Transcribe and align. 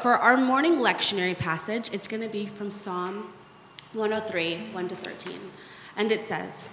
For 0.00 0.14
our 0.14 0.36
morning 0.36 0.76
lectionary 0.76 1.36
passage, 1.36 1.90
it's 1.92 2.06
going 2.06 2.22
to 2.22 2.28
be 2.28 2.46
from 2.46 2.70
Psalm 2.70 3.32
103, 3.94 4.68
1 4.70 4.88
to 4.90 4.94
13. 4.94 5.40
And 5.96 6.12
it 6.12 6.22
says, 6.22 6.70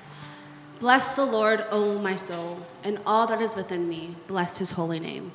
Bless 0.79 1.15
the 1.15 1.25
Lord, 1.25 1.65
O 1.71 1.97
my 1.97 2.15
soul, 2.15 2.67
and 2.83 2.99
all 3.03 3.25
that 3.25 3.41
is 3.41 3.55
within 3.55 3.89
me, 3.89 4.15
bless 4.27 4.59
his 4.59 4.73
holy 4.73 4.99
name. 4.99 5.31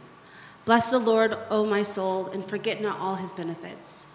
Bless 0.65 0.89
the 0.89 1.01
Lord, 1.01 1.37
O 1.51 1.67
my 1.67 1.83
soul, 1.83 2.29
and 2.29 2.45
forget 2.45 2.81
not 2.81 3.01
all 3.01 3.17
his 3.17 3.33
benefits, 3.33 4.07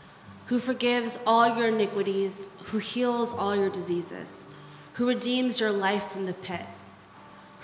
who 0.46 0.58
forgives 0.58 1.20
all 1.28 1.58
your 1.58 1.68
iniquities, 1.68 2.48
who 2.68 2.78
heals 2.78 3.34
all 3.34 3.58
your 3.58 3.70
diseases, 3.70 4.46
who 4.94 5.06
redeems 5.06 5.60
your 5.60 5.72
life 5.72 6.08
from 6.08 6.28
the 6.28 6.34
pit 6.34 6.66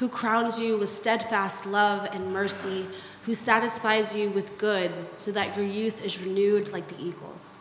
who 0.02 0.10
crowns 0.10 0.60
you 0.60 0.76
with 0.80 0.90
steadfast 0.90 1.68
love 1.68 2.10
and 2.12 2.34
mercy, 2.34 2.88
who 3.24 3.34
satisfies 3.34 4.16
you 4.16 4.30
with 4.30 4.58
good 4.58 4.92
so 5.12 5.32
that 5.32 5.56
your 5.56 5.66
youth 5.66 6.04
is 6.04 6.22
renewed 6.22 6.72
like 6.72 6.88
the 6.88 7.04
eagles. 7.04 7.60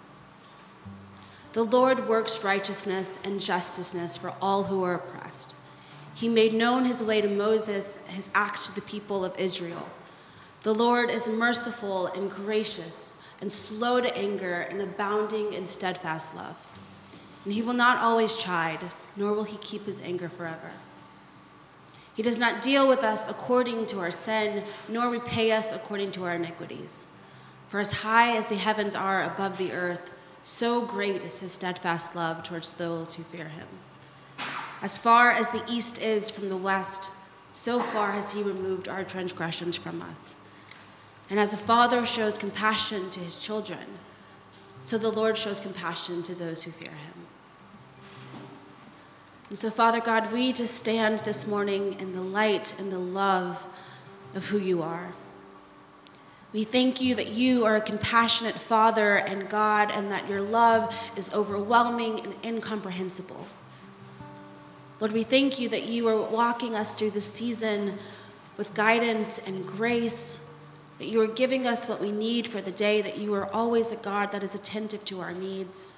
The 1.52 1.64
Lord 1.64 2.08
works 2.08 2.44
righteousness 2.44 3.18
and 3.24 3.40
justice 3.40 4.16
for 4.16 4.32
all 4.40 4.64
who 4.64 4.82
are 4.84 4.94
oppressed. 4.94 5.56
He 6.14 6.28
made 6.28 6.52
known 6.52 6.84
his 6.84 7.02
way 7.02 7.20
to 7.20 7.28
Moses, 7.28 7.96
his 8.08 8.30
acts 8.34 8.68
to 8.68 8.74
the 8.74 8.86
people 8.86 9.24
of 9.24 9.38
Israel. 9.38 9.88
The 10.62 10.74
Lord 10.74 11.10
is 11.10 11.28
merciful 11.28 12.06
and 12.08 12.30
gracious 12.30 13.12
and 13.40 13.50
slow 13.50 14.00
to 14.00 14.16
anger 14.16 14.60
and 14.60 14.80
abounding 14.80 15.52
in 15.52 15.66
steadfast 15.66 16.36
love. 16.36 16.66
And 17.44 17.54
he 17.54 17.62
will 17.62 17.72
not 17.72 17.98
always 17.98 18.36
chide, 18.36 18.80
nor 19.16 19.32
will 19.32 19.44
he 19.44 19.56
keep 19.58 19.86
his 19.86 20.02
anger 20.02 20.28
forever. 20.28 20.72
He 22.20 22.22
does 22.22 22.38
not 22.38 22.60
deal 22.60 22.86
with 22.86 23.02
us 23.02 23.26
according 23.30 23.86
to 23.86 24.00
our 24.00 24.10
sin, 24.10 24.64
nor 24.90 25.08
repay 25.08 25.52
us 25.52 25.72
according 25.72 26.10
to 26.10 26.26
our 26.26 26.34
iniquities. 26.34 27.06
For 27.66 27.80
as 27.80 28.02
high 28.02 28.36
as 28.36 28.48
the 28.48 28.56
heavens 28.56 28.94
are 28.94 29.24
above 29.24 29.56
the 29.56 29.72
earth, 29.72 30.12
so 30.42 30.84
great 30.84 31.22
is 31.22 31.40
his 31.40 31.52
steadfast 31.52 32.14
love 32.14 32.42
towards 32.42 32.74
those 32.74 33.14
who 33.14 33.22
fear 33.22 33.48
him. 33.48 33.68
As 34.82 34.98
far 34.98 35.30
as 35.30 35.48
the 35.48 35.64
east 35.66 36.02
is 36.02 36.30
from 36.30 36.50
the 36.50 36.58
west, 36.58 37.10
so 37.52 37.80
far 37.80 38.12
has 38.12 38.34
he 38.34 38.42
removed 38.42 38.86
our 38.86 39.02
transgressions 39.02 39.78
from 39.78 40.02
us. 40.02 40.34
And 41.30 41.40
as 41.40 41.54
a 41.54 41.56
father 41.56 42.04
shows 42.04 42.36
compassion 42.36 43.08
to 43.12 43.20
his 43.20 43.38
children, 43.38 43.96
so 44.78 44.98
the 44.98 45.08
Lord 45.08 45.38
shows 45.38 45.58
compassion 45.58 46.22
to 46.24 46.34
those 46.34 46.64
who 46.64 46.70
fear 46.70 46.92
him. 46.92 47.26
And 49.50 49.58
so, 49.58 49.68
Father 49.68 50.00
God, 50.00 50.32
we 50.32 50.52
just 50.52 50.76
stand 50.76 51.18
this 51.20 51.44
morning 51.44 51.96
in 51.98 52.12
the 52.12 52.22
light 52.22 52.74
and 52.78 52.92
the 52.92 53.00
love 53.00 53.66
of 54.32 54.46
who 54.46 54.58
you 54.58 54.80
are. 54.80 55.08
We 56.52 56.62
thank 56.62 57.00
you 57.00 57.16
that 57.16 57.32
you 57.32 57.64
are 57.64 57.74
a 57.74 57.80
compassionate 57.80 58.54
Father 58.54 59.16
and 59.16 59.48
God, 59.48 59.90
and 59.92 60.10
that 60.12 60.28
your 60.28 60.40
love 60.40 61.12
is 61.16 61.34
overwhelming 61.34 62.20
and 62.20 62.34
incomprehensible. 62.44 63.46
Lord, 65.00 65.12
we 65.12 65.24
thank 65.24 65.58
you 65.58 65.68
that 65.68 65.84
you 65.84 66.06
are 66.06 66.22
walking 66.22 66.76
us 66.76 66.96
through 66.96 67.10
this 67.10 67.32
season 67.32 67.98
with 68.56 68.72
guidance 68.72 69.38
and 69.38 69.66
grace, 69.66 70.48
that 70.98 71.06
you 71.06 71.20
are 71.22 71.26
giving 71.26 71.66
us 71.66 71.88
what 71.88 72.00
we 72.00 72.12
need 72.12 72.46
for 72.46 72.60
the 72.60 72.70
day, 72.70 73.02
that 73.02 73.18
you 73.18 73.34
are 73.34 73.46
always 73.52 73.90
a 73.90 73.96
God 73.96 74.30
that 74.30 74.44
is 74.44 74.54
attentive 74.54 75.04
to 75.06 75.20
our 75.20 75.32
needs. 75.32 75.96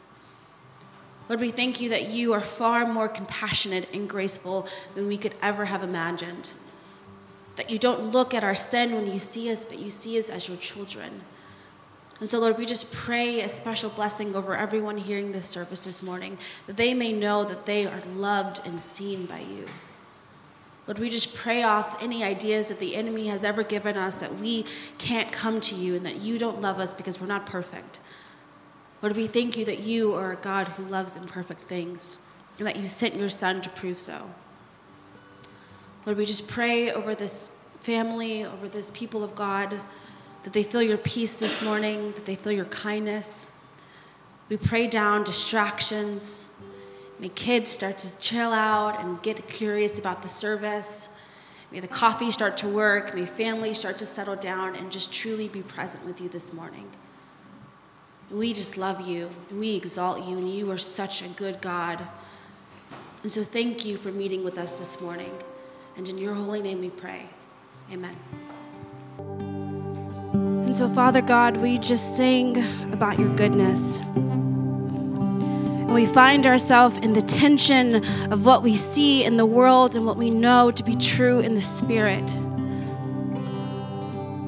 Lord, 1.29 1.41
we 1.41 1.51
thank 1.51 1.81
you 1.81 1.89
that 1.91 2.09
you 2.09 2.33
are 2.33 2.41
far 2.41 2.87
more 2.87 3.09
compassionate 3.09 3.89
and 3.95 4.09
graceful 4.09 4.67
than 4.95 5.07
we 5.07 5.17
could 5.17 5.35
ever 5.41 5.67
have 5.67 5.83
imagined. 5.83 6.53
That 7.57 7.71
you 7.71 7.79
don't 7.79 8.11
look 8.11 8.35
at 8.35 8.45
our 8.45 8.55
sin 8.55 8.95
when 8.95 9.07
you 9.07 9.19
see 9.19 9.51
us, 9.51 9.65
but 9.65 9.79
you 9.79 9.91
see 9.91 10.19
us 10.19 10.29
as 10.29 10.49
your 10.49 10.57
children. 10.57 11.23
And 12.19 12.29
so, 12.29 12.39
Lord, 12.39 12.57
we 12.57 12.67
just 12.67 12.93
pray 12.93 13.41
a 13.41 13.49
special 13.49 13.91
blessing 13.91 14.35
over 14.35 14.57
everyone 14.57 14.99
hearing 14.99 15.33
this 15.33 15.47
service 15.47 15.85
this 15.85 16.03
morning, 16.03 16.39
that 16.67 16.77
they 16.77 16.95
may 16.95 17.13
know 17.13 17.45
that 17.45 17.67
they 17.67 17.87
are 17.87 18.01
loved 18.15 18.61
and 18.65 18.79
seen 18.79 19.27
by 19.27 19.41
you. 19.41 19.67
Lord, 20.87 20.99
we 20.99 21.11
just 21.11 21.37
pray 21.37 21.63
off 21.63 22.03
any 22.03 22.25
ideas 22.25 22.69
that 22.69 22.81
the 22.81 22.97
enemy 22.97 23.29
has 23.29 23.45
ever 23.45 23.63
given 23.63 23.97
us 23.97 24.17
that 24.17 24.37
we 24.37 24.65
can't 24.99 25.31
come 25.31 25.61
to 25.63 25.75
you 25.75 25.95
and 25.95 26.05
that 26.05 26.21
you 26.21 26.39
don't 26.39 26.61
love 26.61 26.79
us 26.79 26.93
because 26.93 27.21
we're 27.21 27.27
not 27.27 27.47
perfect. 27.47 28.01
Lord, 29.03 29.17
we 29.17 29.27
thank 29.27 29.59
you 29.59 29.65
that 29.65 29.81
you 29.81 30.15
are 30.15 30.31
a 30.31 30.37
God 30.37 30.69
who 30.69 30.85
loves 30.85 31.17
imperfect 31.17 31.65
things 31.65 32.19
and 32.59 32.67
that 32.67 32.77
you 32.77 32.87
sent 32.87 33.17
your 33.17 33.29
Son 33.29 33.61
to 33.61 33.69
prove 33.69 33.99
so. 33.99 34.31
Lord, 36.07 36.19
we 36.19 36.25
just 36.25 36.49
pray 36.49 36.93
over 36.93 37.15
this 37.15 37.49
family, 37.81 38.45
over 38.45 38.69
this 38.69 38.93
people 38.93 39.25
of 39.25 39.35
God, 39.35 39.81
that 40.45 40.53
they 40.53 40.63
feel 40.63 40.83
your 40.83 40.99
peace 40.99 41.37
this 41.37 41.63
morning, 41.63 42.13
that 42.13 42.27
they 42.27 42.37
feel 42.37 42.53
your 42.53 42.65
kindness. 42.67 43.51
We 44.49 44.57
pray 44.57 44.87
down 44.87 45.25
distractions. 45.25 46.49
May 47.19 47.29
kids 47.29 47.71
start 47.71 47.99
to 47.99 48.21
chill 48.21 48.53
out 48.53 49.01
and 49.01 49.21
get 49.23 49.49
curious 49.49 49.99
about 49.99 50.23
the 50.23 50.29
service. 50.29 51.09
May 51.73 51.81
the 51.81 51.89
coffee 51.89 52.31
start 52.31 52.57
to 52.59 52.69
work. 52.69 53.15
May 53.15 53.27
families 53.27 53.79
start 53.79 53.99
to 53.99 54.07
settle 54.07 54.37
down 54.37 54.77
and 54.77 54.93
just 54.93 55.13
truly 55.13 55.49
be 55.49 55.63
present 55.63 56.05
with 56.05 56.21
you 56.21 56.29
this 56.29 56.53
morning. 56.53 56.89
We 58.33 58.55
just 58.55 58.79
love 58.79 59.07
you 59.07 59.31
and 59.51 59.61
we 59.61 59.77
exalt 59.77 60.27
you, 60.27 60.39
and 60.39 60.51
you 60.51 60.71
are 60.71 60.79
such 60.79 61.23
a 61.23 61.29
good 61.29 61.61
God. 61.61 62.07
And 63.23 63.31
so 63.31 63.45
thank 63.45 63.85
you 63.85 63.99
for 63.99 64.11
meeting 64.11 64.43
with 64.43 64.57
us 64.57 64.79
this 64.79 65.03
morning. 65.03 65.33
And 65.99 66.09
in 66.09 66.17
your 66.17 66.33
holy 66.33 66.63
name 66.63 66.81
we 66.81 66.89
pray. 66.89 67.27
Amen. 67.93 68.17
And 69.19 70.75
so, 70.75 70.89
Father 70.89 71.21
God, 71.21 71.59
we 71.59 71.77
just 71.77 72.17
sing 72.17 72.57
about 72.91 73.19
your 73.19 73.29
goodness. 73.37 73.99
And 73.99 75.93
we 75.93 76.07
find 76.07 76.47
ourselves 76.47 76.97
in 76.97 77.13
the 77.13 77.21
tension 77.21 77.97
of 78.33 78.47
what 78.47 78.63
we 78.63 78.75
see 78.75 79.25
in 79.25 79.37
the 79.37 79.45
world 79.45 79.95
and 79.95 80.07
what 80.07 80.17
we 80.17 80.31
know 80.31 80.71
to 80.71 80.83
be 80.83 80.97
true 80.97 81.41
in 81.41 81.53
the 81.55 81.61
Spirit. 81.61 82.25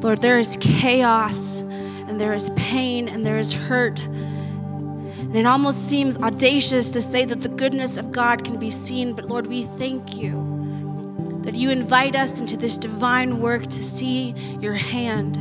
Lord, 0.03 0.23
there 0.23 0.39
is 0.39 0.57
chaos 0.59 1.61
and 1.61 2.19
there 2.19 2.33
is 2.33 2.51
pain 2.75 3.09
and 3.09 3.25
there 3.25 3.39
is 3.39 3.55
hurt. 3.55 4.01
And 4.01 5.37
it 5.37 5.47
almost 5.47 5.89
seems 5.89 6.19
audacious 6.19 6.91
to 6.91 7.01
say 7.01 7.25
that 7.25 7.41
the 7.41 7.49
goodness 7.49 7.97
of 7.97 8.11
God 8.11 8.45
can 8.45 8.59
be 8.59 8.69
seen, 8.69 9.13
but 9.13 9.27
Lord, 9.27 9.47
we 9.47 9.63
thank 9.63 10.17
you 10.17 11.41
that 11.45 11.55
you 11.55 11.71
invite 11.71 12.17
us 12.17 12.41
into 12.41 12.57
this 12.57 12.77
divine 12.77 13.39
work 13.39 13.63
to 13.63 13.83
see 13.83 14.35
your 14.61 14.75
hand. 14.75 15.37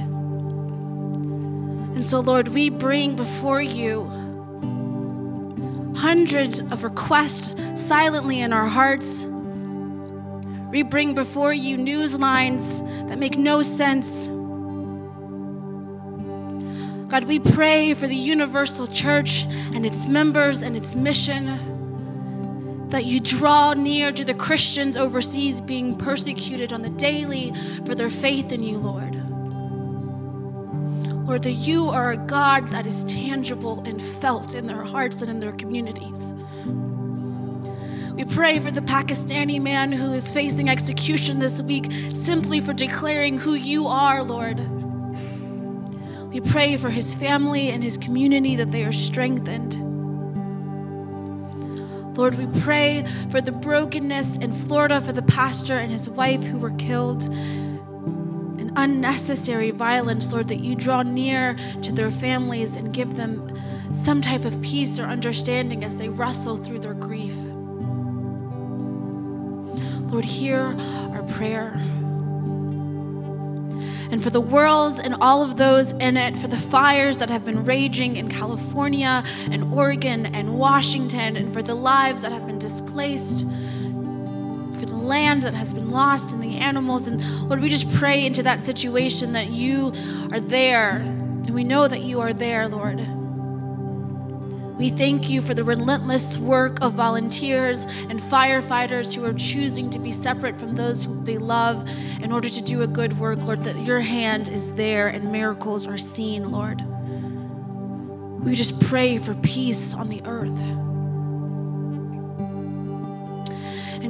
And 1.95 2.05
so, 2.05 2.19
Lord, 2.19 2.49
we 2.49 2.69
bring 2.69 3.15
before 3.15 3.63
you 3.63 4.03
hundreds 5.97 6.59
of 6.59 6.83
requests 6.83 7.55
silently 7.73 8.41
in 8.41 8.53
our 8.53 8.67
hearts. 8.67 9.25
We 10.69 10.83
bring 10.83 11.15
before 11.15 11.51
you 11.53 11.77
news 11.77 12.19
lines 12.19 12.83
that 13.07 13.17
make 13.17 13.39
no 13.39 13.63
sense. 13.63 14.29
God, 17.13 17.25
we 17.25 17.37
pray 17.37 17.93
for 17.93 18.07
the 18.07 18.15
universal 18.15 18.87
church 18.87 19.43
and 19.71 19.85
its 19.85 20.07
members 20.07 20.63
and 20.63 20.75
its 20.75 20.95
mission. 20.95 22.89
That 22.89 23.05
you 23.05 23.19
draw 23.19 23.75
near 23.75 24.11
to 24.11 24.25
the 24.25 24.33
Christians 24.33 24.97
overseas 24.97 25.61
being 25.61 25.95
persecuted 25.95 26.73
on 26.73 26.81
the 26.81 26.89
daily 26.89 27.53
for 27.85 27.93
their 27.93 28.09
faith 28.09 28.51
in 28.51 28.63
you, 28.63 28.79
Lord. 28.79 29.13
Lord, 31.27 31.43
that 31.43 31.51
you 31.51 31.89
are 31.89 32.13
a 32.13 32.17
God 32.17 32.69
that 32.69 32.87
is 32.87 33.03
tangible 33.03 33.83
and 33.85 34.01
felt 34.01 34.55
in 34.55 34.65
their 34.65 34.81
hearts 34.81 35.21
and 35.21 35.29
in 35.29 35.39
their 35.39 35.51
communities. 35.51 36.33
We 38.15 38.25
pray 38.25 38.57
for 38.57 38.71
the 38.71 38.81
Pakistani 38.81 39.61
man 39.61 39.91
who 39.91 40.13
is 40.13 40.33
facing 40.33 40.67
execution 40.67 41.37
this 41.37 41.61
week 41.61 41.91
simply 42.13 42.59
for 42.59 42.73
declaring 42.73 43.37
who 43.37 43.53
you 43.53 43.85
are, 43.85 44.23
Lord. 44.23 44.67
We 46.33 46.41
pray 46.41 46.77
for 46.77 46.89
his 46.89 47.13
family 47.13 47.69
and 47.69 47.83
his 47.83 47.95
community 47.95 48.55
that 48.55 48.71
they 48.71 48.83
are 48.85 48.91
strengthened. 48.91 49.77
Lord, 52.17 52.35
we 52.39 52.47
pray 52.61 53.05
for 53.29 53.39
the 53.39 53.51
brokenness 53.51 54.37
in 54.37 54.51
Florida 54.51 54.99
for 54.99 55.11
the 55.11 55.21
pastor 55.21 55.77
and 55.77 55.91
his 55.91 56.09
wife 56.09 56.43
who 56.43 56.57
were 56.57 56.71
killed. 56.71 57.23
And 57.23 58.71
unnecessary 58.75 59.69
violence, 59.69 60.33
Lord, 60.33 60.47
that 60.47 60.59
you 60.59 60.73
draw 60.75 61.03
near 61.03 61.55
to 61.83 61.91
their 61.91 62.09
families 62.09 62.75
and 62.77 62.91
give 62.91 63.15
them 63.15 63.55
some 63.93 64.19
type 64.19 64.43
of 64.43 64.59
peace 64.63 64.99
or 64.99 65.03
understanding 65.03 65.83
as 65.83 65.97
they 65.97 66.09
wrestle 66.09 66.57
through 66.57 66.79
their 66.79 66.95
grief. 66.95 67.35
Lord, 70.11 70.25
hear 70.25 70.75
our 71.11 71.23
prayer 71.23 71.79
and 74.13 74.23
for 74.23 74.29
the 74.29 74.39
world 74.39 74.99
and 75.03 75.15
all 75.21 75.41
of 75.43 75.57
those 75.57 75.91
in 75.93 76.17
it, 76.17 76.37
for 76.37 76.47
the 76.47 76.55
fires 76.55 77.17
that 77.17 77.31
have 77.31 77.43
been 77.43 77.65
raging 77.65 78.15
in 78.15 78.29
California 78.29 79.23
and 79.49 79.73
Oregon 79.73 80.27
and 80.27 80.59
Washington, 80.59 81.35
and 81.35 81.51
for 81.51 81.63
the 81.63 81.73
lives 81.73 82.21
that 82.21 82.31
have 82.31 82.45
been 82.45 82.59
displaced, 82.59 83.39
for 83.41 84.85
the 84.85 84.95
land 84.95 85.41
that 85.41 85.55
has 85.55 85.73
been 85.73 85.89
lost 85.89 86.31
and 86.31 86.43
the 86.43 86.57
animals. 86.57 87.07
And 87.07 87.25
Lord, 87.49 87.59
we 87.59 87.69
just 87.69 87.91
pray 87.93 88.23
into 88.23 88.43
that 88.43 88.61
situation 88.61 89.33
that 89.33 89.47
you 89.49 89.91
are 90.31 90.39
there 90.39 91.03
And 91.45 91.53
we 91.53 91.63
know 91.63 91.87
that 91.87 92.01
you 92.01 92.21
are 92.21 92.33
there, 92.33 92.67
Lord. 92.67 92.99
We 94.77 94.89
thank 94.89 95.29
you 95.29 95.41
for 95.41 95.53
the 95.53 95.63
relentless 95.63 96.37
work 96.37 96.81
of 96.81 96.93
volunteers 96.93 97.85
and 98.09 98.19
firefighters 98.19 99.15
who 99.15 99.23
are 99.23 99.33
choosing 99.33 99.89
to 99.91 99.99
be 99.99 100.11
separate 100.11 100.57
from 100.57 100.75
those 100.75 101.03
who 101.03 101.23
they 101.23 101.37
love 101.37 101.87
in 102.21 102.31
order 102.31 102.49
to 102.49 102.61
do 102.61 102.81
a 102.81 102.87
good 102.87 103.19
work, 103.19 103.43
Lord, 103.43 103.63
that 103.63 103.85
your 103.85 103.99
hand 103.99 104.49
is 104.49 104.73
there 104.75 105.09
and 105.09 105.31
miracles 105.31 105.85
are 105.85 105.99
seen, 105.99 106.51
Lord. 106.51 106.81
We 108.43 108.55
just 108.55 108.81
pray 108.81 109.19
for 109.19 109.35
peace 109.35 109.93
on 109.93 110.09
the 110.09 110.21
earth. 110.25 110.59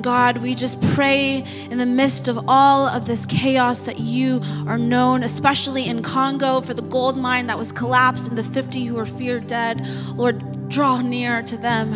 God, 0.04 0.40
we 0.40 0.54
just 0.54 0.82
pray 0.94 1.46
in 1.72 1.78
the 1.78 1.86
midst 1.86 2.28
of 2.28 2.50
all 2.50 2.90
of 2.90 3.08
this 3.08 3.26
chaos 3.26 3.84
that 3.84 4.02
you 4.02 4.42
are 4.68 4.78
known, 4.78 5.24
especially 5.24 5.88
in 5.88 6.04
Congo 6.04 6.60
for 6.60 6.74
the 6.74 6.82
gold 6.82 7.18
mine 7.18 7.48
that 7.48 7.58
was 7.58 7.72
collapsed 7.72 8.28
and 8.28 8.38
the 8.38 8.44
50 8.44 8.84
who 8.84 8.96
were 8.96 9.06
feared 9.06 9.48
dead. 9.48 9.88
Lord, 10.16 10.68
draw 10.68 11.02
near 11.02 11.42
to 11.44 11.56
them. 11.56 11.94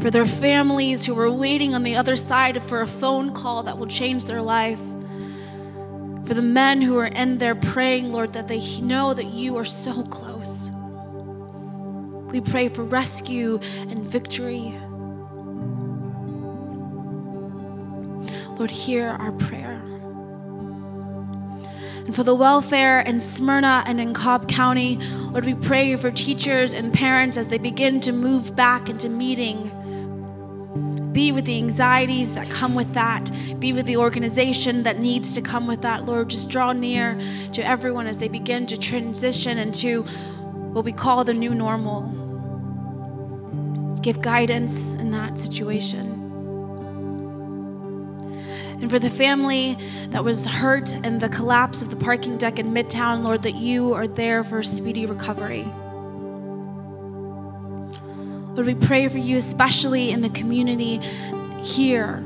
For 0.00 0.08
their 0.08 0.24
families 0.24 1.04
who 1.04 1.16
were 1.16 1.32
waiting 1.32 1.74
on 1.74 1.82
the 1.82 1.96
other 1.96 2.14
side 2.14 2.62
for 2.62 2.80
a 2.80 2.86
phone 2.86 3.34
call 3.34 3.64
that 3.64 3.76
will 3.76 3.88
change 3.88 4.24
their 4.24 4.42
life. 4.42 4.80
For 6.26 6.34
the 6.34 6.42
men 6.42 6.80
who 6.80 6.96
are 6.96 7.06
in 7.06 7.38
there 7.38 7.56
praying, 7.56 8.12
Lord, 8.12 8.34
that 8.34 8.46
they 8.46 8.60
know 8.80 9.14
that 9.14 9.26
you 9.26 9.56
are 9.56 9.64
so 9.64 10.04
close. 10.04 10.70
We 12.30 12.40
pray 12.40 12.68
for 12.68 12.84
rescue 12.84 13.58
and 13.80 13.98
victory. 14.06 14.74
Lord, 18.56 18.70
hear 18.70 19.08
our 19.08 19.32
prayer. 19.32 19.82
And 22.06 22.14
for 22.14 22.22
the 22.22 22.34
welfare 22.34 23.00
in 23.00 23.18
Smyrna 23.18 23.82
and 23.86 24.00
in 24.00 24.14
Cobb 24.14 24.46
County, 24.48 24.98
Lord, 25.30 25.44
we 25.44 25.54
pray 25.54 25.96
for 25.96 26.12
teachers 26.12 26.72
and 26.72 26.92
parents 26.92 27.36
as 27.36 27.48
they 27.48 27.58
begin 27.58 28.00
to 28.00 28.12
move 28.12 28.54
back 28.54 28.88
into 28.88 29.08
meeting. 29.08 29.70
Be 31.12 31.32
with 31.32 31.46
the 31.46 31.56
anxieties 31.56 32.36
that 32.36 32.48
come 32.48 32.74
with 32.76 32.92
that. 32.92 33.30
Be 33.58 33.72
with 33.72 33.86
the 33.86 33.96
organization 33.96 34.84
that 34.84 35.00
needs 35.00 35.34
to 35.34 35.42
come 35.42 35.66
with 35.66 35.82
that. 35.82 36.04
Lord, 36.04 36.30
just 36.30 36.48
draw 36.48 36.72
near 36.72 37.18
to 37.52 37.66
everyone 37.66 38.06
as 38.06 38.18
they 38.18 38.28
begin 38.28 38.66
to 38.66 38.76
transition 38.76 39.58
into 39.58 40.02
what 40.02 40.84
we 40.84 40.92
call 40.92 41.24
the 41.24 41.34
new 41.34 41.54
normal. 41.54 42.02
Give 44.02 44.20
guidance 44.20 44.94
in 44.94 45.10
that 45.12 45.38
situation 45.38 46.23
and 48.84 48.90
for 48.90 48.98
the 48.98 49.08
family 49.08 49.78
that 50.10 50.24
was 50.24 50.44
hurt 50.44 50.92
in 51.06 51.18
the 51.18 51.30
collapse 51.30 51.80
of 51.80 51.88
the 51.88 51.96
parking 51.96 52.36
deck 52.36 52.58
in 52.58 52.74
Midtown, 52.74 53.22
Lord, 53.22 53.44
that 53.44 53.54
you 53.54 53.94
are 53.94 54.06
there 54.06 54.44
for 54.44 54.62
speedy 54.62 55.06
recovery. 55.06 55.64
Lord, 58.52 58.66
we 58.66 58.74
pray 58.74 59.08
for 59.08 59.16
you, 59.16 59.38
especially 59.38 60.10
in 60.10 60.20
the 60.20 60.28
community 60.28 60.98
here, 61.62 62.22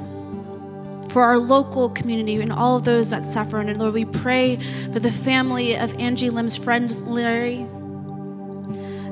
for 1.10 1.22
our 1.22 1.38
local 1.38 1.90
community 1.90 2.40
and 2.40 2.50
all 2.50 2.76
of 2.76 2.82
those 2.82 3.10
that 3.10 3.24
suffer. 3.24 3.60
And 3.60 3.78
Lord, 3.78 3.94
we 3.94 4.04
pray 4.04 4.56
for 4.56 4.98
the 4.98 5.12
family 5.12 5.76
of 5.76 5.94
Angie 6.00 6.28
Lim's 6.28 6.56
friend 6.56 6.90
Larry 7.06 7.68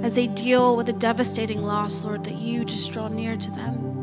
as 0.02 0.14
they 0.14 0.26
deal 0.26 0.76
with 0.76 0.88
a 0.88 0.92
devastating 0.92 1.62
loss, 1.62 2.04
Lord, 2.04 2.25
that 2.25 2.34
you 2.34 2.64
just 2.64 2.90
draw 2.90 3.06
near 3.06 3.37
to 3.37 3.50
them. 3.52 3.95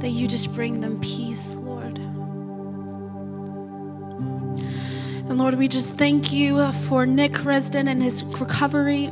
That 0.00 0.10
you 0.10 0.26
just 0.26 0.54
bring 0.54 0.80
them 0.80 0.98
peace, 1.00 1.56
Lord. 1.56 1.98
And 5.28 5.38
Lord, 5.38 5.54
we 5.54 5.68
just 5.68 5.94
thank 5.94 6.32
you 6.32 6.58
uh, 6.58 6.72
for 6.72 7.06
Nick 7.06 7.32
Resden 7.34 7.88
and 7.88 8.02
his 8.02 8.24
recovery. 8.24 9.10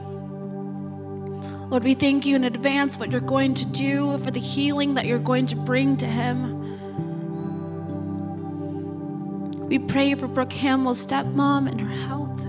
Lord, 1.71 1.85
we 1.85 1.95
thank 1.95 2.27
you 2.27 2.35
in 2.35 2.45
advance 2.45 2.99
what 2.99 3.13
you're 3.13 3.21
going 3.21 3.55
to 3.55 3.67
do 3.67 4.19
for 4.19 4.31
the 4.31 4.41
healing 4.41 4.95
that 4.95 5.07
you're 5.07 5.19
going 5.19 5.47
to 5.47 5.57
bring 5.57 5.97
to 5.99 6.07
him. 6.07 6.59
We 9.69 9.79
pray 9.79 10.15
for 10.15 10.27
Brooke 10.27 10.55
Hamill's 10.55 11.07
stepmom 11.07 11.71
and 11.71 11.81
her 11.81 11.95
health. 12.07 12.48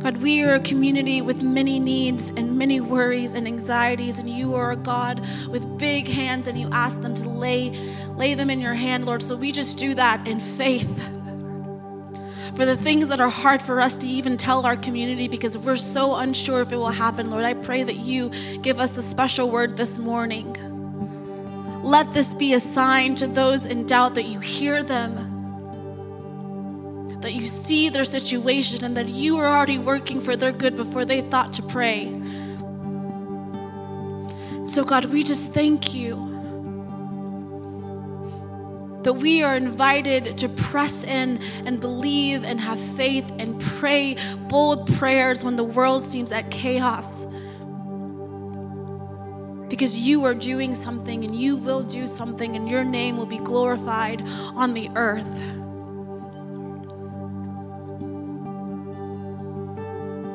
God, 0.00 0.18
we 0.18 0.44
are 0.44 0.54
a 0.54 0.60
community 0.60 1.20
with 1.20 1.42
many 1.42 1.80
needs 1.80 2.28
and 2.28 2.56
many 2.56 2.80
worries 2.80 3.34
and 3.34 3.48
anxieties, 3.48 4.20
and 4.20 4.30
you 4.30 4.54
are 4.54 4.70
a 4.70 4.76
God 4.76 5.26
with 5.48 5.76
big 5.76 6.06
hands, 6.06 6.46
and 6.46 6.58
you 6.58 6.68
ask 6.70 7.02
them 7.02 7.14
to 7.14 7.28
lay, 7.28 7.70
lay 8.14 8.34
them 8.34 8.48
in 8.48 8.60
your 8.60 8.74
hand, 8.74 9.06
Lord. 9.06 9.24
So 9.24 9.34
we 9.34 9.50
just 9.50 9.76
do 9.76 9.94
that 9.96 10.28
in 10.28 10.38
faith. 10.38 11.08
For 12.54 12.64
the 12.64 12.76
things 12.76 13.08
that 13.08 13.20
are 13.20 13.28
hard 13.28 13.60
for 13.60 13.80
us 13.80 13.96
to 13.98 14.06
even 14.06 14.36
tell 14.36 14.64
our 14.64 14.76
community 14.76 15.26
because 15.26 15.58
we're 15.58 15.74
so 15.74 16.14
unsure 16.14 16.60
if 16.60 16.70
it 16.70 16.76
will 16.76 16.90
happen, 16.90 17.30
Lord, 17.30 17.44
I 17.44 17.54
pray 17.54 17.82
that 17.82 17.96
you 17.96 18.30
give 18.62 18.78
us 18.78 18.96
a 18.98 19.02
special 19.02 19.50
word 19.50 19.76
this 19.76 19.98
morning. 19.98 20.56
Let 21.82 22.12
this 22.14 22.34
be 22.34 22.52
a 22.54 22.60
sign 22.60 23.16
to 23.16 23.26
those 23.26 23.64
in 23.64 23.86
doubt 23.86 24.14
that 24.14 24.24
you 24.24 24.38
hear 24.38 24.82
them 24.82 25.27
that 27.28 27.34
you 27.34 27.44
see 27.44 27.90
their 27.90 28.04
situation 28.04 28.82
and 28.82 28.96
that 28.96 29.10
you 29.10 29.36
are 29.36 29.46
already 29.46 29.76
working 29.76 30.18
for 30.18 30.34
their 30.34 30.50
good 30.50 30.74
before 30.74 31.04
they 31.04 31.20
thought 31.20 31.52
to 31.52 31.62
pray. 31.62 32.06
So, 34.66 34.82
God, 34.82 35.04
we 35.04 35.22
just 35.22 35.52
thank 35.52 35.94
you 35.94 36.14
that 39.02 39.12
we 39.12 39.42
are 39.42 39.58
invited 39.58 40.38
to 40.38 40.48
press 40.48 41.04
in 41.04 41.38
and 41.66 41.78
believe 41.78 42.44
and 42.44 42.58
have 42.58 42.80
faith 42.80 43.30
and 43.38 43.60
pray 43.60 44.16
bold 44.48 44.90
prayers 44.94 45.44
when 45.44 45.56
the 45.56 45.64
world 45.64 46.06
seems 46.06 46.32
at 46.32 46.50
chaos. 46.50 47.26
Because 49.68 49.98
you 49.98 50.24
are 50.24 50.34
doing 50.34 50.74
something 50.74 51.26
and 51.26 51.36
you 51.36 51.58
will 51.58 51.82
do 51.82 52.06
something, 52.06 52.56
and 52.56 52.70
your 52.70 52.84
name 52.84 53.18
will 53.18 53.26
be 53.26 53.36
glorified 53.36 54.22
on 54.54 54.72
the 54.72 54.88
earth. 54.94 55.57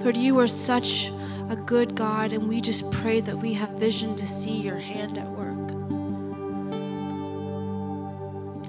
Lord, 0.04 0.18
you 0.18 0.38
are 0.40 0.48
such 0.48 1.14
a 1.50 1.56
good 1.56 1.96
God, 1.96 2.34
and 2.34 2.50
we 2.50 2.60
just 2.60 2.92
pray 2.92 3.22
that 3.22 3.38
we 3.38 3.54
have 3.54 3.70
vision 3.70 4.18
to 4.18 4.28
see 4.28 4.60
your 4.60 4.78
hand 4.78 5.18
at 5.18 5.30
work. 5.30 5.72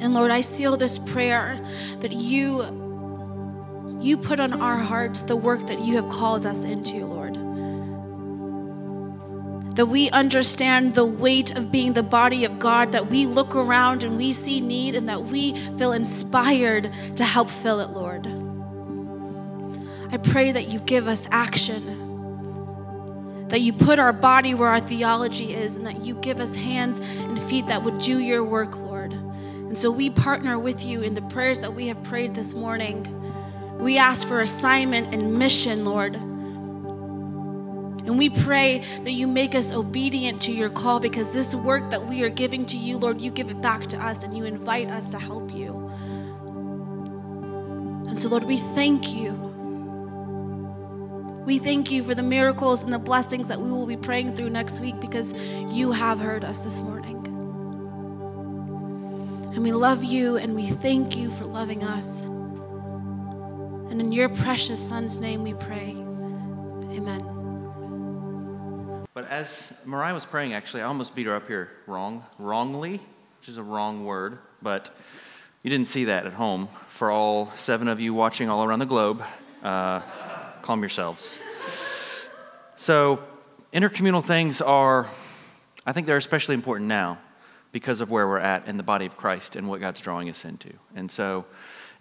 And 0.01 0.15
Lord, 0.15 0.31
I 0.31 0.43
seal 0.43 0.77
this 0.77 1.01
prayer 1.01 1.61
that 2.01 2.13
you 2.13 2.63
you 4.01 4.17
put 4.17 4.39
on 4.39 4.53
our 4.53 4.77
hearts 4.77 5.23
the 5.23 5.35
work 5.35 5.63
that 5.67 5.81
you 5.81 5.97
have 5.97 6.09
called 6.09 6.47
us 6.47 6.63
into, 6.63 7.05
Lord. 7.05 7.35
That 9.75 9.87
we 9.87 10.11
understand 10.11 10.95
the 10.95 11.05
weight 11.05 11.57
of 11.57 11.73
being 11.73 11.95
the 11.95 12.03
body 12.05 12.45
of 12.45 12.61
God, 12.61 12.93
that 12.93 13.09
we 13.09 13.27
look 13.27 13.57
around 13.57 14.05
and 14.05 14.17
we 14.17 14.31
see 14.33 14.61
need, 14.61 14.95
and 14.95 15.09
that 15.09 15.23
we 15.25 15.57
feel 15.79 15.93
inspired 15.93 16.93
to 17.17 17.25
help 17.25 17.51
fill 17.51 17.81
it, 17.81 17.91
Lord. 17.91 18.44
I 20.15 20.19
pray 20.19 20.53
that 20.53 20.71
you 20.71 20.79
give 20.79 21.09
us 21.09 21.27
action, 21.33 23.49
that 23.49 23.63
you 23.63 23.73
put 23.73 23.99
our 23.99 24.13
body 24.13 24.55
where 24.55 24.69
our 24.69 24.79
theology 24.79 25.53
is, 25.53 25.77
and 25.77 25.85
that 25.89 26.03
you 26.03 26.15
give 26.15 26.39
us 26.39 26.55
hands 26.55 27.01
and 27.01 27.37
feet 27.37 27.67
that 27.67 27.83
would 27.83 27.99
do 27.99 28.21
your 28.21 28.45
work, 28.45 28.79
Lord. 28.79 29.13
And 29.13 29.77
so 29.77 29.91
we 29.91 30.11
partner 30.11 30.57
with 30.57 30.85
you 30.85 31.03
in 31.03 31.15
the 31.15 31.23
prayers 31.23 31.59
that 31.59 31.75
we 31.75 31.89
have 31.89 32.01
prayed 32.05 32.33
this 32.33 32.55
morning. 32.55 33.05
We 33.81 33.99
ask 33.99 34.29
for 34.29 34.41
assignment 34.41 35.13
and 35.13 35.37
mission, 35.37 35.85
Lord. 35.85 36.15
And 36.15 38.17
we 38.17 38.31
pray 38.31 38.85
that 39.03 39.11
you 39.11 39.27
make 39.27 39.57
us 39.57 39.73
obedient 39.73 40.41
to 40.43 40.53
your 40.53 40.71
call 40.71 41.01
because 41.01 41.33
this 41.33 41.57
work 41.57 41.91
that 41.91 42.07
we 42.07 42.23
are 42.23 42.31
giving 42.31 42.67
to 42.67 42.77
you, 42.77 42.99
Lord, 42.99 43.21
you 43.21 43.33
give 43.33 43.51
it 43.51 43.61
back 43.61 43.89
to 43.89 43.99
us 43.99 44.23
and 44.23 44.37
you 44.37 44.45
invite 44.45 44.91
us 44.91 45.11
to 45.11 45.19
help 45.19 45.53
you. 45.53 45.91
And 48.07 48.21
so, 48.21 48.29
Lord, 48.29 48.45
we 48.45 48.59
thank 48.59 49.13
you 49.13 49.54
we 51.45 51.59
thank 51.59 51.91
you 51.91 52.03
for 52.03 52.15
the 52.15 52.23
miracles 52.23 52.83
and 52.83 52.93
the 52.93 52.99
blessings 52.99 53.49
that 53.49 53.61
we 53.61 53.71
will 53.71 53.87
be 53.87 53.97
praying 53.97 54.35
through 54.35 54.51
next 54.51 54.81
week 54.81 54.99
because 55.01 55.35
you 55.71 55.93
have 55.93 56.19
heard 56.19 56.45
us 56.45 56.65
this 56.65 56.81
morning. 56.81 57.17
And 59.55 59.63
we 59.63 59.71
love 59.71 60.03
you 60.03 60.39
and 60.39 60.55
we 60.55 60.67
thank 60.69 61.17
you 61.17 61.31
for 61.31 61.45
loving 61.45 61.85
us. 61.85 62.25
And 62.25 64.01
in 64.01 64.11
your 64.11 64.31
precious 64.31 64.81
Son's 64.89 65.21
name 65.21 65.43
we 65.43 65.53
pray. 65.53 65.91
Amen. 66.97 67.31
But 69.13 69.29
as 69.31 69.79
Mariah 69.85 70.15
was 70.15 70.25
praying, 70.25 70.55
actually, 70.55 70.83
I 70.83 70.87
almost 70.87 71.15
beat 71.15 71.27
her 71.27 71.35
up 71.35 71.47
here 71.47 71.71
wrong, 71.87 72.25
wrongly, 72.39 73.01
which 73.39 73.49
is 73.49 73.59
a 73.59 73.63
wrong 73.63 74.07
word, 74.07 74.39
but 74.63 74.91
you 75.63 75.71
didn't 75.71 75.89
see 75.89 76.07
that 76.07 76.25
at 76.27 76.33
home. 76.33 76.69
For 76.89 77.11
all 77.11 77.49
seven 77.57 77.87
of 77.87 78.01
you 78.01 78.15
watching 78.15 78.49
all 78.49 78.65
around 78.65 78.79
the 78.79 78.87
globe, 78.87 79.23
uh, 79.63 80.01
calm 80.65 80.81
yourselves. 80.81 81.39
So, 82.77 83.23
intercommunal 83.71 84.25
things 84.25 84.63
are, 84.63 85.07
I 85.85 85.93
think 85.93 86.07
they're 86.07 86.17
especially 86.17 86.55
important 86.55 86.89
now 86.89 87.19
because 87.71 88.01
of 88.01 88.11
where 88.11 88.27
we're 88.27 88.39
at 88.39 88.67
in 88.67 88.79
the 88.79 88.83
body 88.83 89.05
of 89.05 89.15
Christ 89.15 89.57
and 89.57 89.69
what 89.69 89.81
God's 89.81 90.01
drawing 90.01 90.31
us 90.31 90.47
into. 90.47 90.73
And 90.97 91.11
so 91.11 91.45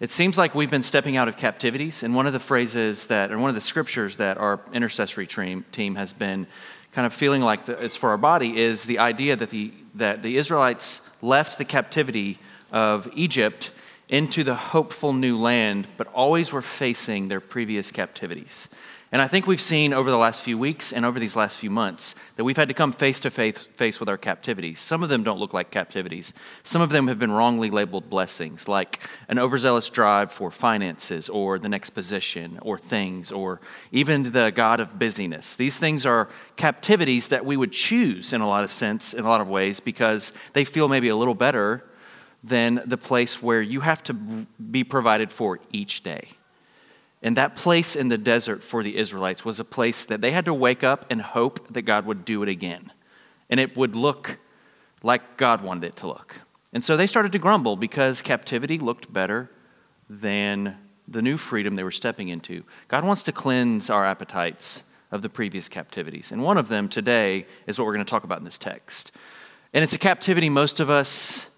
it 0.00 0.10
seems 0.10 0.38
like 0.38 0.54
we've 0.54 0.70
been 0.70 0.82
stepping 0.82 1.18
out 1.18 1.28
of 1.28 1.36
captivities. 1.36 2.02
And 2.02 2.14
one 2.14 2.26
of 2.26 2.32
the 2.32 2.40
phrases 2.40 3.06
that, 3.08 3.30
and 3.30 3.42
one 3.42 3.50
of 3.50 3.54
the 3.54 3.60
scriptures 3.60 4.16
that 4.16 4.38
our 4.38 4.60
intercessory 4.72 5.26
team, 5.26 5.94
has 5.96 6.14
been 6.14 6.46
kind 6.92 7.06
of 7.06 7.12
feeling 7.12 7.42
like 7.42 7.68
it's 7.68 7.96
for 7.96 8.10
our 8.10 8.18
body 8.18 8.56
is 8.56 8.84
the 8.84 8.98
idea 8.98 9.36
that 9.36 9.50
the, 9.50 9.74
that 9.96 10.22
the 10.22 10.38
Israelites 10.38 11.06
left 11.20 11.58
the 11.58 11.66
captivity 11.66 12.38
of 12.72 13.10
Egypt 13.14 13.72
into 14.08 14.44
the 14.44 14.54
hopeful 14.54 15.12
new 15.12 15.38
land, 15.38 15.88
but 15.96 16.06
always 16.08 16.52
were 16.52 16.62
facing 16.62 17.28
their 17.28 17.40
previous 17.40 17.90
captivities. 17.90 18.68
And 19.12 19.22
I 19.22 19.28
think 19.28 19.46
we've 19.46 19.60
seen 19.60 19.92
over 19.92 20.10
the 20.10 20.18
last 20.18 20.42
few 20.42 20.58
weeks 20.58 20.92
and 20.92 21.04
over 21.04 21.20
these 21.20 21.36
last 21.36 21.56
few 21.58 21.70
months 21.70 22.16
that 22.34 22.42
we've 22.42 22.56
had 22.56 22.66
to 22.66 22.74
come 22.74 22.90
face 22.90 23.20
to 23.20 23.30
face 23.30 24.00
with 24.00 24.08
our 24.08 24.16
captivities. 24.18 24.80
Some 24.80 25.04
of 25.04 25.08
them 25.08 25.22
don't 25.22 25.38
look 25.38 25.54
like 25.54 25.70
captivities. 25.70 26.34
Some 26.64 26.82
of 26.82 26.90
them 26.90 27.06
have 27.06 27.20
been 27.20 27.30
wrongly 27.30 27.70
labeled 27.70 28.10
blessings, 28.10 28.66
like 28.66 28.98
an 29.28 29.38
overzealous 29.38 29.88
drive 29.88 30.32
for 30.32 30.50
finances 30.50 31.28
or 31.28 31.60
the 31.60 31.68
next 31.68 31.90
position 31.90 32.58
or 32.60 32.76
things 32.76 33.30
or 33.30 33.60
even 33.92 34.32
the 34.32 34.50
God 34.50 34.80
of 34.80 34.98
busyness. 34.98 35.54
These 35.54 35.78
things 35.78 36.04
are 36.04 36.28
captivities 36.56 37.28
that 37.28 37.44
we 37.44 37.56
would 37.56 37.70
choose 37.70 38.32
in 38.32 38.40
a 38.40 38.48
lot 38.48 38.64
of 38.64 38.72
sense, 38.72 39.14
in 39.14 39.24
a 39.24 39.28
lot 39.28 39.40
of 39.40 39.48
ways, 39.48 39.78
because 39.78 40.32
they 40.54 40.64
feel 40.64 40.88
maybe 40.88 41.08
a 41.08 41.16
little 41.16 41.36
better 41.36 41.84
than 42.44 42.82
the 42.84 42.98
place 42.98 43.42
where 43.42 43.62
you 43.62 43.80
have 43.80 44.02
to 44.02 44.12
be 44.12 44.84
provided 44.84 45.32
for 45.32 45.58
each 45.72 46.02
day. 46.02 46.28
And 47.22 47.38
that 47.38 47.56
place 47.56 47.96
in 47.96 48.08
the 48.08 48.18
desert 48.18 48.62
for 48.62 48.82
the 48.82 48.98
Israelites 48.98 49.46
was 49.46 49.58
a 49.58 49.64
place 49.64 50.04
that 50.04 50.20
they 50.20 50.30
had 50.30 50.44
to 50.44 50.52
wake 50.52 50.84
up 50.84 51.06
and 51.08 51.22
hope 51.22 51.72
that 51.72 51.82
God 51.82 52.04
would 52.04 52.26
do 52.26 52.42
it 52.42 52.50
again. 52.50 52.92
And 53.48 53.58
it 53.58 53.74
would 53.78 53.96
look 53.96 54.38
like 55.02 55.38
God 55.38 55.62
wanted 55.62 55.84
it 55.84 55.96
to 55.96 56.06
look. 56.06 56.42
And 56.74 56.84
so 56.84 56.98
they 56.98 57.06
started 57.06 57.32
to 57.32 57.38
grumble 57.38 57.76
because 57.76 58.20
captivity 58.20 58.78
looked 58.78 59.10
better 59.10 59.50
than 60.10 60.76
the 61.08 61.22
new 61.22 61.38
freedom 61.38 61.76
they 61.76 61.84
were 61.84 61.90
stepping 61.90 62.28
into. 62.28 62.64
God 62.88 63.04
wants 63.04 63.22
to 63.22 63.32
cleanse 63.32 63.88
our 63.88 64.04
appetites 64.04 64.82
of 65.10 65.22
the 65.22 65.30
previous 65.30 65.66
captivities. 65.66 66.30
And 66.30 66.42
one 66.42 66.58
of 66.58 66.68
them 66.68 66.90
today 66.90 67.46
is 67.66 67.78
what 67.78 67.86
we're 67.86 67.94
going 67.94 68.04
to 68.04 68.10
talk 68.10 68.24
about 68.24 68.38
in 68.38 68.44
this 68.44 68.58
text. 68.58 69.12
And 69.72 69.82
it's 69.82 69.94
a 69.94 69.98
captivity 69.98 70.50
most 70.50 70.78
of 70.78 70.90
us 70.90 71.48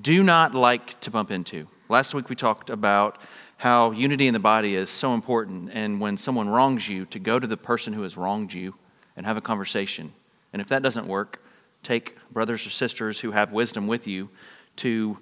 do 0.00 0.22
not 0.22 0.54
like 0.54 1.00
to 1.00 1.10
bump 1.10 1.30
into. 1.30 1.66
Last 1.88 2.14
week 2.14 2.28
we 2.28 2.36
talked 2.36 2.70
about 2.70 3.20
how 3.56 3.90
unity 3.90 4.26
in 4.26 4.34
the 4.34 4.40
body 4.40 4.74
is 4.74 4.90
so 4.90 5.14
important. 5.14 5.70
And 5.72 6.00
when 6.00 6.18
someone 6.18 6.48
wrongs 6.48 6.88
you, 6.88 7.06
to 7.06 7.18
go 7.18 7.38
to 7.38 7.46
the 7.46 7.56
person 7.56 7.92
who 7.92 8.02
has 8.02 8.16
wronged 8.16 8.52
you 8.52 8.74
and 9.16 9.26
have 9.26 9.36
a 9.36 9.40
conversation. 9.40 10.12
And 10.52 10.62
if 10.62 10.68
that 10.68 10.82
doesn't 10.82 11.06
work, 11.06 11.42
take 11.82 12.16
brothers 12.30 12.66
or 12.66 12.70
sisters 12.70 13.20
who 13.20 13.32
have 13.32 13.52
wisdom 13.52 13.86
with 13.86 14.06
you 14.06 14.28
to 14.76 15.18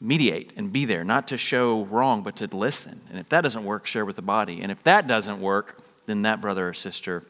mediate 0.00 0.52
and 0.56 0.72
be 0.72 0.84
there, 0.84 1.04
not 1.04 1.28
to 1.28 1.38
show 1.38 1.84
wrong, 1.84 2.22
but 2.22 2.36
to 2.36 2.46
listen. 2.56 3.00
And 3.10 3.18
if 3.18 3.28
that 3.30 3.40
doesn't 3.40 3.64
work, 3.64 3.86
share 3.86 4.04
with 4.04 4.16
the 4.16 4.22
body. 4.22 4.60
And 4.60 4.70
if 4.70 4.82
that 4.82 5.06
doesn't 5.06 5.40
work, 5.40 5.82
then 6.06 6.22
that 6.22 6.40
brother 6.40 6.68
or 6.68 6.74
sister 6.74 7.24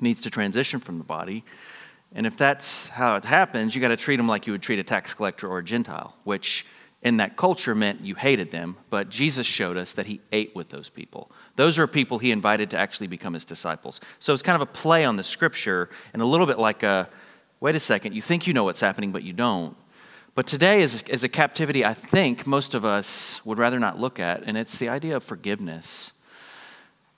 needs 0.00 0.22
to 0.22 0.30
transition 0.30 0.80
from 0.80 0.98
the 0.98 1.04
body. 1.04 1.44
And 2.16 2.26
if 2.26 2.36
that's 2.36 2.88
how 2.88 3.16
it 3.16 3.26
happens, 3.26 3.74
you 3.74 3.80
got 3.82 3.88
to 3.88 3.96
treat 3.96 4.16
them 4.16 4.26
like 4.26 4.46
you 4.46 4.54
would 4.54 4.62
treat 4.62 4.78
a 4.78 4.82
tax 4.82 5.12
collector 5.12 5.46
or 5.48 5.58
a 5.58 5.64
Gentile, 5.64 6.16
which 6.24 6.64
in 7.02 7.18
that 7.18 7.36
culture 7.36 7.74
meant 7.74 8.00
you 8.00 8.14
hated 8.14 8.50
them, 8.50 8.78
but 8.88 9.10
Jesus 9.10 9.46
showed 9.46 9.76
us 9.76 9.92
that 9.92 10.06
he 10.06 10.22
ate 10.32 10.56
with 10.56 10.70
those 10.70 10.88
people. 10.88 11.30
Those 11.56 11.78
are 11.78 11.86
people 11.86 12.18
he 12.18 12.32
invited 12.32 12.70
to 12.70 12.78
actually 12.78 13.06
become 13.06 13.34
his 13.34 13.44
disciples. 13.44 14.00
So 14.18 14.32
it's 14.32 14.42
kind 14.42 14.56
of 14.56 14.62
a 14.62 14.72
play 14.72 15.04
on 15.04 15.16
the 15.16 15.22
scripture 15.22 15.90
and 16.14 16.22
a 16.22 16.24
little 16.24 16.46
bit 16.46 16.58
like 16.58 16.82
a 16.82 17.10
wait 17.60 17.74
a 17.74 17.80
second, 17.80 18.14
you 18.14 18.22
think 18.22 18.46
you 18.46 18.54
know 18.54 18.64
what's 18.64 18.80
happening, 18.80 19.12
but 19.12 19.22
you 19.22 19.34
don't. 19.34 19.76
But 20.34 20.46
today 20.46 20.80
is, 20.80 21.02
is 21.08 21.22
a 21.22 21.28
captivity 21.28 21.84
I 21.84 21.94
think 21.94 22.46
most 22.46 22.74
of 22.74 22.84
us 22.84 23.44
would 23.44 23.58
rather 23.58 23.78
not 23.78 23.98
look 23.98 24.18
at, 24.18 24.42
and 24.44 24.56
it's 24.56 24.78
the 24.78 24.88
idea 24.88 25.16
of 25.16 25.22
forgiveness. 25.24 26.12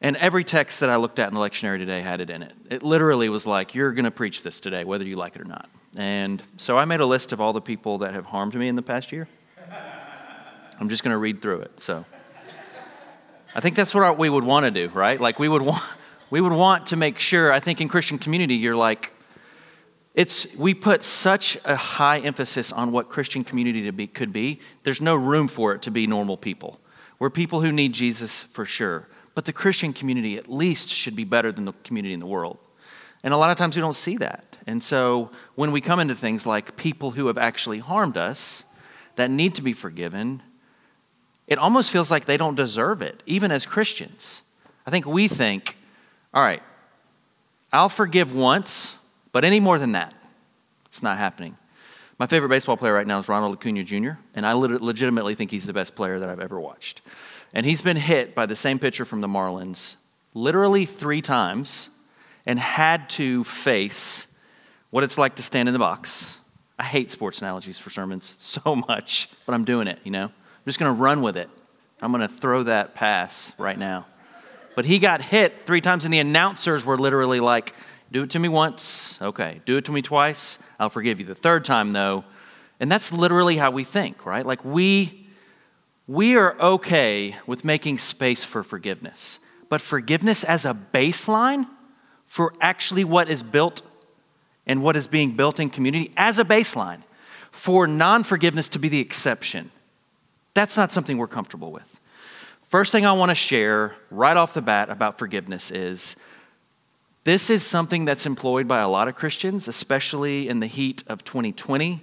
And 0.00 0.16
every 0.16 0.44
text 0.44 0.80
that 0.80 0.90
I 0.90 0.96
looked 0.96 1.18
at 1.18 1.28
in 1.28 1.34
the 1.34 1.40
lectionary 1.40 1.78
today 1.78 2.00
had 2.00 2.20
it 2.20 2.30
in 2.30 2.42
it. 2.42 2.52
It 2.70 2.82
literally 2.82 3.28
was 3.28 3.46
like, 3.46 3.74
you're 3.74 3.92
going 3.92 4.04
to 4.04 4.10
preach 4.10 4.42
this 4.42 4.60
today, 4.60 4.84
whether 4.84 5.04
you 5.04 5.16
like 5.16 5.34
it 5.34 5.42
or 5.42 5.44
not. 5.44 5.68
And 5.96 6.42
so 6.56 6.78
I 6.78 6.84
made 6.84 7.00
a 7.00 7.06
list 7.06 7.32
of 7.32 7.40
all 7.40 7.52
the 7.52 7.60
people 7.60 7.98
that 7.98 8.14
have 8.14 8.26
harmed 8.26 8.54
me 8.54 8.68
in 8.68 8.76
the 8.76 8.82
past 8.82 9.10
year. 9.10 9.28
I'm 10.80 10.88
just 10.88 11.02
going 11.02 11.12
to 11.12 11.18
read 11.18 11.42
through 11.42 11.62
it. 11.62 11.80
So 11.80 12.04
I 13.54 13.60
think 13.60 13.74
that's 13.74 13.92
what 13.92 14.18
we 14.18 14.30
would 14.30 14.44
want 14.44 14.66
to 14.66 14.70
do, 14.70 14.88
right? 14.94 15.20
Like 15.20 15.40
we 15.40 15.48
would 15.48 15.62
want 15.62 15.82
we 16.30 16.40
would 16.40 16.52
want 16.52 16.86
to 16.86 16.96
make 16.96 17.18
sure, 17.18 17.52
I 17.52 17.58
think 17.58 17.80
in 17.80 17.88
Christian 17.88 18.18
community 18.18 18.54
you're 18.54 18.76
like 18.76 19.12
it's 20.14 20.52
we 20.56 20.74
put 20.74 21.04
such 21.04 21.58
a 21.64 21.76
high 21.76 22.18
emphasis 22.18 22.72
on 22.72 22.92
what 22.92 23.08
Christian 23.08 23.44
community 23.44 23.88
be, 23.90 24.06
could 24.06 24.32
be. 24.32 24.60
There's 24.82 25.00
no 25.00 25.14
room 25.14 25.48
for 25.48 25.74
it 25.74 25.82
to 25.82 25.90
be 25.90 26.06
normal 26.06 26.36
people. 26.36 26.80
We're 27.18 27.30
people 27.30 27.60
who 27.60 27.72
need 27.72 27.92
Jesus 27.92 28.42
for 28.42 28.64
sure. 28.64 29.08
But 29.38 29.44
the 29.44 29.52
Christian 29.52 29.92
community 29.92 30.36
at 30.36 30.50
least 30.50 30.88
should 30.88 31.14
be 31.14 31.22
better 31.22 31.52
than 31.52 31.64
the 31.64 31.72
community 31.84 32.12
in 32.12 32.18
the 32.18 32.26
world. 32.26 32.58
And 33.22 33.32
a 33.32 33.36
lot 33.36 33.52
of 33.52 33.56
times 33.56 33.76
we 33.76 33.80
don't 33.80 33.94
see 33.94 34.16
that. 34.16 34.58
And 34.66 34.82
so 34.82 35.30
when 35.54 35.70
we 35.70 35.80
come 35.80 36.00
into 36.00 36.16
things 36.16 36.44
like 36.44 36.76
people 36.76 37.12
who 37.12 37.28
have 37.28 37.38
actually 37.38 37.78
harmed 37.78 38.16
us 38.16 38.64
that 39.14 39.30
need 39.30 39.54
to 39.54 39.62
be 39.62 39.72
forgiven, 39.72 40.42
it 41.46 41.56
almost 41.56 41.92
feels 41.92 42.10
like 42.10 42.24
they 42.24 42.36
don't 42.36 42.56
deserve 42.56 43.00
it, 43.00 43.22
even 43.26 43.52
as 43.52 43.64
Christians. 43.64 44.42
I 44.84 44.90
think 44.90 45.06
we 45.06 45.28
think, 45.28 45.78
all 46.34 46.42
right, 46.42 46.62
I'll 47.72 47.88
forgive 47.88 48.34
once, 48.34 48.98
but 49.30 49.44
any 49.44 49.60
more 49.60 49.78
than 49.78 49.92
that, 49.92 50.20
it's 50.86 51.00
not 51.00 51.16
happening. 51.16 51.56
My 52.18 52.26
favorite 52.26 52.48
baseball 52.48 52.76
player 52.76 52.94
right 52.94 53.06
now 53.06 53.20
is 53.20 53.28
Ronald 53.28 53.54
Acuna 53.54 53.84
Jr., 53.84 54.14
and 54.34 54.44
I 54.44 54.54
legitimately 54.54 55.36
think 55.36 55.52
he's 55.52 55.66
the 55.66 55.72
best 55.72 55.94
player 55.94 56.18
that 56.18 56.28
I've 56.28 56.40
ever 56.40 56.58
watched. 56.58 57.02
And 57.54 57.64
he's 57.64 57.82
been 57.82 57.96
hit 57.96 58.34
by 58.34 58.46
the 58.46 58.56
same 58.56 58.78
pitcher 58.78 59.04
from 59.04 59.20
the 59.20 59.28
Marlins 59.28 59.96
literally 60.34 60.84
three 60.84 61.20
times 61.20 61.90
and 62.46 62.58
had 62.58 63.08
to 63.10 63.44
face 63.44 64.26
what 64.90 65.04
it's 65.04 65.18
like 65.18 65.34
to 65.36 65.42
stand 65.42 65.68
in 65.68 65.72
the 65.72 65.78
box. 65.78 66.40
I 66.78 66.84
hate 66.84 67.10
sports 67.10 67.40
analogies 67.40 67.78
for 67.78 67.90
sermons 67.90 68.36
so 68.38 68.76
much, 68.76 69.28
but 69.46 69.54
I'm 69.54 69.64
doing 69.64 69.88
it, 69.88 69.98
you 70.04 70.10
know? 70.10 70.24
I'm 70.24 70.64
just 70.64 70.78
going 70.78 70.94
to 70.94 71.00
run 71.00 71.22
with 71.22 71.36
it. 71.36 71.50
I'm 72.00 72.12
going 72.12 72.26
to 72.26 72.32
throw 72.32 72.62
that 72.64 72.94
pass 72.94 73.52
right 73.58 73.78
now. 73.78 74.06
But 74.76 74.84
he 74.84 75.00
got 75.00 75.20
hit 75.20 75.66
three 75.66 75.80
times, 75.80 76.04
and 76.04 76.14
the 76.14 76.20
announcers 76.20 76.84
were 76.84 76.96
literally 76.96 77.40
like, 77.40 77.74
Do 78.12 78.22
it 78.22 78.30
to 78.30 78.38
me 78.38 78.48
once. 78.48 79.20
Okay. 79.20 79.60
Do 79.66 79.76
it 79.76 79.84
to 79.86 79.92
me 79.92 80.02
twice. 80.02 80.60
I'll 80.78 80.90
forgive 80.90 81.18
you. 81.18 81.26
The 81.26 81.34
third 81.34 81.64
time, 81.64 81.92
though, 81.92 82.24
and 82.78 82.90
that's 82.90 83.12
literally 83.12 83.56
how 83.56 83.72
we 83.72 83.82
think, 83.82 84.24
right? 84.24 84.46
Like 84.46 84.64
we. 84.64 85.27
We 86.08 86.36
are 86.36 86.58
okay 86.58 87.36
with 87.46 87.64
making 87.64 87.98
space 87.98 88.42
for 88.42 88.64
forgiveness, 88.64 89.38
but 89.68 89.80
forgiveness 89.80 90.42
as 90.42 90.64
a 90.64 90.74
baseline 90.74 91.68
for 92.26 92.52
actually 92.60 93.04
what 93.04 93.28
is 93.28 93.44
built 93.44 93.82
and 94.66 94.82
what 94.82 94.96
is 94.96 95.06
being 95.06 95.36
built 95.36 95.60
in 95.60 95.70
community 95.70 96.10
as 96.16 96.40
a 96.40 96.44
baseline, 96.44 97.02
for 97.52 97.86
non 97.86 98.24
forgiveness 98.24 98.68
to 98.70 98.80
be 98.80 98.88
the 98.88 99.00
exception 99.00 99.70
that's 100.58 100.76
not 100.76 100.90
something 100.90 101.18
we're 101.18 101.28
comfortable 101.28 101.70
with. 101.70 102.00
First 102.66 102.90
thing 102.90 103.06
I 103.06 103.12
want 103.12 103.30
to 103.30 103.36
share 103.36 103.94
right 104.10 104.36
off 104.36 104.54
the 104.54 104.60
bat 104.60 104.90
about 104.90 105.16
forgiveness 105.16 105.70
is 105.70 106.16
this 107.22 107.48
is 107.48 107.62
something 107.62 108.04
that's 108.04 108.26
employed 108.26 108.66
by 108.66 108.80
a 108.80 108.88
lot 108.88 109.06
of 109.06 109.14
Christians, 109.14 109.68
especially 109.68 110.48
in 110.48 110.58
the 110.58 110.66
heat 110.66 111.04
of 111.06 111.22
2020, 111.22 112.02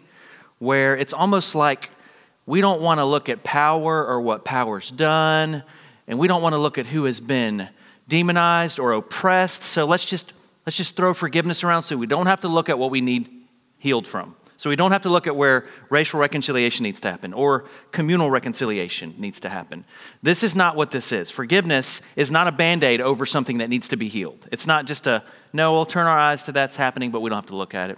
where 0.59 0.95
it's 0.95 1.12
almost 1.12 1.53
like 1.53 1.89
we 2.46 2.62
don't 2.62 2.82
want 2.82 3.00
to 3.00 3.06
look 3.06 3.30
at 3.30 3.44
power 3.44 4.06
or 4.06 4.22
what 4.22 4.46
power's 4.46 4.92
done, 4.92 5.64
and 6.08 6.20
we 6.20 6.28
don't 6.28 6.42
want 6.42 6.54
to 6.54 6.60
look 6.60 6.78
at 6.78 6.86
who 6.86 7.06
has 7.06 7.20
been 7.20 7.70
demonized 8.08 8.80
or 8.80 8.94
oppressed. 8.94 9.64
So 9.64 9.86
let's 9.86 10.06
just 10.06 10.34
let's 10.66 10.78
just 10.78 10.96
throw 10.96 11.14
forgiveness 11.14 11.64
around 11.64 11.84
so 11.84 11.98
we 11.98 12.08
don't 12.08 12.28
have 12.28 12.42
to 12.42 12.48
look 12.48 12.70
at 12.70 12.78
what 12.78 12.92
we 12.92 13.02
need 13.02 13.30
healed 13.78 14.08
from. 14.08 14.36
So 14.58 14.70
we 14.70 14.75
don't 14.75 14.92
have 14.92 15.02
to 15.02 15.10
look 15.10 15.28
at 15.28 15.36
where 15.36 15.68
racial 15.90 16.20
reconciliation 16.20 16.84
needs 16.84 17.02
to 17.02 17.12
happen 17.12 17.34
or 17.34 17.66
communal 17.92 18.32
reconciliation 18.32 19.14
needs 19.18 19.40
to 19.42 19.50
happen. 19.50 19.84
This 20.24 20.44
is 20.44 20.56
not 20.56 20.78
what 20.78 20.92
this 20.92 21.12
is. 21.12 21.30
Forgiveness 21.30 22.02
is 22.16 22.32
not 22.32 22.48
a 22.48 22.52
band 22.54 22.84
aid 22.84 23.02
over 23.02 23.25
something 23.25 23.58
that 23.58 23.70
needs 23.70 23.90
to 23.90 23.98
be 23.98 24.08
healed. 24.08 24.48
It's 24.52 24.66
not 24.66 24.86
just 24.86 25.08
a, 25.08 25.24
no, 25.52 25.74
we'll 25.74 25.86
turn 25.86 26.08
our 26.08 26.18
eyes 26.18 26.46
to 26.46 26.54
that's 26.54 26.78
happening, 26.78 27.12
but 27.12 27.20
we 27.20 27.30
don't 27.30 27.38
have 27.38 27.48
to 27.48 27.56
look 27.56 27.75
at 27.75 27.90
it. 27.90 27.98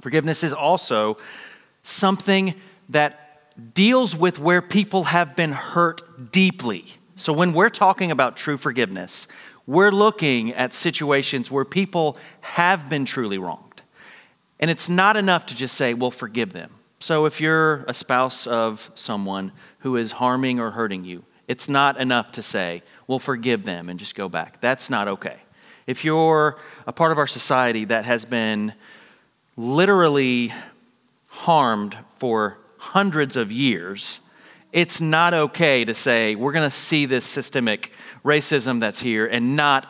Forgiveness 0.00 0.42
is 0.42 0.52
also 0.52 1.18
something 1.84 2.54
that 2.88 3.25
deals 3.74 4.14
with 4.14 4.38
where 4.38 4.60
people 4.62 5.04
have 5.04 5.34
been 5.36 5.52
hurt 5.52 6.30
deeply. 6.32 6.84
So 7.14 7.32
when 7.32 7.52
we're 7.52 7.70
talking 7.70 8.10
about 8.10 8.36
true 8.36 8.56
forgiveness, 8.56 9.26
we're 9.66 9.90
looking 9.90 10.52
at 10.52 10.74
situations 10.74 11.50
where 11.50 11.64
people 11.64 12.18
have 12.40 12.88
been 12.88 13.04
truly 13.04 13.38
wronged. 13.38 13.82
and 14.58 14.70
it's 14.70 14.88
not 14.88 15.16
enough 15.16 15.46
to 15.46 15.54
just 15.54 15.74
say, 15.74 15.92
well, 15.94 16.10
forgive 16.10 16.52
them. 16.52 16.70
So 16.98 17.26
if 17.26 17.40
you're 17.40 17.84
a 17.86 17.94
spouse 17.94 18.46
of 18.46 18.90
someone 18.94 19.52
who 19.80 19.96
is 19.96 20.12
harming 20.12 20.58
or 20.60 20.70
hurting 20.70 21.04
you, 21.04 21.24
it's 21.46 21.68
not 21.68 22.00
enough 22.00 22.32
to 22.32 22.42
say, 22.42 22.82
well, 23.06 23.18
forgive 23.18 23.64
them 23.64 23.88
and 23.88 23.98
just 23.98 24.14
go 24.14 24.28
back. 24.28 24.60
That's 24.60 24.88
not 24.90 25.08
okay. 25.08 25.36
If 25.86 26.04
you're 26.04 26.58
a 26.86 26.92
part 26.92 27.12
of 27.12 27.18
our 27.18 27.26
society 27.26 27.84
that 27.84 28.06
has 28.06 28.24
been 28.24 28.72
literally 29.56 30.52
harmed 31.28 31.96
for 32.16 32.58
hundreds 32.92 33.36
of 33.36 33.50
years, 33.52 34.20
it's 34.72 35.00
not 35.00 35.32
okay 35.32 35.84
to 35.84 35.94
say 35.94 36.34
we're 36.34 36.52
going 36.52 36.68
to 36.68 36.76
see 36.76 37.06
this 37.06 37.24
systemic 37.24 37.92
racism 38.24 38.80
that's 38.80 39.00
here 39.00 39.26
and 39.26 39.56
not 39.56 39.86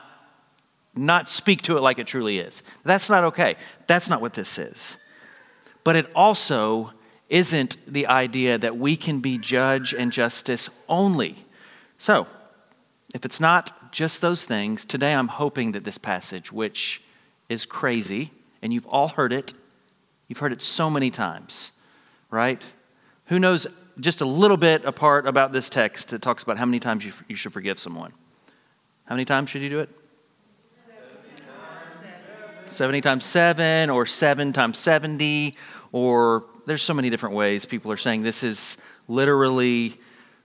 not 0.99 1.29
speak 1.29 1.61
to 1.63 1.77
it 1.77 1.83
like 1.83 1.99
it 1.99 2.07
truly 2.07 2.39
is. 2.39 2.63
That's 2.83 3.11
not 3.11 3.25
okay. 3.25 3.57
That's 3.87 4.09
not 4.09 4.23
what 4.23 4.33
this 4.33 4.59
is. 4.59 4.97
But 5.85 5.95
it 5.95 6.11
also 6.15 6.93
isn't 7.29 7.77
the 7.87 8.07
idea 8.07 8.57
that 8.57 8.79
we 8.79 8.97
can 8.97 9.21
be 9.21 9.37
judge 9.37 9.93
and 9.93 10.11
justice 10.11 10.71
only. 10.89 11.45
So, 11.99 12.27
if 13.15 13.25
it's 13.25 13.41
not 13.41 13.93
just 13.93 14.21
those 14.21 14.45
things, 14.45 14.85
today 14.85 15.15
I'm 15.15 15.29
hoping 15.29 15.73
that 15.73 15.85
this 15.85 15.99
passage, 15.99 16.53
which 16.53 17.03
is 17.49 17.67
crazy, 17.67 18.31
and 18.63 18.73
you've 18.73 18.87
all 18.87 19.09
heard 19.09 19.33
it, 19.33 19.53
you've 20.29 20.39
heard 20.39 20.53
it 20.53 20.63
so 20.63 20.91
many 20.91 21.11
times, 21.11 21.73
right? 22.31 22.65
Who 23.27 23.39
knows 23.39 23.67
just 23.99 24.21
a 24.21 24.27
little 24.27 24.57
bit 24.57 24.85
apart 24.85 25.27
about 25.27 25.53
this 25.53 25.69
text 25.69 26.11
that 26.11 26.23
talks 26.23 26.43
about 26.43 26.59
how 26.59 26.67
many 26.67 26.79
times 26.79 27.05
you, 27.05 27.13
you 27.29 27.37
should 27.37 27.53
forgive 27.53 27.79
someone? 27.79 28.13
How 29.07 29.15
many 29.15 29.25
times 29.25 29.51
should 29.51 29.63
you 29.63 29.69
do 29.69 29.81
it? 29.81 29.91
70 32.69 33.01
times 33.01 33.25
7 33.25 33.91
or 33.91 34.07
7 34.07 34.53
times 34.53 34.79
70 34.79 35.55
or 35.93 36.45
there's 36.67 36.83
so 36.83 36.93
many 36.93 37.11
different 37.11 37.35
ways 37.37 37.65
people 37.65 37.93
are 37.93 37.97
saying 37.97 38.23
this 38.23 38.43
is 38.43 38.77
literally 39.09 39.95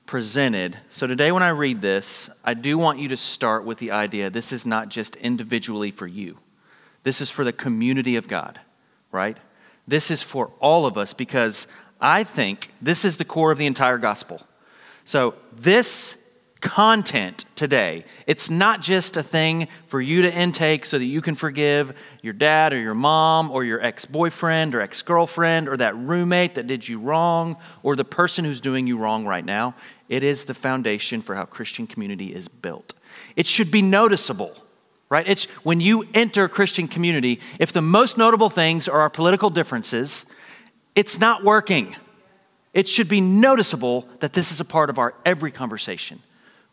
presented. 0.06 0.78
So 0.92 1.08
today 1.08 1.32
when 1.32 1.44
I 1.44 1.50
read 1.50 1.82
this, 1.82 2.30
I 2.44 2.54
do 2.54 2.78
want 2.78 3.00
you 3.00 3.10
to 3.10 3.18
start 3.18 3.66
with 3.66 3.80
the 3.80 3.92
idea 3.92 4.30
this 4.30 4.52
is 4.52 4.66
not 4.66 4.90
just 4.90 5.16
individually 5.18 5.90
for 5.90 6.06
you. 6.06 6.38
This 7.04 7.22
is 7.22 7.32
for 7.32 7.44
the 7.44 7.54
community 7.54 8.16
of 8.16 8.28
God, 8.28 8.60
right? 9.12 9.38
This 9.88 10.12
is 10.12 10.22
for 10.22 10.52
all 10.60 10.86
of 10.86 10.98
us 10.98 11.14
because 11.14 11.66
I 12.01 12.24
think 12.24 12.74
this 12.81 13.05
is 13.05 13.17
the 13.17 13.25
core 13.25 13.51
of 13.51 13.58
the 13.58 13.65
entire 13.65 13.98
gospel. 13.98 14.41
So, 15.05 15.36
this 15.53 16.17
content 16.62 17.46
today, 17.55 18.05
it's 18.27 18.50
not 18.50 18.81
just 18.81 19.17
a 19.17 19.24
thing 19.24 19.67
for 19.88 20.00
you 20.00 20.22
to 20.22 20.34
intake 20.34 20.86
so 20.86 20.98
that 20.98 21.05
you 21.05 21.20
can 21.22 21.36
forgive 21.36 21.93
your 22.22 22.34
dad 22.34 22.72
or 22.72 22.79
your 22.79 22.93
mom 22.93 23.50
or 23.50 23.63
your 23.63 23.81
ex 23.81 24.05
boyfriend 24.05 24.75
or 24.75 24.81
ex 24.81 25.01
girlfriend 25.01 25.67
or 25.67 25.75
that 25.77 25.96
roommate 25.98 26.55
that 26.55 26.67
did 26.67 26.88
you 26.88 27.00
wrong 27.00 27.58
or 27.81 27.96
the 27.96 28.05
person 28.05 28.46
who's 28.46 28.62
doing 28.62 28.88
you 28.88 28.98
wrong 28.98 29.25
right 29.25 29.46
now. 29.46 29.74
It 30.08 30.24
is 30.24 30.46
the 30.46 30.53
foundation 30.53 31.22
for 31.22 31.36
how 31.36 31.46
Christian 31.46 31.88
community 31.88 32.34
is 32.34 32.48
built. 32.48 32.93
It 33.36 33.46
should 33.46 33.72
be 33.72 33.81
noticeable 33.81 34.55
right? 35.10 35.27
It's 35.27 35.43
when 35.63 35.81
you 35.81 36.08
enter 36.13 36.48
Christian 36.48 36.88
community, 36.88 37.41
if 37.60 37.74
the 37.74 37.81
most 37.81 38.17
notable 38.17 38.50
things 38.50 38.88
are 38.88 39.01
our 39.01 39.10
political 39.10 39.50
differences, 39.50 40.25
it's 40.96 41.20
not 41.20 41.44
working. 41.44 41.96
It 42.74 42.88
should 42.88 43.10
be 43.10 43.22
noticeable 43.22 44.08
that 44.20 44.34
this 44.34 44.52
is 44.52 44.60
a 44.60 44.66
part 44.66 44.90
of 44.90 44.98
our 44.98 45.14
every 45.26 45.52
conversation, 45.52 46.22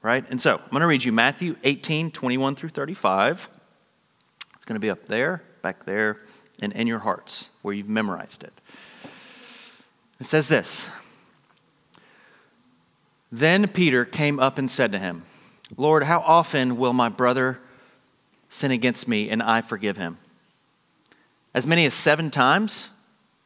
right? 0.03 0.25
And 0.31 0.41
so 0.41 0.57
I'm 0.57 0.71
going 0.71 0.81
to 0.81 0.87
read 0.87 1.05
you 1.05 1.13
Matthew 1.13 1.57
18, 1.65 2.11
21 2.11 2.55
through 2.55 2.69
35. 2.71 3.49
It's 4.55 4.65
going 4.65 4.77
to 4.77 4.81
be 4.81 4.91
up 4.91 5.07
there, 5.07 5.43
back 5.63 5.85
there, 5.85 6.21
and 6.61 6.73
in 6.73 6.87
your 6.87 7.01
hearts 7.01 7.51
where 7.63 7.75
you've 7.75 7.89
memorized 7.89 8.45
it. 8.45 8.53
It 10.21 10.27
says 10.27 10.49
this 10.49 10.91
Then 13.31 13.69
Peter 13.69 14.05
came 14.05 14.39
up 14.39 14.59
and 14.59 14.71
said 14.71 14.93
to 14.93 14.99
him, 14.99 15.25
Lord, 15.77 16.05
how 16.05 16.21
often 16.21 16.77
will 16.77 16.93
my 16.93 17.09
brother 17.09 17.61
sin 18.49 18.71
against 18.71 19.07
me 19.07 19.29
and 19.29 19.43
I 19.43 19.61
forgive 19.61 19.97
him? 19.97 20.19
As 21.55 21.67
many 21.67 21.85
as 21.85 21.95
seven 21.95 22.31
times? 22.31 22.91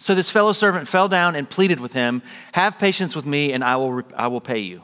So 0.00 0.14
this 0.14 0.30
fellow 0.30 0.54
servant 0.54 0.88
fell 0.88 1.08
down 1.08 1.36
and 1.36 1.48
pleaded 1.48 1.78
with 1.78 1.92
him, 1.92 2.22
Have 2.52 2.78
patience 2.78 3.14
with 3.14 3.26
me, 3.26 3.52
and 3.52 3.62
I 3.62 3.76
will, 3.76 4.02
I 4.16 4.28
will 4.28 4.40
pay 4.40 4.58
you. 4.58 4.82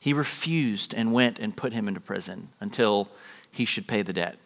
He 0.00 0.12
refused 0.12 0.92
and 0.92 1.12
went 1.12 1.38
and 1.38 1.56
put 1.56 1.72
him 1.72 1.86
into 1.86 2.00
prison 2.00 2.48
until 2.60 3.08
he 3.52 3.64
should 3.64 3.86
pay 3.86 4.02
the 4.02 4.12
debt. 4.12 4.36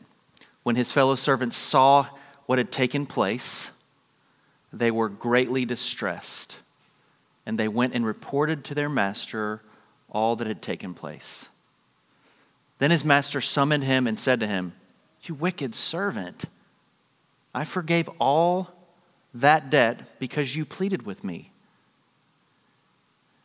When 0.65 0.77
his 0.77 0.93
fellow 0.93 1.15
servants 1.15 1.57
saw 1.57 2.09
what 2.45 2.59
had 2.59 2.71
taken 2.71 3.07
place, 3.07 3.71
they 4.71 4.91
were 4.91 5.09
greatly 5.09 5.65
distressed, 5.65 6.59
and 7.47 7.59
they 7.59 7.69
went 7.69 7.95
and 7.95 8.05
reported 8.05 8.65
to 8.65 8.75
their 8.75 8.91
master 8.91 9.63
all 10.11 10.37
that 10.37 10.47
had 10.47 10.61
taken 10.61 10.93
place. 10.93 11.49
Then 12.79 12.91
his 12.91 13.05
master 13.05 13.41
summoned 13.41 13.85
him 13.85 14.07
and 14.07 14.21
said 14.21 14.41
to 14.41 14.47
him, 14.47 14.75
You 15.23 15.35
wicked 15.35 15.75
servant, 15.75 16.45
I 17.55 17.65
forgave 17.65 18.11
all 18.21 18.82
that 19.35 19.71
debt 19.71 20.19
because 20.19 20.57
you 20.57 20.65
pleaded 20.65 21.05
with 21.05 21.25
me. 21.25 21.51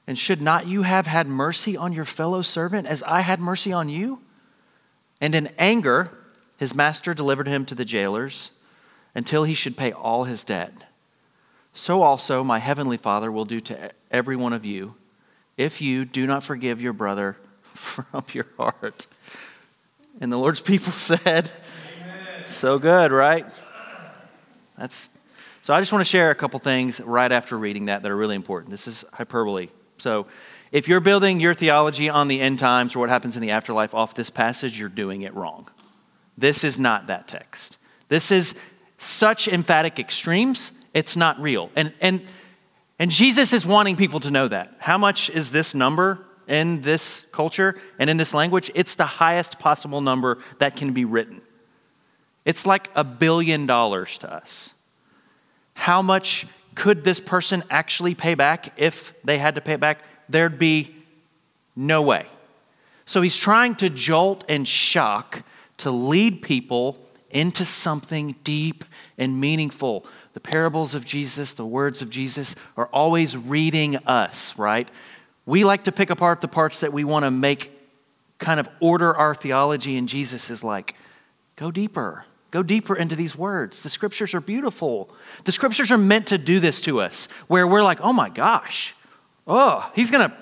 And 0.06 0.18
should 0.18 0.42
not 0.42 0.68
you 0.68 0.84
have 0.84 1.08
had 1.08 1.28
mercy 1.28 1.76
on 1.76 1.92
your 1.92 2.06
fellow 2.06 2.42
servant 2.42 2.88
as 2.88 3.04
I 3.04 3.22
had 3.22 3.40
mercy 3.40 3.74
on 3.74 3.90
you? 3.90 4.22
And 5.20 5.36
in 5.36 5.48
anger, 5.58 6.12
his 6.58 6.74
master 6.74 7.14
delivered 7.14 7.48
him 7.48 7.66
to 7.66 7.76
the 7.76 7.86
jailers 7.86 8.52
until 9.14 9.44
he 9.44 9.54
should 9.54 9.76
pay 9.76 9.92
all 9.92 10.24
his 10.24 10.46
debt. 10.46 10.74
So 11.74 12.02
also 12.02 12.44
my 12.44 12.60
heavenly 12.60 12.98
Father 12.98 13.32
will 13.32 13.46
do 13.46 13.60
to 13.62 13.92
every 14.10 14.36
one 14.36 14.54
of 14.54 14.66
you 14.66 14.96
if 15.58 15.82
you 15.82 16.06
do 16.06 16.26
not 16.26 16.44
forgive 16.44 16.82
your 16.82 16.94
brother 16.94 17.38
from 17.62 18.24
your 18.32 18.48
heart. 18.58 19.08
And 20.22 20.32
the 20.32 20.38
Lord's 20.38 20.62
people 20.62 20.92
said, 20.94 21.52
Amen. 22.02 22.46
So 22.46 22.80
good, 22.80 23.12
right? 23.12 23.46
That's 24.78 25.10
so 25.68 25.74
I 25.74 25.82
just 25.82 25.92
want 25.92 26.00
to 26.00 26.10
share 26.10 26.32
a 26.32 26.36
couple 26.36 26.62
things 26.62 27.02
right 27.02 27.30
after 27.30 27.58
reading 27.58 27.88
that 27.88 28.02
that 28.02 28.10
are 28.10 28.16
really 28.16 28.38
important. 28.38 28.72
This 28.72 28.88
is 28.88 29.04
hyperbole. 29.12 29.68
So 29.98 30.26
if 30.72 30.88
you're 30.88 31.02
building 31.02 31.42
your 31.42 31.54
theology 31.54 32.08
on 32.08 32.30
the 32.30 32.40
end 32.40 32.58
times 32.58 32.96
or 32.96 33.00
what 33.00 33.10
happens 33.10 33.36
in 33.36 33.42
the 33.42 33.52
afterlife 33.52 33.94
off 33.94 34.16
this 34.16 34.30
passage, 34.30 34.80
you're 34.80 34.88
doing 34.88 35.24
it 35.24 35.36
wrong. 35.36 35.68
This 36.38 36.64
is 36.64 36.80
not 36.80 37.08
that 37.08 37.28
text. 37.28 37.78
This 38.08 38.32
is 38.32 38.56
such 38.98 39.50
emphatic 39.50 40.00
extremes, 40.00 40.72
it's 40.94 41.18
not 41.18 41.38
real. 41.38 41.70
And 41.76 41.92
and 42.00 42.22
and 42.98 43.12
Jesus 43.12 43.52
is 43.52 43.66
wanting 43.66 43.98
people 43.98 44.22
to 44.22 44.32
know 44.32 44.48
that. 44.48 44.74
How 44.80 44.98
much 44.98 45.30
is 45.30 45.52
this 45.52 45.76
number 45.76 46.26
in 46.48 46.80
this 46.80 47.26
culture 47.34 47.78
and 48.00 48.10
in 48.10 48.16
this 48.16 48.34
language? 48.34 48.72
It's 48.74 48.96
the 48.96 49.06
highest 49.06 49.60
possible 49.60 50.00
number 50.00 50.38
that 50.60 50.78
can 50.78 50.94
be 50.94 51.04
written. 51.04 51.42
It's 52.46 52.66
like 52.66 52.90
a 52.96 53.04
billion 53.04 53.66
dollars 53.66 54.18
to 54.20 54.34
us 54.34 54.74
how 55.78 56.02
much 56.02 56.48
could 56.74 57.04
this 57.04 57.20
person 57.20 57.64
actually 57.70 58.16
pay 58.16 58.34
back 58.34 58.74
if 58.78 59.14
they 59.24 59.38
had 59.38 59.56
to 59.56 59.62
pay 59.62 59.74
it 59.74 59.80
back? 59.80 60.04
There'd 60.28 60.58
be 60.58 60.96
no 61.76 62.02
way. 62.02 62.26
So 63.06 63.22
he's 63.22 63.38
trying 63.38 63.76
to 63.76 63.90
jolt 63.90 64.44
and 64.50 64.68
shock 64.68 65.44
to 65.78 65.92
lead 65.92 66.42
people 66.42 66.98
into 67.30 67.64
something 67.64 68.36
deep 68.44 68.86
and 69.20 69.40
meaningful. 69.40 70.04
The 70.34 70.40
parables 70.40 70.96
of 70.96 71.06
Jesus, 71.06 71.54
the 71.54 71.66
words 71.66 72.02
of 72.02 72.10
Jesus 72.10 72.56
are 72.76 72.88
always 72.88 73.38
reading 73.38 73.98
us, 74.08 74.58
right? 74.58 74.90
We 75.46 75.64
like 75.64 75.84
to 75.84 75.92
pick 75.92 76.10
apart 76.10 76.42
the 76.42 76.48
parts 76.48 76.80
that 76.80 76.92
we 76.92 77.04
want 77.04 77.24
to 77.24 77.32
make 77.32 77.72
kind 78.40 78.60
of 78.60 78.68
order 78.80 79.16
our 79.16 79.36
theology, 79.36 79.96
and 79.96 80.10
Jesus 80.10 80.50
is 80.50 80.64
like, 80.64 80.96
go 81.56 81.70
deeper. 81.70 82.26
Go 82.52 82.64
deeper 82.64 82.96
into 82.96 83.16
these 83.16 83.36
words. 83.36 83.84
The 83.84 83.90
scriptures 83.90 84.34
are 84.34 84.42
beautiful. 84.42 85.10
The 85.44 85.52
scriptures 85.52 85.92
are 85.92 85.98
meant 85.98 86.28
to 86.28 86.38
do 86.38 86.60
this 86.60 86.80
to 86.82 87.02
us, 87.02 87.28
where 87.48 87.68
we're 87.68 87.84
like, 87.84 88.00
oh 88.02 88.14
my 88.14 88.30
gosh, 88.30 88.96
oh, 89.46 89.92
he's 89.96 90.12
going 90.12 90.30
to 90.30 90.36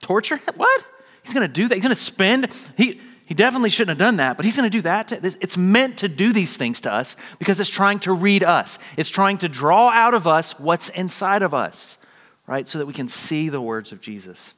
torture? 0.00 0.36
him? 0.36 0.54
What? 0.56 0.84
He's 1.22 1.34
going 1.34 1.46
to 1.46 1.52
do 1.52 1.68
that. 1.68 1.74
He's 1.74 1.82
going 1.82 1.94
to 1.94 2.00
spend, 2.00 2.48
he, 2.76 3.00
he 3.26 3.34
definitely 3.34 3.70
shouldn't 3.70 3.90
have 3.90 3.98
done 3.98 4.16
that, 4.16 4.36
but 4.36 4.44
he's 4.44 4.56
going 4.56 4.70
to 4.70 4.76
do 4.76 4.82
that. 4.82 5.12
It's 5.12 5.56
meant 5.56 5.98
to 5.98 6.08
do 6.08 6.32
these 6.32 6.56
things 6.56 6.80
to 6.82 6.92
us 6.92 7.16
because 7.38 7.60
it's 7.60 7.68
trying 7.68 7.98
to 8.00 8.12
read 8.12 8.42
us. 8.44 8.78
It's 8.96 9.10
trying 9.10 9.38
to 9.38 9.48
draw 9.48 9.90
out 9.90 10.14
of 10.14 10.26
us 10.26 10.58
what's 10.58 10.88
inside 10.90 11.42
of 11.42 11.52
us, 11.52 11.98
right? 12.46 12.68
So 12.68 12.78
that 12.78 12.86
we 12.86 12.94
can 12.94 13.08
see 13.08 13.48
the 13.48 13.60
words 13.60 13.92
of 13.92 14.00
Jesus. 14.00 14.54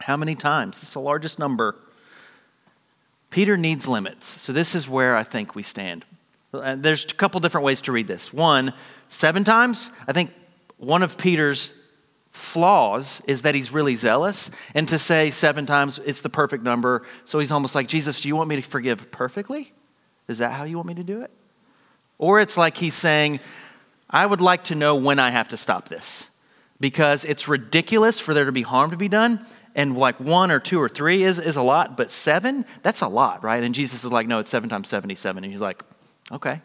How 0.00 0.16
many 0.16 0.34
times? 0.34 0.78
It's 0.78 0.94
the 0.94 1.00
largest 1.00 1.38
number. 1.38 1.78
Peter 3.30 3.56
needs 3.56 3.86
limits. 3.86 4.40
So 4.40 4.52
this 4.52 4.74
is 4.74 4.88
where 4.88 5.14
I 5.14 5.22
think 5.22 5.54
we 5.54 5.62
stand. 5.62 6.04
Uh, 6.52 6.74
there's 6.76 7.04
a 7.04 7.14
couple 7.14 7.40
different 7.40 7.64
ways 7.64 7.80
to 7.82 7.92
read 7.92 8.06
this. 8.06 8.32
One, 8.32 8.72
seven 9.08 9.44
times. 9.44 9.90
I 10.06 10.12
think 10.12 10.30
one 10.76 11.02
of 11.02 11.16
Peter's 11.16 11.72
flaws 12.30 13.22
is 13.26 13.42
that 13.42 13.54
he's 13.54 13.72
really 13.72 13.94
zealous. 13.94 14.50
And 14.74 14.88
to 14.88 14.98
say 14.98 15.30
seven 15.30 15.66
times, 15.66 15.98
it's 16.04 16.22
the 16.22 16.28
perfect 16.28 16.64
number. 16.64 17.02
So 17.24 17.38
he's 17.38 17.52
almost 17.52 17.74
like, 17.74 17.88
Jesus, 17.88 18.20
do 18.20 18.28
you 18.28 18.36
want 18.36 18.48
me 18.48 18.56
to 18.56 18.62
forgive 18.62 19.10
perfectly? 19.10 19.72
Is 20.28 20.38
that 20.38 20.52
how 20.52 20.64
you 20.64 20.76
want 20.76 20.88
me 20.88 20.94
to 20.94 21.04
do 21.04 21.22
it? 21.22 21.30
Or 22.18 22.40
it's 22.40 22.56
like 22.56 22.76
he's 22.76 22.94
saying, 22.94 23.40
I 24.08 24.24
would 24.26 24.40
like 24.40 24.64
to 24.64 24.74
know 24.74 24.94
when 24.94 25.18
I 25.18 25.30
have 25.30 25.48
to 25.48 25.56
stop 25.56 25.88
this 25.88 26.30
because 26.80 27.24
it's 27.24 27.48
ridiculous 27.48 28.18
for 28.18 28.34
there 28.34 28.44
to 28.44 28.52
be 28.52 28.62
harm 28.62 28.90
to 28.90 28.96
be 28.96 29.08
done. 29.08 29.44
And 29.74 29.96
like 29.96 30.20
one 30.20 30.50
or 30.50 30.60
two 30.60 30.80
or 30.80 30.88
three 30.88 31.22
is, 31.22 31.38
is 31.38 31.56
a 31.56 31.62
lot, 31.62 31.96
but 31.96 32.10
seven, 32.10 32.66
that's 32.82 33.00
a 33.00 33.08
lot, 33.08 33.42
right? 33.42 33.62
And 33.62 33.74
Jesus 33.74 34.04
is 34.04 34.12
like, 34.12 34.26
no, 34.26 34.38
it's 34.38 34.50
seven 34.50 34.68
times 34.68 34.88
77. 34.88 35.44
And 35.44 35.50
he's 35.50 35.62
like, 35.62 35.82
Okay. 36.30 36.62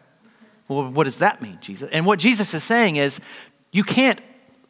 Well, 0.68 0.90
what 0.90 1.04
does 1.04 1.18
that 1.18 1.40
mean, 1.40 1.58
Jesus? 1.60 1.90
And 1.90 2.04
what 2.06 2.18
Jesus 2.18 2.52
is 2.54 2.62
saying 2.62 2.96
is 2.96 3.20
you 3.72 3.84
can't 3.84 4.20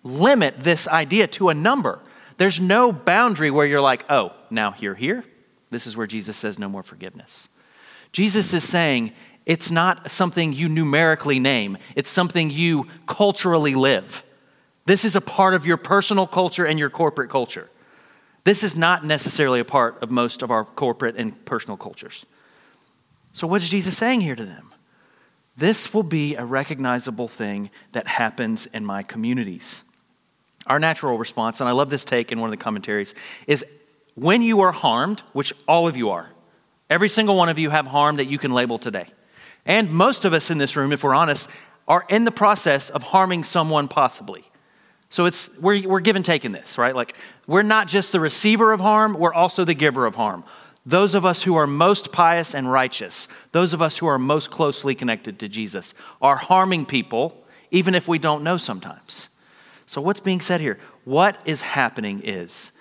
limit 0.03 0.61
this 0.61 0.87
idea 0.89 1.27
to 1.27 1.49
a 1.49 1.55
number. 1.55 2.01
There's 2.37 2.61
no 2.61 2.93
boundary 2.93 3.51
where 3.51 3.67
you're 3.67 3.81
like, 3.81 4.11
oh, 4.11 4.33
now 4.49 4.75
you're 4.79 4.95
here. 4.95 5.25
This 5.71 5.87
is 5.87 5.97
where 5.97 6.07
Jesus 6.07 6.37
says 6.37 6.59
no 6.59 6.69
more 6.69 6.83
forgiveness. 6.83 7.49
Jesus 8.13 8.55
is 8.55 8.65
saying 8.65 9.13
it's 9.45 9.71
not 9.71 10.11
something 10.11 10.53
you 10.53 10.69
numerically 10.69 11.39
name, 11.39 11.79
it's 11.97 12.11
something 12.11 12.51
you 12.51 12.87
culturally 13.07 13.75
live. 13.75 14.23
This 14.87 15.05
is 15.05 15.17
a 15.17 15.21
part 15.21 15.53
of 15.53 15.67
your 15.67 15.77
personal 15.77 16.27
culture 16.27 16.65
and 16.65 16.79
your 16.79 16.91
corporate 16.91 17.29
culture. 17.29 17.69
This 18.45 18.63
is 18.63 18.75
not 18.75 19.05
necessarily 19.05 19.61
a 19.61 19.65
part 19.65 20.03
of 20.03 20.11
most 20.11 20.41
of 20.41 20.51
our 20.51 20.65
corporate 20.65 21.17
and 21.17 21.45
personal 21.45 21.77
cultures. 21.77 22.25
So, 23.33 23.47
what 23.47 23.63
is 23.63 23.69
Jesus 23.69 23.97
saying 23.97 24.23
here 24.23 24.35
to 24.35 24.45
them? 24.47 24.73
This 25.59 25.93
will 25.93 26.05
be 26.05 26.37
a 26.37 26.45
recognizable 26.45 27.27
thing 27.27 27.71
that 27.91 28.07
happens 28.07 28.67
in 28.67 28.87
my 28.87 29.03
communities. 29.03 29.83
Our 30.69 30.79
natural 30.79 31.19
response, 31.19 31.61
and 31.61 31.69
I 31.69 31.73
love 31.73 31.91
this 31.91 32.05
take 32.05 32.31
in 32.31 32.39
one 32.39 32.49
of 32.53 32.57
the 32.57 32.63
commentaries, 32.63 33.13
is 33.49 33.65
when 34.15 34.41
you 34.41 34.61
are 34.61 34.71
harmed, 34.71 35.21
which 35.33 35.53
all 35.67 35.89
of 35.89 35.97
you 35.97 36.11
are, 36.11 36.31
every 36.89 37.09
single 37.09 37.35
one 37.35 37.49
of 37.49 37.59
you 37.59 37.71
have 37.71 37.89
harm 37.89 38.17
that 38.17 38.27
you 38.27 38.39
can 38.39 38.53
label 38.53 38.79
today. 38.79 39.09
And 39.67 39.91
most 39.91 40.25
of 40.25 40.33
us 40.33 40.49
in 40.49 40.59
this 40.59 40.77
room, 40.77 40.93
if 40.93 41.03
we're 41.03 41.15
honest, 41.15 41.51
are 41.89 42.07
in 42.09 42.23
the 42.23 42.31
process 42.31 42.89
of 42.89 43.03
harming 43.03 43.43
someone 43.43 43.89
possibly. 43.89 44.45
So 45.11 45.25
it's 45.25 45.51
we're, 45.59 45.89
we're 45.89 46.01
give 46.01 46.15
and 46.15 46.25
take 46.25 46.45
in 46.45 46.53
this, 46.53 46.79
right? 46.79 46.95
Like 46.95 47.17
we're 47.49 47.63
not 47.63 47.89
just 47.89 48.13
the 48.13 48.21
receiver 48.21 48.73
of 48.73 48.79
harm, 48.79 49.19
we're 49.19 49.35
also 49.35 49.65
the 49.65 49.75
giver 49.75 50.07
of 50.07 50.15
harm 50.15 50.45
those 50.89 51.15
of 51.15 51.27
us 51.27 51.43
who 51.43 51.55
are 51.55 51.67
most 51.67 52.13
pious 52.13 52.55
and 52.55 52.73
righteous, 52.73 53.29
those 53.53 53.75
of 53.75 53.83
us 53.83 53.99
who 53.99 54.07
are 54.07 54.19
most 54.19 54.51
closely 54.51 54.95
connected 54.95 55.39
to 55.39 55.47
Jesus, 55.47 55.93
are 56.23 56.37
harming 56.37 56.87
people, 56.87 57.45
even 57.71 57.95
if 57.95 58.09
we 58.09 58.19
don't 58.19 58.43
know 58.43 58.57
sometimes. 58.57 59.29
So, 59.85 60.01
what's 60.01 60.21
being 60.21 60.41
said 60.41 60.63
here? 60.63 60.79
What 61.05 61.39
is 61.45 61.61
happening 61.61 62.23
is 62.25 62.73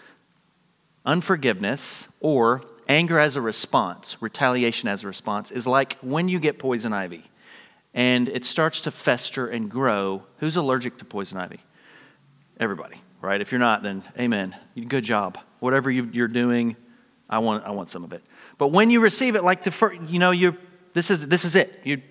unforgiveness 1.05 2.07
or 2.21 2.63
anger 2.87 3.19
as 3.19 3.35
a 3.35 3.41
response, 3.41 4.15
retaliation 4.21 4.87
as 4.87 5.03
a 5.03 5.07
response, 5.07 5.51
is 5.51 5.67
like 5.67 5.97
when 5.99 6.29
you 6.29 6.39
get 6.39 6.59
poison 6.59 6.93
ivy 6.93 7.25
and 7.93 8.29
it 8.29 8.45
starts 8.45 8.79
to 8.81 8.91
fester 8.91 9.47
and 9.47 9.69
grow. 9.69 10.23
Who's 10.37 10.55
allergic 10.55 10.97
to 10.99 11.05
poison 11.05 11.39
ivy? 11.39 11.59
Everybody, 12.57 13.01
right? 13.21 13.41
If 13.41 13.51
you're 13.51 13.59
not, 13.59 13.83
then 13.83 14.01
amen. 14.17 14.55
Good 14.87 15.03
job. 15.03 15.37
Whatever 15.59 15.91
you're 15.91 16.29
doing, 16.29 16.77
I 17.29 17.39
want, 17.39 17.65
I 17.65 17.71
want 17.71 17.89
some 17.89 18.03
of 18.03 18.13
it. 18.13 18.23
But 18.57 18.69
when 18.69 18.89
you 18.89 18.99
receive 18.99 19.35
it, 19.35 19.43
like 19.43 19.63
the 19.63 19.71
first, 19.71 20.01
you 20.03 20.19
know, 20.19 20.31
you 20.31 20.57
this 20.93 21.11
is 21.11 21.27
this 21.27 21.45
is 21.45 21.55
it. 21.55 21.81
You 21.83 22.01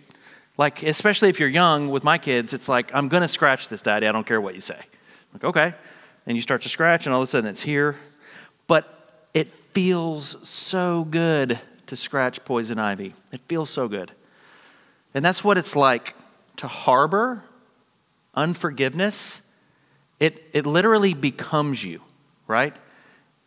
like, 0.57 0.83
especially 0.83 1.29
if 1.29 1.41
you're 1.41 1.49
young 1.49 1.89
with 1.91 2.05
my 2.05 2.19
kids, 2.19 2.55
it's 2.55 2.69
like, 2.69 2.95
I'm 2.95 3.09
gonna 3.09 3.29
scratch 3.29 3.69
this, 3.69 3.83
daddy. 3.83 4.07
I 4.07 4.13
don't 4.13 4.27
care 4.27 4.41
what 4.41 4.55
you 4.55 4.61
say. 4.61 4.79
Like, 5.33 5.45
okay. 5.45 5.75
And 6.27 6.37
you 6.37 6.43
start 6.43 6.63
to 6.63 6.69
scratch, 6.69 7.07
and 7.07 7.15
all 7.15 7.21
of 7.21 7.29
a 7.29 7.31
sudden 7.31 7.49
it's 7.49 7.63
here. 7.63 7.97
But 8.67 9.29
it 9.35 9.49
feels 9.49 10.49
so 10.49 11.05
good 11.05 11.59
to 11.87 11.97
scratch 11.97 12.45
poison 12.45 12.79
ivy. 12.79 13.15
It 13.33 13.41
feels 13.43 13.71
so 13.71 13.89
good. 13.89 14.13
And 15.15 15.25
that's 15.25 15.45
what 15.45 15.57
it's 15.57 15.77
like 15.77 16.15
to 16.57 16.69
harbor 16.69 17.45
unforgiveness. 18.35 19.43
It, 20.21 20.43
it 20.53 20.67
literally 20.67 21.15
becomes 21.15 21.83
you, 21.83 22.01
right? 22.47 22.75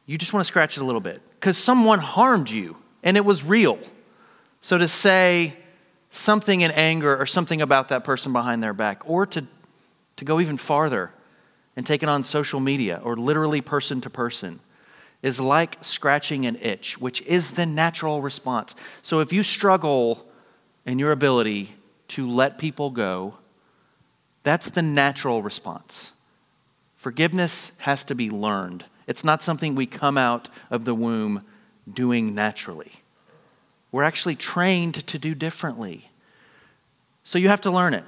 You 0.05 0.17
just 0.17 0.33
want 0.33 0.41
to 0.41 0.47
scratch 0.47 0.77
it 0.77 0.81
a 0.81 0.85
little 0.85 1.01
bit 1.01 1.21
because 1.39 1.57
someone 1.57 1.99
harmed 1.99 2.49
you 2.49 2.75
and 3.01 3.15
it 3.15 3.23
was 3.23 3.45
real. 3.45 3.79
So 4.59 4.77
to 4.77 4.89
say 4.89 5.55
something 6.09 6.61
in 6.61 6.71
anger 6.71 7.15
or 7.15 7.25
something 7.25 7.61
about 7.61 7.89
that 7.89 8.03
person 8.03 8.33
behind 8.33 8.61
their 8.61 8.73
back, 8.73 9.09
or 9.09 9.25
to, 9.27 9.45
to 10.17 10.25
go 10.25 10.41
even 10.41 10.57
farther 10.57 11.11
and 11.77 11.85
take 11.85 12.03
it 12.03 12.09
on 12.09 12.25
social 12.25 12.59
media 12.59 12.99
or 13.03 13.15
literally 13.15 13.61
person 13.61 14.01
to 14.01 14.09
person, 14.09 14.59
is 15.21 15.39
like 15.39 15.77
scratching 15.81 16.45
an 16.45 16.57
itch, 16.57 16.99
which 16.99 17.21
is 17.21 17.53
the 17.53 17.65
natural 17.65 18.21
response. 18.21 18.75
So 19.01 19.19
if 19.21 19.31
you 19.31 19.43
struggle 19.43 20.25
in 20.85 20.99
your 20.99 21.11
ability 21.11 21.75
to 22.09 22.29
let 22.29 22.57
people 22.57 22.89
go, 22.89 23.35
that's 24.43 24.71
the 24.71 24.81
natural 24.81 25.41
response. 25.41 26.11
Forgiveness 26.95 27.71
has 27.81 28.03
to 28.05 28.15
be 28.15 28.29
learned. 28.29 28.85
It's 29.09 29.23
not 29.23 29.41
something 29.41 29.73
we 29.73 29.87
come 29.87 30.19
out 30.19 30.49
of 30.69 30.85
the 30.85 30.93
womb 30.93 31.43
doing 31.91 32.35
naturally. 32.35 32.91
We're 33.91 34.03
actually 34.03 34.35
trained 34.35 35.07
to 35.07 35.17
do 35.17 35.33
differently. 35.33 36.11
So 37.23 37.39
you 37.39 37.49
have 37.49 37.61
to 37.61 37.71
learn 37.71 37.95
it. 37.95 38.03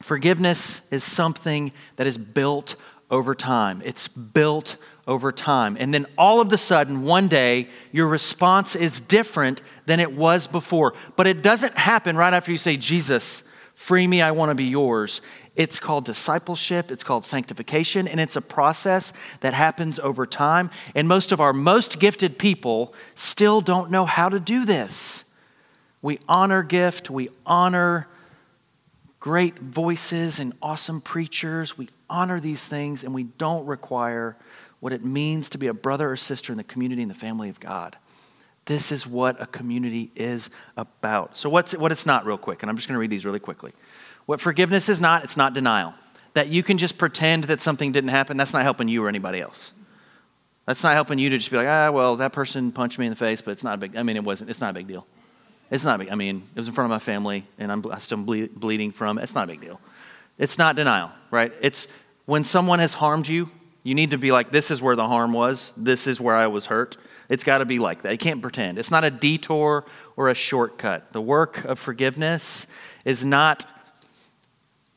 Forgiveness 0.00 0.80
is 0.90 1.04
something 1.04 1.72
that 1.96 2.06
is 2.06 2.16
built 2.16 2.76
over 3.10 3.34
time. 3.34 3.82
It's 3.84 4.08
built 4.08 4.78
over 5.06 5.30
time. 5.30 5.76
And 5.78 5.92
then 5.92 6.06
all 6.16 6.40
of 6.40 6.50
a 6.50 6.56
sudden, 6.56 7.02
one 7.02 7.28
day, 7.28 7.68
your 7.92 8.08
response 8.08 8.74
is 8.74 9.02
different 9.02 9.60
than 9.84 10.00
it 10.00 10.14
was 10.16 10.46
before. 10.46 10.94
But 11.16 11.26
it 11.26 11.42
doesn't 11.42 11.76
happen 11.76 12.16
right 12.16 12.32
after 12.32 12.50
you 12.50 12.56
say, 12.56 12.78
Jesus, 12.78 13.44
free 13.74 14.06
me, 14.06 14.22
I 14.22 14.30
want 14.30 14.48
to 14.48 14.54
be 14.54 14.64
yours. 14.64 15.20
It's 15.56 15.78
called 15.78 16.04
discipleship, 16.04 16.90
it's 16.90 17.04
called 17.04 17.24
sanctification, 17.24 18.08
and 18.08 18.18
it's 18.20 18.34
a 18.34 18.42
process 18.42 19.12
that 19.40 19.54
happens 19.54 19.98
over 20.00 20.26
time. 20.26 20.70
And 20.94 21.06
most 21.06 21.30
of 21.30 21.40
our 21.40 21.52
most 21.52 22.00
gifted 22.00 22.38
people 22.38 22.92
still 23.14 23.60
don't 23.60 23.90
know 23.90 24.04
how 24.04 24.28
to 24.28 24.40
do 24.40 24.64
this. 24.64 25.24
We 26.02 26.18
honor 26.28 26.62
gift, 26.62 27.08
we 27.08 27.28
honor 27.46 28.08
great 29.24 29.58
voices 29.58 30.38
and 30.38 30.52
awesome 30.60 31.00
preachers. 31.00 31.78
We 31.78 31.88
honor 32.10 32.38
these 32.38 32.68
things, 32.68 33.02
and 33.02 33.14
we 33.14 33.22
don't 33.22 33.64
require 33.64 34.36
what 34.80 34.92
it 34.92 35.02
means 35.02 35.48
to 35.48 35.56
be 35.56 35.66
a 35.66 35.72
brother 35.72 36.10
or 36.10 36.16
sister 36.18 36.52
in 36.52 36.58
the 36.58 36.64
community 36.64 37.00
and 37.00 37.10
the 37.10 37.14
family 37.14 37.48
of 37.48 37.58
God. 37.58 37.96
This 38.66 38.92
is 38.92 39.06
what 39.06 39.40
a 39.40 39.46
community 39.46 40.10
is 40.14 40.50
about. 40.76 41.38
So, 41.38 41.48
what's 41.48 41.74
what 41.74 41.90
it's 41.90 42.04
not, 42.04 42.26
real 42.26 42.36
quick, 42.36 42.62
and 42.62 42.68
I'm 42.68 42.76
just 42.76 42.86
going 42.86 42.96
to 42.96 42.98
read 42.98 43.08
these 43.08 43.24
really 43.24 43.38
quickly. 43.38 43.72
What 44.26 44.40
forgiveness 44.40 44.88
is 44.88 45.00
not, 45.00 45.24
it's 45.24 45.36
not 45.36 45.52
denial. 45.52 45.94
That 46.34 46.48
you 46.48 46.62
can 46.62 46.78
just 46.78 46.98
pretend 46.98 47.44
that 47.44 47.60
something 47.60 47.92
didn't 47.92 48.10
happen, 48.10 48.36
that's 48.36 48.52
not 48.52 48.62
helping 48.62 48.88
you 48.88 49.04
or 49.04 49.08
anybody 49.08 49.40
else. 49.40 49.72
That's 50.66 50.82
not 50.82 50.94
helping 50.94 51.18
you 51.18 51.30
to 51.30 51.38
just 51.38 51.50
be 51.50 51.58
like, 51.58 51.68
ah, 51.68 51.90
well, 51.90 52.16
that 52.16 52.32
person 52.32 52.72
punched 52.72 52.98
me 52.98 53.06
in 53.06 53.10
the 53.10 53.16
face, 53.16 53.42
but 53.42 53.50
it's 53.50 53.62
not 53.62 53.74
a 53.74 53.76
big, 53.76 53.96
I 53.96 54.02
mean, 54.02 54.16
it 54.16 54.24
wasn't, 54.24 54.50
it's 54.50 54.60
not 54.60 54.70
a 54.70 54.72
big 54.72 54.88
deal. 54.88 55.06
It's 55.70 55.84
not 55.84 55.96
a 55.96 55.98
big, 55.98 56.10
I 56.10 56.14
mean, 56.14 56.42
it 56.54 56.58
was 56.58 56.68
in 56.68 56.74
front 56.74 56.86
of 56.86 56.94
my 56.94 56.98
family 56.98 57.44
and 57.58 57.70
I'm, 57.70 57.84
I'm 57.90 58.00
still 58.00 58.18
ble- 58.18 58.48
bleeding 58.54 58.90
from 58.90 59.18
it. 59.18 59.22
It's 59.22 59.34
not 59.34 59.44
a 59.44 59.46
big 59.52 59.60
deal. 59.60 59.80
It's 60.38 60.58
not 60.58 60.74
denial, 60.76 61.10
right? 61.30 61.52
It's 61.60 61.86
when 62.26 62.44
someone 62.44 62.78
has 62.78 62.94
harmed 62.94 63.28
you, 63.28 63.50
you 63.82 63.94
need 63.94 64.10
to 64.10 64.18
be 64.18 64.32
like, 64.32 64.50
this 64.50 64.70
is 64.70 64.80
where 64.80 64.96
the 64.96 65.06
harm 65.06 65.32
was, 65.32 65.72
this 65.76 66.06
is 66.06 66.20
where 66.20 66.34
I 66.34 66.46
was 66.46 66.66
hurt. 66.66 66.96
It's 67.28 67.44
got 67.44 67.58
to 67.58 67.64
be 67.64 67.78
like 67.78 68.02
that. 68.02 68.12
You 68.12 68.18
can't 68.18 68.42
pretend. 68.42 68.78
It's 68.78 68.90
not 68.90 69.04
a 69.04 69.10
detour 69.10 69.84
or 70.16 70.28
a 70.28 70.34
shortcut. 70.34 71.12
The 71.12 71.20
work 71.20 71.64
of 71.64 71.78
forgiveness 71.78 72.66
is 73.04 73.24
not 73.24 73.66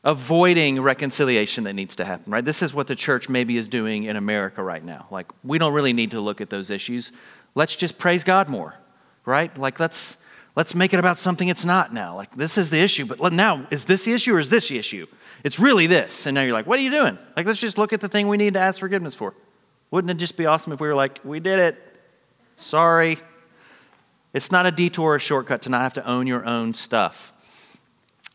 avoiding 0.04 0.80
reconciliation 0.80 1.64
that 1.64 1.74
needs 1.74 1.96
to 1.96 2.04
happen, 2.04 2.32
right? 2.32 2.44
This 2.44 2.62
is 2.62 2.72
what 2.72 2.86
the 2.86 2.94
church 2.94 3.28
maybe 3.28 3.56
is 3.56 3.68
doing 3.68 4.04
in 4.04 4.16
America 4.16 4.62
right 4.62 4.84
now. 4.84 5.06
Like, 5.10 5.26
we 5.44 5.58
don't 5.58 5.72
really 5.72 5.92
need 5.92 6.12
to 6.12 6.20
look 6.20 6.40
at 6.40 6.50
those 6.50 6.70
issues. 6.70 7.12
Let's 7.54 7.76
just 7.76 7.98
praise 7.98 8.24
God 8.24 8.48
more, 8.48 8.74
right? 9.24 9.56
Like, 9.56 9.80
let's. 9.80 10.18
Let's 10.56 10.74
make 10.74 10.92
it 10.92 10.98
about 10.98 11.20
something 11.20 11.46
it's 11.46 11.64
not 11.64 11.94
now. 11.94 12.16
Like, 12.16 12.34
this 12.34 12.58
is 12.58 12.70
the 12.70 12.80
issue, 12.80 13.04
but 13.06 13.32
now, 13.32 13.64
is 13.70 13.84
this 13.84 14.06
the 14.06 14.12
issue 14.12 14.34
or 14.34 14.40
is 14.40 14.50
this 14.50 14.68
the 14.68 14.76
issue? 14.76 15.06
It's 15.44 15.60
really 15.60 15.86
this. 15.86 16.26
And 16.26 16.34
now 16.34 16.42
you're 16.42 16.52
like, 16.52 16.66
what 16.66 16.80
are 16.80 16.82
you 16.82 16.90
doing? 16.90 17.16
Like, 17.36 17.46
let's 17.46 17.60
just 17.60 17.78
look 17.78 17.92
at 17.92 18.00
the 18.00 18.08
thing 18.08 18.26
we 18.26 18.36
need 18.36 18.54
to 18.54 18.58
ask 18.58 18.80
forgiveness 18.80 19.14
for. 19.14 19.34
Wouldn't 19.92 20.10
it 20.10 20.16
just 20.16 20.36
be 20.36 20.46
awesome 20.46 20.72
if 20.72 20.80
we 20.80 20.88
were 20.88 20.96
like, 20.96 21.20
we 21.22 21.38
did 21.38 21.60
it? 21.60 22.00
Sorry. 22.56 23.18
It's 24.32 24.50
not 24.50 24.66
a 24.66 24.72
detour 24.72 25.12
or 25.12 25.14
a 25.14 25.20
shortcut 25.20 25.62
to 25.62 25.70
not 25.70 25.82
have 25.82 25.94
to 25.94 26.04
own 26.04 26.26
your 26.26 26.44
own 26.44 26.74
stuff. 26.74 27.32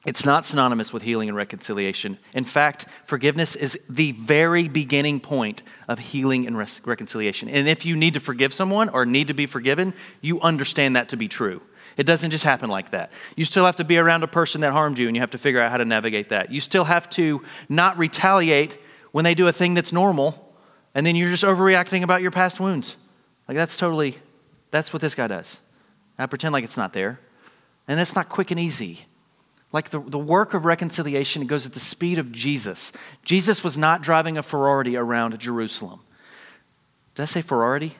It's 0.05 0.25
not 0.25 0.45
synonymous 0.45 0.91
with 0.91 1.03
healing 1.03 1.29
and 1.29 1.35
reconciliation. 1.37 2.17
In 2.33 2.43
fact, 2.43 2.87
forgiveness 3.05 3.55
is 3.55 3.79
the 3.89 4.11
very 4.11 4.67
beginning 4.67 5.21
point 5.21 5.63
of 5.87 5.97
healing 5.97 6.45
and 6.45 6.57
reconciliation. 6.57 7.47
And 7.47 7.69
if 7.69 7.85
you 7.85 7.95
need 7.95 8.15
to 8.15 8.19
forgive 8.19 8.53
someone 8.53 8.89
or 8.89 9.05
need 9.05 9.27
to 9.27 9.33
be 9.33 9.45
forgiven, 9.45 9.93
you 10.19 10.41
understand 10.41 10.97
that 10.97 11.09
to 11.09 11.15
be 11.15 11.29
true. 11.29 11.61
It 11.95 12.05
doesn't 12.05 12.31
just 12.31 12.43
happen 12.43 12.69
like 12.69 12.89
that. 12.89 13.13
You 13.37 13.45
still 13.45 13.65
have 13.65 13.77
to 13.77 13.85
be 13.85 13.97
around 13.97 14.23
a 14.23 14.27
person 14.27 14.61
that 14.61 14.73
harmed 14.73 14.97
you 14.97 15.07
and 15.07 15.15
you 15.15 15.21
have 15.21 15.31
to 15.31 15.37
figure 15.37 15.61
out 15.61 15.71
how 15.71 15.77
to 15.77 15.85
navigate 15.85 16.29
that. 16.29 16.51
You 16.51 16.59
still 16.59 16.83
have 16.83 17.09
to 17.11 17.41
not 17.69 17.97
retaliate 17.97 18.77
when 19.11 19.23
they 19.23 19.35
do 19.35 19.47
a 19.47 19.53
thing 19.53 19.73
that's 19.73 19.93
normal 19.93 20.53
and 20.95 21.05
then 21.05 21.15
you're 21.15 21.29
just 21.29 21.43
overreacting 21.43 22.03
about 22.03 22.21
your 22.21 22.31
past 22.31 22.59
wounds. 22.59 22.97
Like 23.47 23.55
that's 23.55 23.77
totally, 23.77 24.17
that's 24.69 24.91
what 24.91 25.01
this 25.01 25.15
guy 25.15 25.27
does. 25.27 25.59
I 26.17 26.25
pretend 26.25 26.51
like 26.51 26.63
it's 26.63 26.77
not 26.77 26.91
there. 26.91 27.19
And 27.87 27.97
that's 27.97 28.15
not 28.15 28.27
quick 28.27 28.51
and 28.51 28.59
easy. 28.59 29.05
Like 29.73 29.89
the, 29.89 29.99
the 29.99 30.19
work 30.19 30.53
of 30.53 30.65
reconciliation 30.65 31.41
it 31.41 31.47
goes 31.47 31.65
at 31.65 31.73
the 31.73 31.79
speed 31.79 32.19
of 32.19 32.31
Jesus. 32.31 32.93
Jesus 33.25 33.63
was 33.63 33.75
not 33.75 34.01
driving 34.01 34.38
a 34.38 34.43
Ferrari 34.43 34.95
around 34.95 35.38
Jerusalem. 35.39 35.99
Did 37.15 37.23
I 37.23 37.25
say 37.25 37.41
Ferrari? 37.41 37.93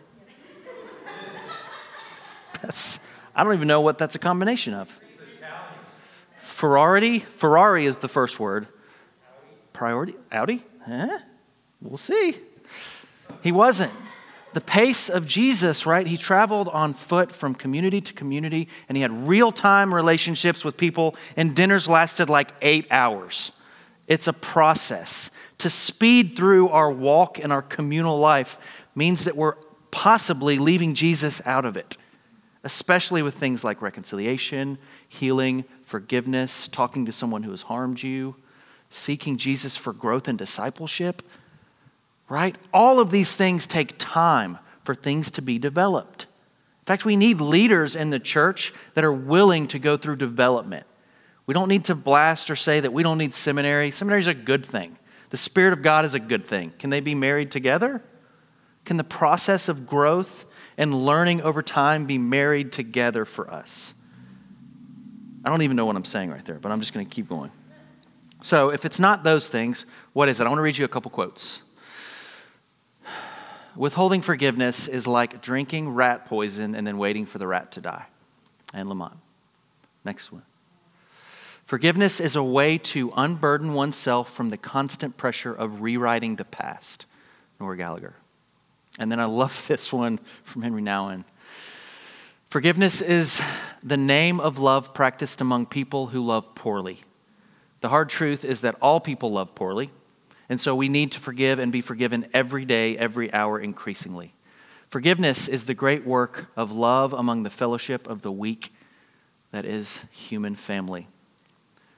That's, 2.62 3.00
I 3.36 3.44
don't 3.44 3.54
even 3.54 3.68
know 3.68 3.82
what 3.82 3.98
that's 3.98 4.16
a 4.16 4.20
combination 4.20 4.74
of. 4.74 5.00
Ferrari? 6.38 7.20
Ferrari 7.20 7.86
is 7.86 7.98
the 7.98 8.08
first 8.08 8.40
word. 8.40 8.68
Priority? 9.74 10.16
Audi? 10.32 10.64
Huh? 10.86 11.20
We'll 11.82 11.98
see. 11.98 12.36
He 13.42 13.52
wasn't 13.52 13.92
the 14.54 14.62
pace 14.62 15.10
of 15.10 15.26
Jesus, 15.26 15.86
right? 15.86 16.06
He 16.06 16.18
traveled 16.18 16.68
on 16.70 16.94
foot 16.94 17.32
from 17.32 17.56
community 17.56 18.02
to 18.02 18.14
community 18.14 18.68
and 18.88 18.98
he 18.98 19.02
had 19.02 19.28
real 19.28 19.52
time 19.52 19.94
relationships 19.94 20.66
with 20.66 20.78
people, 20.78 21.16
and 21.38 21.56
dinners 21.56 21.88
lasted 21.88 22.30
like 22.30 22.52
eight 22.62 22.92
hours. 22.92 23.52
It's 24.08 24.28
a 24.28 24.34
process. 24.34 25.32
To 25.60 25.70
speed 25.70 26.36
through 26.36 26.70
our 26.70 26.92
walk 26.92 27.40
and 27.40 27.54
our 27.54 27.62
communal 27.62 28.20
life 28.20 28.60
means 28.96 29.26
that 29.26 29.36
we're 29.36 29.56
possibly 29.92 30.58
leaving 30.58 30.94
Jesus 30.94 31.46
out 31.46 31.66
of 31.66 31.78
it, 31.78 31.96
especially 32.64 33.22
with 33.22 33.36
things 33.36 33.64
like 33.64 33.82
reconciliation, 33.82 34.78
healing, 35.08 35.64
forgiveness, 35.86 36.68
talking 36.68 37.06
to 37.06 37.12
someone 37.12 37.44
who 37.44 37.52
has 37.52 37.64
harmed 37.64 38.04
you, 38.04 38.36
seeking 38.90 39.38
Jesus 39.38 39.78
for 39.78 39.94
growth 39.94 40.28
and 40.28 40.38
discipleship 40.38 41.22
right? 42.30 42.58
All 42.74 43.00
of 43.00 43.12
these 43.12 43.36
things 43.36 43.68
take 43.68 43.96
time 43.98 44.58
for 44.84 44.96
things 44.96 45.32
to 45.32 45.42
be 45.42 45.60
developed. 45.60 46.24
In 46.24 46.86
fact, 46.86 47.06
we 47.06 47.16
need 47.16 47.40
leaders 47.40 47.96
in 47.96 48.10
the 48.10 48.20
church 48.20 48.74
that 48.94 49.04
are 49.04 49.14
willing 49.14 49.68
to 49.70 49.80
go 49.80 49.96
through 49.96 50.18
development. 50.18 50.86
We 51.46 51.54
don't 51.54 51.70
need 51.70 51.86
to 51.86 51.96
blast 51.96 52.50
or 52.50 52.56
say 52.56 52.80
that 52.80 52.92
we 52.94 53.04
don't 53.04 53.18
need 53.18 53.34
seminary. 53.34 53.92
Seminary 53.92 54.20
is 54.20 54.28
a 54.28 54.34
good 54.34 54.66
thing. 54.66 54.98
The 55.30 55.38
Spirit 55.38 55.74
of 55.74 55.82
God 55.82 56.06
is 56.06 56.14
a 56.14 56.20
good 56.20 56.46
thing. 56.46 56.72
Can 56.80 56.90
they 56.90 57.00
be 57.00 57.16
married 57.16 57.52
together? 57.52 58.02
Can 58.86 58.98
the 58.98 59.04
process 59.04 59.70
of 59.70 59.88
growth 59.88 60.46
and 60.78 61.06
learning 61.06 61.42
over 61.42 61.62
time 61.62 62.06
be 62.06 62.18
married 62.18 62.72
together 62.72 63.26
for 63.26 63.50
us? 63.50 63.94
I 65.46 65.50
don't 65.50 65.62
even 65.62 65.76
know 65.76 65.86
what 65.86 65.96
I'm 65.96 66.04
saying 66.04 66.32
right 66.32 66.44
there, 66.46 66.60
but 66.60 66.72
I'm 66.72 66.80
just 66.80 66.94
going 66.94 67.06
to 67.06 67.14
keep 67.14 67.28
going. 67.28 67.52
So, 68.42 68.70
if 68.70 68.86
it's 68.86 69.00
not 69.00 69.24
those 69.24 69.48
things, 69.48 69.86
what 70.12 70.28
is 70.28 70.40
it? 70.40 70.46
I 70.46 70.50
want 70.50 70.60
to 70.60 70.64
read 70.64 70.78
you 70.78 70.86
a 70.86 70.90
couple 70.90 71.10
quotes. 71.12 71.64
Withholding 73.76 74.22
forgiveness 74.22 74.88
is 74.88 75.08
like 75.08 75.42
drinking 75.42 75.90
rat 75.90 76.26
poison 76.26 76.76
and 76.76 76.86
then 76.86 76.98
waiting 76.98 77.26
for 77.26 77.40
the 77.40 77.48
rat 77.48 77.72
to 77.74 77.82
die. 77.82 78.06
Anne 78.74 78.88
Lamott. 78.88 79.18
Next 80.06 80.32
one. 80.32 80.44
Forgiveness 81.66 82.20
is 82.20 82.36
a 82.36 82.44
way 82.44 82.78
to 82.78 83.12
unburden 83.16 83.74
oneself 83.74 84.32
from 84.32 84.50
the 84.50 84.58
constant 84.58 85.18
pressure 85.18 85.54
of 85.54 85.82
rewriting 85.82 86.36
the 86.36 86.46
past. 86.46 87.06
Nora 87.60 87.78
Gallagher. 87.78 88.16
And 89.00 89.12
then 89.12 89.20
I 89.20 89.26
love 89.26 89.66
this 89.68 89.92
one 89.92 90.18
from 90.44 90.64
Henri 90.64 90.82
Nouwen. 90.82 91.24
Forgiveness 92.50 93.02
is 93.02 93.42
the 93.82 93.98
name 93.98 94.40
of 94.40 94.60
love 94.60 94.94
practiced 94.94 95.42
among 95.42 95.66
people 95.66 96.08
who 96.08 96.24
love 96.24 96.54
poorly. 96.54 97.00
The 97.82 97.90
hard 97.90 98.10
truth 98.10 98.46
is 98.46 98.62
that 98.62 98.76
all 98.82 99.00
people 99.00 99.32
love 99.32 99.56
poorly. 99.56 99.90
And 100.54 100.62
so 100.62 100.76
we 100.76 100.88
need 100.88 101.12
to 101.14 101.20
forgive 101.20 101.58
and 101.58 101.72
be 101.72 101.82
forgiven 101.82 102.28
every 102.32 102.64
day, 102.64 102.96
every 102.96 103.34
hour, 103.34 103.60
increasingly. 103.60 104.36
Forgiveness 104.88 105.48
is 105.48 105.66
the 105.66 105.74
great 105.74 106.06
work 106.06 106.46
of 106.56 106.72
love 106.72 107.12
among 107.12 107.42
the 107.42 107.50
fellowship 107.50 108.08
of 108.08 108.22
the 108.22 108.32
weak 108.32 108.72
that 109.50 109.66
is 109.66 110.06
human 110.12 110.54
family. 110.54 111.08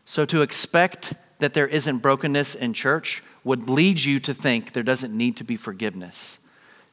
So 0.05 0.23
to 0.23 0.41
expect 0.41 1.15
that 1.39 1.53
there 1.53 1.67
isn't 1.67 1.97
brokenness 1.97 2.55
in 2.55 2.71
church 2.71 3.21
would 3.43 3.69
lead 3.69 3.99
you 3.99 4.21
to 4.21 4.33
think 4.33 4.71
there 4.71 4.83
doesn't 4.83 5.13
need 5.13 5.35
to 5.35 5.43
be 5.43 5.57
forgiveness. 5.57 6.39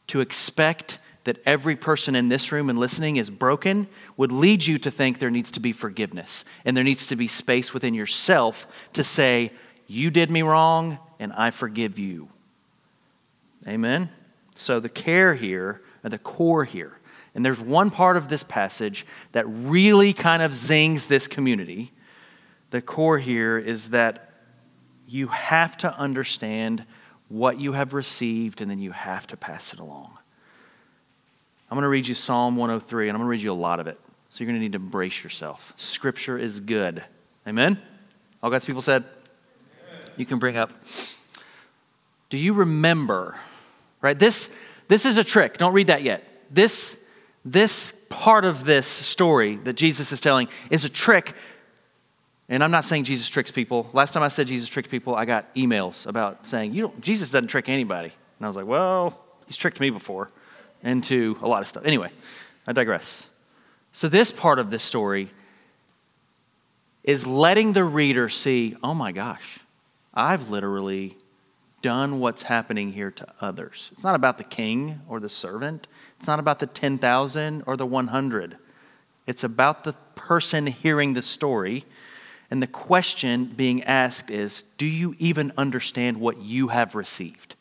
To 0.09 0.21
expect 0.21 0.99
that 1.23 1.39
every 1.47 1.77
person 1.77 2.17
in 2.17 2.29
this 2.29 2.51
room 2.51 2.71
and 2.71 2.79
listening 2.81 3.19
is 3.19 3.31
broken 3.31 3.87
would 4.17 4.33
lead 4.33 4.67
you 4.67 4.79
to 4.79 4.91
think 4.91 5.21
there 5.21 5.31
needs 5.31 5.53
to 5.53 5.61
be 5.61 5.71
forgiveness 5.73 6.45
and 6.65 6.77
there 6.77 6.83
needs 6.83 7.07
to 7.07 7.15
be 7.15 7.29
space 7.29 7.73
within 7.73 7.95
yourself 7.95 8.67
to 8.95 9.05
say, 9.05 9.53
You 9.87 10.11
did 10.11 10.31
me 10.31 10.43
wrong, 10.43 10.99
and 11.19 11.33
I 11.33 11.51
forgive 11.51 11.99
you. 11.99 12.29
Amen? 13.67 14.09
So 14.55 14.81
the 14.81 14.89
care 14.89 15.35
here, 15.35 15.83
or 16.03 16.11
the 16.11 16.19
core 16.19 16.65
here, 16.65 16.99
and 17.35 17.45
there's 17.45 17.61
one 17.61 17.91
part 17.91 18.17
of 18.17 18.29
this 18.29 18.43
passage 18.43 19.07
that 19.33 19.47
really 19.47 20.13
kind 20.13 20.43
of 20.43 20.53
zings 20.53 21.07
this 21.07 21.27
community. 21.27 21.93
The 22.71 22.83
core 22.83 23.19
here 23.19 23.59
is 23.59 23.91
that 23.91 24.31
you 25.07 25.29
have 25.29 25.77
to 25.79 25.97
understand 25.97 26.85
what 27.29 27.59
you 27.59 27.73
have 27.73 27.95
received 27.95 28.61
and 28.61 28.71
then 28.71 28.79
you 28.79 28.93
have 28.93 29.27
to 29.29 29.37
pass 29.37 29.73
it 29.73 29.79
along. 29.79 30.19
I'm 31.71 31.77
going 31.77 31.85
to 31.85 31.89
read 31.89 32.07
you 32.07 32.15
Psalm 32.15 32.57
103, 32.57 33.09
and 33.09 33.17
I'm 33.17 33.21
going 33.21 33.27
to 33.27 33.31
read 33.31 33.41
you 33.41 33.53
a 33.53 33.55
lot 33.55 33.81
of 33.81 33.87
it. 33.87 33.99
So 34.29 34.45
you're 34.45 34.49
going 34.53 34.61
to 34.61 34.63
need 34.63 34.73
to 34.73 34.79
embrace 34.79 35.25
yourself. 35.25 35.73
Scripture 35.77 36.37
is 36.37 36.61
good. 36.61 37.03
Amen? 37.49 37.81
All 38.43 38.51
God's 38.51 38.67
people 38.67 38.83
said? 38.83 39.05
You 40.17 40.27
can 40.27 40.39
bring 40.39 40.57
up. 40.57 40.73
Do 42.31 42.39
you 42.39 42.55
remember? 42.55 43.37
Right? 44.01 44.19
This, 44.19 44.55
this 44.89 45.05
is 45.05 45.19
a 45.19 45.25
trick. 45.25 45.59
Don't 45.59 45.73
read 45.73 45.89
that 45.89 46.03
yet. 46.03 46.27
This, 46.51 47.03
this 47.45 48.07
part 48.09 48.45
of 48.45 48.65
this 48.65 48.87
story 48.87 49.57
that 49.57 49.75
Jesus 49.75 50.13
is 50.13 50.21
telling 50.21 50.49
is 50.71 50.85
a 50.85 50.89
trick. 50.89 51.35
And 52.49 52.63
I'm 52.63 52.71
not 52.71 52.85
saying 52.85 53.05
Jesus 53.05 53.29
tricks 53.29 53.51
people. 53.51 53.89
Last 53.93 54.13
time 54.13 54.23
I 54.23 54.29
said 54.29 54.47
Jesus 54.47 54.69
tricks 54.69 54.89
people, 54.89 55.15
I 55.15 55.25
got 55.25 55.55
emails 55.55 56.07
about 56.07 56.47
saying, 56.47 56.75
you 56.75 56.83
don't, 56.83 57.01
Jesus 57.01 57.29
doesn't 57.29 57.49
trick 57.49 57.69
anybody. 57.69 58.13
And 58.39 58.47
I 58.47 58.49
was 58.49 58.57
like, 58.57 58.67
well, 58.67 59.19
he's 59.47 59.57
tricked 59.57 59.81
me 59.81 59.91
before 59.91 60.31
into 60.83 61.39
a 61.43 61.49
lot 61.49 61.63
of 61.63 61.69
stuff. 61.69 61.85
Anyway, 61.85 62.11
I 62.67 62.73
digress. 62.73 63.29
So, 63.93 64.09
this 64.09 64.33
part 64.33 64.59
of 64.59 64.71
this 64.71 64.83
story 64.83 65.29
is 67.05 67.27
letting 67.27 67.73
the 67.73 67.85
reader 67.85 68.29
see, 68.29 68.77
oh 68.83 68.95
my 68.95 69.13
gosh, 69.13 69.59
I've 70.15 70.51
literally 70.51 71.17
done 71.81 72.21
what's 72.21 72.43
happening 72.43 72.93
here 72.93 73.11
to 73.11 73.27
others. 73.41 73.91
It's 73.93 74.05
not 74.05 74.15
about 74.15 74.39
the 74.39 74.45
king 74.45 75.01
or 75.09 75.21
the 75.21 75.29
servant, 75.29 75.89
it's 76.17 76.27
not 76.27 76.39
about 76.39 76.61
the 76.61 76.67
10,000 76.67 77.63
or 77.67 77.77
the 77.77 77.87
100. 77.87 78.57
It's 79.27 79.45
about 79.45 79.85
the 79.85 79.95
person 80.15 80.67
hearing 80.67 81.15
the 81.15 81.23
story. 81.23 81.85
And 82.51 82.63
the 82.63 82.67
question 82.67 83.47
being 83.47 83.83
asked 83.85 84.31
is 84.31 84.65
Do 84.77 84.87
you 84.87 85.15
even 85.19 85.53
understand 85.57 86.19
what 86.19 86.43
you 86.43 86.69
have 86.69 86.95
received? 86.95 87.55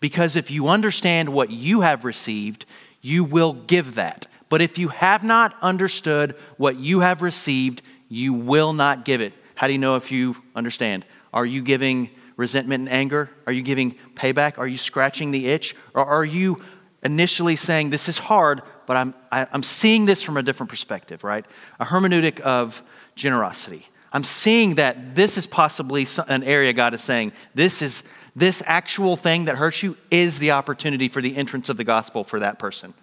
Because 0.00 0.36
if 0.36 0.50
you 0.50 0.68
understand 0.68 1.30
what 1.30 1.50
you 1.50 1.80
have 1.80 2.04
received, 2.04 2.66
you 3.00 3.24
will 3.24 3.52
give 3.52 3.94
that. 3.94 4.26
But 4.48 4.62
if 4.62 4.78
you 4.78 4.88
have 4.88 5.24
not 5.24 5.54
understood 5.60 6.36
what 6.56 6.76
you 6.76 7.00
have 7.00 7.22
received, 7.22 7.82
you 8.08 8.32
will 8.32 8.72
not 8.72 9.04
give 9.04 9.20
it. 9.20 9.32
How 9.54 9.66
do 9.66 9.72
you 9.72 9.78
know 9.78 9.96
if 9.96 10.12
you 10.12 10.36
understand? 10.54 11.04
Are 11.32 11.46
you 11.46 11.62
giving 11.62 12.10
resentment 12.36 12.88
and 12.88 12.90
anger? 12.90 13.30
Are 13.46 13.52
you 13.52 13.62
giving 13.62 13.96
payback? 14.14 14.58
Are 14.58 14.66
you 14.66 14.78
scratching 14.78 15.30
the 15.30 15.46
itch? 15.46 15.76
Or 15.92 16.04
are 16.04 16.24
you 16.24 16.62
initially 17.02 17.56
saying, 17.56 17.90
This 17.90 18.08
is 18.08 18.18
hard, 18.18 18.62
but 18.86 18.96
I'm, 18.96 19.14
I, 19.30 19.40
am 19.40 19.48
i 19.52 19.54
am 19.56 19.62
seeing 19.62 20.06
this 20.06 20.22
from 20.22 20.36
a 20.36 20.42
different 20.42 20.70
perspective, 20.70 21.24
right? 21.24 21.44
A 21.78 21.84
hermeneutic 21.84 22.40
of 22.40 22.82
generosity. 23.14 23.86
I'm 24.12 24.24
seeing 24.24 24.76
that 24.76 25.14
this 25.14 25.36
is 25.36 25.46
possibly 25.46 26.06
an 26.28 26.42
area 26.42 26.72
God 26.72 26.94
is 26.94 27.02
saying, 27.02 27.32
This 27.54 27.82
is 27.82 28.04
this 28.34 28.62
actual 28.66 29.16
thing 29.16 29.46
that 29.46 29.56
hurts 29.56 29.82
you 29.82 29.96
is 30.10 30.38
the 30.38 30.52
opportunity 30.52 31.08
for 31.08 31.20
the 31.20 31.36
entrance 31.36 31.68
of 31.68 31.76
the 31.76 31.84
gospel 31.84 32.24
for 32.24 32.40
that 32.40 32.58
person. 32.58 32.94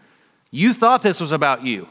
You 0.50 0.74
thought 0.74 1.04
this 1.04 1.20
was 1.20 1.34
about 1.34 1.64
you 1.64 1.90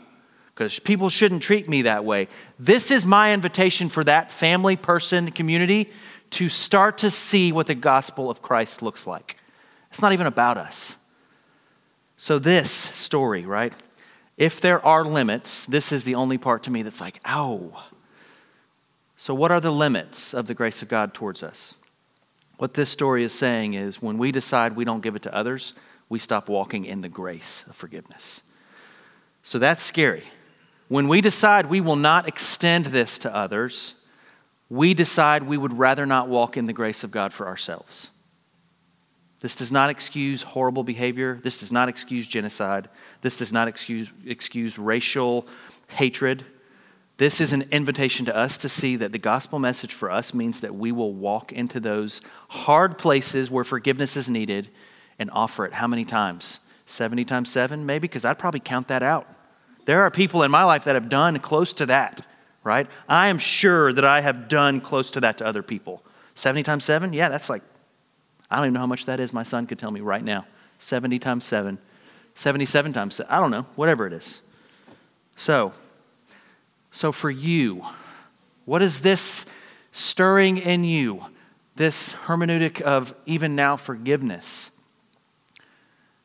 because 0.54 0.78
people 0.78 1.10
shouldn't 1.10 1.42
treat 1.42 1.68
me 1.68 1.82
that 1.82 2.04
way. 2.04 2.28
This 2.58 2.90
is 2.90 3.04
my 3.04 3.34
invitation 3.34 3.88
for 3.88 4.02
that 4.04 4.32
family, 4.32 4.76
person, 4.76 5.30
community 5.30 5.90
to 6.34 6.48
start 6.48 6.98
to 6.98 7.10
see 7.12 7.52
what 7.52 7.68
the 7.68 7.76
gospel 7.76 8.28
of 8.28 8.42
Christ 8.42 8.82
looks 8.82 9.06
like. 9.06 9.38
It's 9.88 10.02
not 10.02 10.12
even 10.12 10.26
about 10.26 10.58
us. 10.58 10.96
So, 12.16 12.40
this 12.40 12.70
story, 12.70 13.46
right? 13.46 13.72
If 14.36 14.60
there 14.60 14.84
are 14.84 15.04
limits, 15.04 15.64
this 15.66 15.92
is 15.92 16.02
the 16.02 16.16
only 16.16 16.36
part 16.36 16.64
to 16.64 16.70
me 16.72 16.82
that's 16.82 17.00
like, 17.00 17.20
ow. 17.24 17.84
So, 19.16 19.32
what 19.32 19.52
are 19.52 19.60
the 19.60 19.70
limits 19.70 20.34
of 20.34 20.46
the 20.46 20.54
grace 20.54 20.82
of 20.82 20.88
God 20.88 21.14
towards 21.14 21.44
us? 21.44 21.76
What 22.56 22.74
this 22.74 22.90
story 22.90 23.22
is 23.22 23.32
saying 23.32 23.74
is 23.74 24.02
when 24.02 24.18
we 24.18 24.32
decide 24.32 24.74
we 24.74 24.84
don't 24.84 25.02
give 25.02 25.14
it 25.14 25.22
to 25.22 25.34
others, 25.34 25.72
we 26.08 26.18
stop 26.18 26.48
walking 26.48 26.84
in 26.84 27.00
the 27.00 27.08
grace 27.08 27.64
of 27.68 27.76
forgiveness. 27.76 28.42
So, 29.44 29.60
that's 29.60 29.84
scary. 29.84 30.24
When 30.88 31.06
we 31.06 31.20
decide 31.20 31.66
we 31.66 31.80
will 31.80 31.96
not 31.96 32.26
extend 32.26 32.86
this 32.86 33.20
to 33.20 33.32
others, 33.32 33.94
we 34.68 34.94
decide 34.94 35.42
we 35.42 35.58
would 35.58 35.78
rather 35.78 36.06
not 36.06 36.28
walk 36.28 36.56
in 36.56 36.66
the 36.66 36.72
grace 36.72 37.04
of 37.04 37.10
God 37.10 37.32
for 37.32 37.46
ourselves. 37.46 38.10
This 39.40 39.56
does 39.56 39.70
not 39.70 39.90
excuse 39.90 40.42
horrible 40.42 40.84
behavior. 40.84 41.38
This 41.42 41.58
does 41.58 41.70
not 41.70 41.90
excuse 41.90 42.26
genocide. 42.26 42.88
This 43.20 43.38
does 43.38 43.52
not 43.52 43.68
excuse, 43.68 44.10
excuse 44.24 44.78
racial 44.78 45.46
hatred. 45.90 46.46
This 47.18 47.40
is 47.40 47.52
an 47.52 47.66
invitation 47.70 48.24
to 48.26 48.34
us 48.34 48.56
to 48.58 48.68
see 48.68 48.96
that 48.96 49.12
the 49.12 49.18
gospel 49.18 49.58
message 49.58 49.92
for 49.92 50.10
us 50.10 50.32
means 50.34 50.62
that 50.62 50.74
we 50.74 50.92
will 50.92 51.12
walk 51.12 51.52
into 51.52 51.78
those 51.78 52.20
hard 52.48 52.96
places 52.96 53.50
where 53.50 53.64
forgiveness 53.64 54.16
is 54.16 54.30
needed 54.30 54.70
and 55.18 55.30
offer 55.30 55.66
it. 55.66 55.74
How 55.74 55.86
many 55.86 56.04
times? 56.04 56.60
70 56.86 57.24
times 57.24 57.50
7, 57.50 57.86
maybe? 57.86 58.08
Because 58.08 58.24
I'd 58.24 58.38
probably 58.38 58.60
count 58.60 58.88
that 58.88 59.02
out. 59.02 59.28
There 59.84 60.02
are 60.02 60.10
people 60.10 60.42
in 60.42 60.50
my 60.50 60.64
life 60.64 60.84
that 60.84 60.94
have 60.94 61.08
done 61.08 61.38
close 61.38 61.72
to 61.74 61.86
that, 61.86 62.22
right? 62.64 62.88
I 63.08 63.28
am 63.28 63.38
sure 63.38 63.92
that 63.92 64.04
I 64.04 64.22
have 64.22 64.48
done 64.48 64.80
close 64.80 65.10
to 65.12 65.20
that 65.20 65.38
to 65.38 65.46
other 65.46 65.62
people. 65.62 66.02
70 66.34 66.64
times 66.64 66.84
7? 66.84 67.12
Yeah, 67.12 67.28
that's 67.28 67.48
like 67.48 67.62
I 68.50 68.56
don't 68.56 68.66
even 68.66 68.74
know 68.74 68.80
how 68.80 68.86
much 68.86 69.06
that 69.06 69.20
is. 69.20 69.32
My 69.32 69.42
son 69.42 69.66
could 69.66 69.78
tell 69.78 69.90
me 69.90 70.00
right 70.00 70.22
now 70.22 70.46
70 70.78 71.18
times 71.18 71.44
7, 71.44 71.78
77 72.34 72.92
times 72.92 73.16
7. 73.16 73.32
I 73.32 73.40
don't 73.40 73.50
know, 73.50 73.66
whatever 73.74 74.06
it 74.06 74.12
is. 74.12 74.42
So, 75.36 75.72
so 76.90 77.10
for 77.10 77.30
you, 77.30 77.84
what 78.64 78.82
is 78.82 79.00
this 79.00 79.46
stirring 79.90 80.56
in 80.56 80.84
you? 80.84 81.26
This 81.76 82.12
hermeneutic 82.12 82.80
of 82.80 83.14
even 83.26 83.56
now 83.56 83.76
forgiveness. 83.76 84.70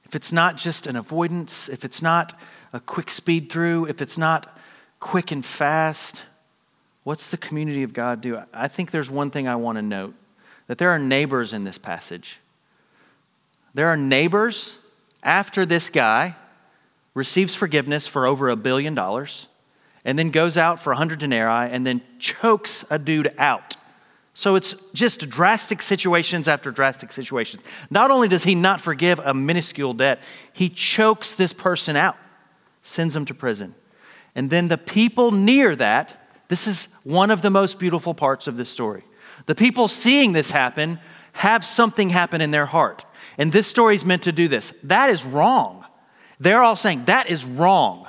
If 0.06 0.15
it's 0.15 0.32
not 0.32 0.58
just 0.58 0.86
an 0.86 0.95
avoidance, 0.95 1.67
if 1.69 1.84
it's 1.84 2.02
not 2.02 2.39
a 2.73 2.80
quick 2.80 3.10
speed 3.10 3.52
through, 3.52 3.86
if 3.86 4.02
it's 4.02 4.17
not 4.17 4.56
quick 4.99 5.32
and 5.32 5.43
fast, 5.43 6.25
what's 7.10 7.30
the 7.30 7.38
community 7.38 7.82
of 7.82 7.91
God 7.91 8.22
do? 8.22 8.39
I 8.54 8.67
think 8.67 8.91
there's 8.91 9.10
one 9.10 9.32
thing 9.32 9.48
I 9.48 9.56
want 9.56 9.80
to 9.80 9.82
note 9.82 10.13
that 10.67 10.78
there 10.78 10.91
are 10.91 11.00
neighbors 11.00 11.54
in 11.54 11.63
this 11.63 11.80
passage. 11.80 12.39
There 13.74 13.88
are 13.88 13.98
neighbors 13.98 14.78
after 15.24 15.65
this 15.65 15.89
guy 15.89 16.36
receives 17.15 17.56
forgiveness 17.56 18.06
for 18.06 18.28
over 18.28 18.48
a 18.48 18.56
billion 18.56 18.93
dollars 18.93 19.48
and 20.06 20.19
then 20.19 20.30
goes 20.30 20.56
out 20.56 20.80
for 20.80 20.93
a 20.93 20.98
hundred 20.98 21.17
denarii 21.17 21.72
and 21.72 21.84
then 21.84 22.04
chokes 22.19 22.86
a 22.91 23.00
dude 23.00 23.34
out. 23.39 23.76
So 24.36 24.54
it's 24.54 24.76
just 24.93 25.32
drastic 25.32 25.82
situations 25.82 26.48
after 26.48 26.69
drastic 26.69 27.12
situations. 27.12 27.63
Not 27.89 28.12
only 28.12 28.28
does 28.28 28.43
he 28.43 28.54
not 28.54 28.82
forgive 28.82 29.17
a 29.17 29.34
minuscule 29.34 29.95
debt, 29.95 30.22
he 30.54 30.69
chokes 30.69 31.34
this 31.34 31.54
person 31.54 31.95
out, 31.95 32.17
sends 32.84 33.15
him 33.15 33.26
to 33.26 33.34
prison. 33.34 33.74
And 34.36 34.52
then 34.52 34.67
the 34.67 34.78
people 34.78 35.32
near 35.32 35.76
that, 35.76 36.18
this 36.50 36.68
is 36.68 36.90
one 37.04 37.32
of 37.32 37.42
the 37.42 37.50
most 37.50 37.80
beautiful 37.80 38.14
parts 38.14 38.48
of 38.48 38.58
this 38.58 38.70
story. 38.70 39.04
The 39.46 39.56
people 39.56 39.88
seeing 39.88 40.34
this 40.34 40.52
happen 40.52 41.00
have 41.34 41.64
something 41.64 42.10
happen 42.10 42.42
in 42.42 42.52
their 42.52 42.66
heart. 42.66 43.06
And 43.38 43.52
this 43.54 43.68
story 43.68 43.96
is 43.96 44.04
meant 44.04 44.24
to 44.24 44.32
do 44.34 44.50
this. 44.50 44.72
That 44.84 45.10
is 45.10 45.24
wrong. 45.24 45.86
They're 46.40 46.62
all 46.62 46.76
saying, 46.76 47.06
that 47.06 47.30
is 47.30 47.46
wrong. 47.46 48.08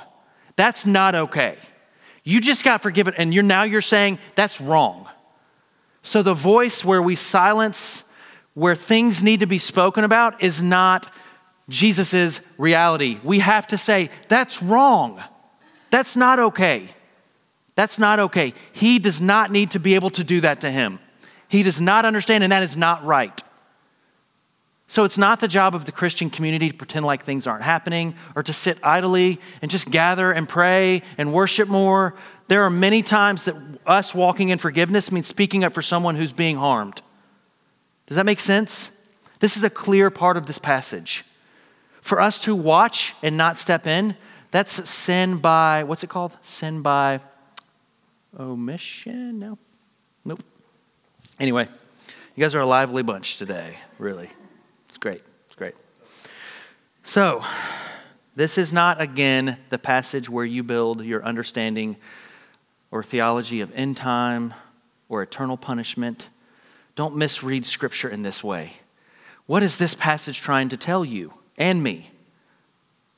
That's 0.55 0.85
not 0.85 1.15
okay. 1.15 1.57
You 2.23 2.41
just 2.41 2.65
got 2.65 2.81
forgiven, 2.81 3.13
and 3.17 3.33
you're 3.33 3.43
now 3.43 3.63
you're 3.63 3.81
saying 3.81 4.19
that's 4.35 4.59
wrong. 4.59 5.07
So 6.01 6.21
the 6.21 6.33
voice 6.33 6.83
where 6.83 7.01
we 7.01 7.15
silence, 7.15 8.03
where 8.53 8.75
things 8.75 9.23
need 9.23 9.39
to 9.39 9.47
be 9.47 9.57
spoken 9.57 10.03
about, 10.03 10.41
is 10.43 10.61
not 10.61 11.11
Jesus' 11.69 12.41
reality. 12.57 13.19
We 13.23 13.39
have 13.39 13.67
to 13.67 13.77
say, 13.77 14.09
that's 14.27 14.61
wrong. 14.61 15.23
That's 15.89 16.15
not 16.15 16.39
okay. 16.39 16.89
That's 17.75 17.97
not 17.97 18.19
okay. 18.19 18.53
He 18.71 18.99
does 18.99 19.21
not 19.21 19.51
need 19.51 19.71
to 19.71 19.79
be 19.79 19.95
able 19.95 20.09
to 20.11 20.23
do 20.23 20.41
that 20.41 20.61
to 20.61 20.71
him. 20.71 20.99
He 21.47 21.63
does 21.63 21.81
not 21.81 22.05
understand, 22.05 22.43
and 22.43 22.51
that 22.51 22.63
is 22.63 22.77
not 22.77 23.03
right. 23.05 23.41
So 24.87 25.05
it's 25.05 25.17
not 25.17 25.39
the 25.39 25.47
job 25.47 25.73
of 25.73 25.85
the 25.85 25.91
Christian 25.93 26.29
community 26.29 26.69
to 26.69 26.75
pretend 26.75 27.05
like 27.05 27.23
things 27.23 27.47
aren't 27.47 27.63
happening 27.63 28.13
or 28.35 28.43
to 28.43 28.51
sit 28.51 28.77
idly 28.83 29.39
and 29.61 29.71
just 29.71 29.89
gather 29.89 30.33
and 30.33 30.49
pray 30.49 31.01
and 31.17 31.31
worship 31.31 31.69
more. 31.69 32.13
There 32.49 32.63
are 32.63 32.69
many 32.69 33.01
times 33.01 33.45
that 33.45 33.55
us 33.85 34.13
walking 34.13 34.49
in 34.49 34.57
forgiveness 34.57 35.09
means 35.09 35.27
speaking 35.27 35.63
up 35.63 35.73
for 35.73 35.81
someone 35.81 36.17
who's 36.17 36.33
being 36.33 36.57
harmed. 36.57 37.01
Does 38.07 38.17
that 38.17 38.25
make 38.25 38.41
sense? 38.41 38.91
This 39.39 39.55
is 39.55 39.63
a 39.63 39.69
clear 39.69 40.09
part 40.09 40.35
of 40.35 40.45
this 40.45 40.59
passage. 40.59 41.23
For 42.01 42.19
us 42.19 42.37
to 42.43 42.53
watch 42.53 43.13
and 43.23 43.37
not 43.37 43.55
step 43.55 43.87
in, 43.87 44.17
that's 44.51 44.89
sin 44.89 45.37
by, 45.37 45.83
what's 45.83 46.03
it 46.03 46.09
called? 46.09 46.35
Sin 46.41 46.81
by 46.81 47.21
omission? 48.39 49.39
No. 49.39 49.57
Nope. 50.25 50.43
Anyway, 51.39 51.67
you 52.35 52.41
guys 52.41 52.55
are 52.55 52.61
a 52.61 52.65
lively 52.65 53.03
bunch 53.03 53.37
today, 53.37 53.77
really. 53.97 54.29
It's 54.87 54.97
great. 54.97 55.23
It's 55.47 55.55
great. 55.55 55.75
So, 57.03 57.43
this 58.35 58.57
is 58.57 58.71
not, 58.71 59.01
again, 59.01 59.57
the 59.69 59.77
passage 59.77 60.29
where 60.29 60.45
you 60.45 60.63
build 60.63 61.03
your 61.03 61.23
understanding 61.23 61.97
or 62.89 63.03
theology 63.03 63.61
of 63.61 63.71
end 63.75 63.97
time 63.97 64.53
or 65.09 65.21
eternal 65.21 65.57
punishment. 65.57 66.29
Don't 66.95 67.15
misread 67.15 67.65
Scripture 67.65 68.09
in 68.09 68.21
this 68.21 68.43
way. 68.43 68.73
What 69.45 69.63
is 69.63 69.77
this 69.77 69.93
passage 69.93 70.41
trying 70.41 70.69
to 70.69 70.77
tell 70.77 71.03
you 71.03 71.33
and 71.57 71.83
me? 71.83 72.11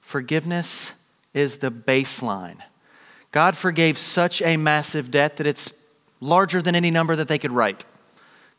Forgiveness 0.01 0.93
is 1.33 1.57
the 1.57 1.71
baseline. 1.71 2.57
God 3.33 3.57
forgave 3.57 3.97
such 3.97 4.43
a 4.43 4.57
massive 4.57 5.09
debt 5.09 5.37
that 5.37 5.47
it's 5.47 5.73
larger 6.21 6.61
than 6.61 6.75
any 6.75 6.91
number 6.91 7.15
that 7.15 7.27
they 7.27 7.39
could 7.39 7.51
write. 7.51 7.83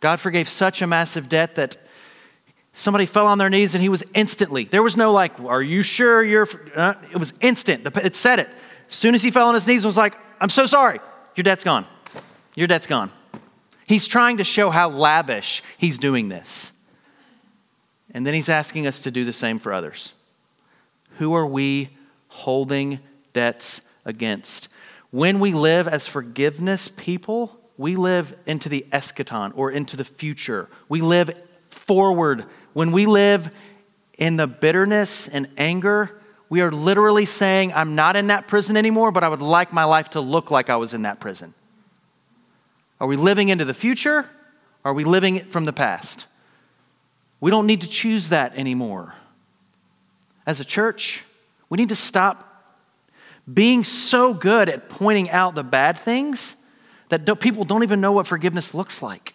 God 0.01 0.19
forgave 0.19 0.49
such 0.49 0.83
a 0.83 0.87
massive 0.87 1.29
debt 1.29 1.55
that 1.55 1.77
somebody 2.73 3.07
fell 3.07 3.29
on 3.29 3.39
their 3.39 3.49
knees 3.49 3.77
and 3.77 3.81
he 3.81 3.89
was 3.89 4.03
instantly, 4.15 4.65
there 4.65 4.83
was 4.83 4.97
no 4.97 5.13
like, 5.13 5.39
are 5.41 5.63
you 5.63 5.83
sure 5.83 6.25
you're, 6.25 6.49
uh, 6.75 6.95
it 7.13 7.17
was 7.17 7.35
instant. 7.41 7.87
It 7.97 8.17
said 8.17 8.41
it. 8.41 8.49
As 8.89 8.95
soon 8.95 9.15
as 9.15 9.23
he 9.23 9.31
fell 9.31 9.47
on 9.47 9.55
his 9.55 9.67
knees 9.67 9.85
and 9.85 9.89
was 9.89 9.97
like, 9.97 10.19
I'm 10.41 10.51
so 10.51 10.67
sorry, 10.67 10.99
your 11.37 11.45
debt's 11.45 11.63
gone. 11.63 11.87
Your 12.57 12.67
debt's 12.67 12.89
gone. 12.89 13.13
He's 13.87 14.09
trying 14.09 14.39
to 14.39 14.45
show 14.45 14.71
how 14.71 14.89
lavish 14.89 15.63
he's 15.79 15.99
doing 15.99 16.29
this. 16.29 16.73
And 18.11 18.27
then 18.27 18.35
he's 18.35 18.49
asking 18.49 18.89
us 18.89 19.03
to 19.03 19.13
do 19.13 19.25
the 19.25 19.33
same 19.33 19.61
for 19.61 19.73
others. 19.73 20.15
Who 21.19 21.33
are 21.33 21.47
we 21.47 21.91
holding 22.27 22.99
debts 23.33 23.83
against? 24.05 24.69
When 25.11 25.41
we 25.41 25.53
live 25.53 25.87
as 25.87 26.07
forgiveness 26.07 26.89
people, 26.89 27.61
we 27.77 27.97
live 27.97 28.37
into 28.47 28.69
the 28.69 28.87
eschaton 28.93 29.53
or 29.55 29.71
into 29.71 29.97
the 29.97 30.05
future. 30.05 30.69
We 30.89 31.01
live 31.01 31.31
forward. 31.69 32.45
When 32.73 32.93
we 32.93 33.07
live 33.07 33.51
in 34.19 34.37
the 34.37 34.47
bitterness 34.47 35.29
and 35.29 35.49
anger, 35.57 36.21
we 36.49 36.61
are 36.61 36.71
literally 36.71 37.25
saying, 37.25 37.73
I'm 37.73 37.95
not 37.95 38.17
in 38.17 38.29
that 38.29 38.47
prison 38.47 38.77
anymore, 38.77 39.11
but 39.11 39.25
I 39.25 39.29
would 39.29 39.43
like 39.43 39.73
my 39.73 39.85
life 39.85 40.11
to 40.11 40.21
look 40.21 40.51
like 40.51 40.71
I 40.71 40.77
was 40.77 40.95
in 40.95 41.03
that 41.03 41.21
prison. 41.21 41.55
Are 43.01 43.07
we 43.07 43.17
living 43.17 43.49
into 43.49 43.65
the 43.65 43.75
future? 43.75 44.31
Are 44.85 44.95
we 44.95 45.05
living 45.05 45.41
from 45.41 45.65
the 45.65 45.73
past? 45.73 46.27
We 47.41 47.51
don't 47.51 47.67
need 47.67 47.81
to 47.81 47.89
choose 47.89 48.29
that 48.29 48.55
anymore. 48.55 49.15
As 50.47 50.61
a 50.61 50.65
church, 50.65 51.25
we 51.69 51.77
need 51.77 51.89
to 51.89 51.97
stop 51.97 52.54
being 53.53 53.85
so 53.85 54.33
good 54.33 54.69
at 54.69 54.89
pointing 54.89 55.31
out 55.31 55.55
the 55.55 55.65
bad 55.65 55.99
things 55.99 56.57
that 57.11 57.25
don't, 57.25 57.41
people 57.41 57.65
don't 57.65 57.83
even 57.83 58.01
know 58.01 58.13
what 58.13 58.27
forgiveness 58.27 58.75
looks 58.75 59.03
like. 59.03 59.35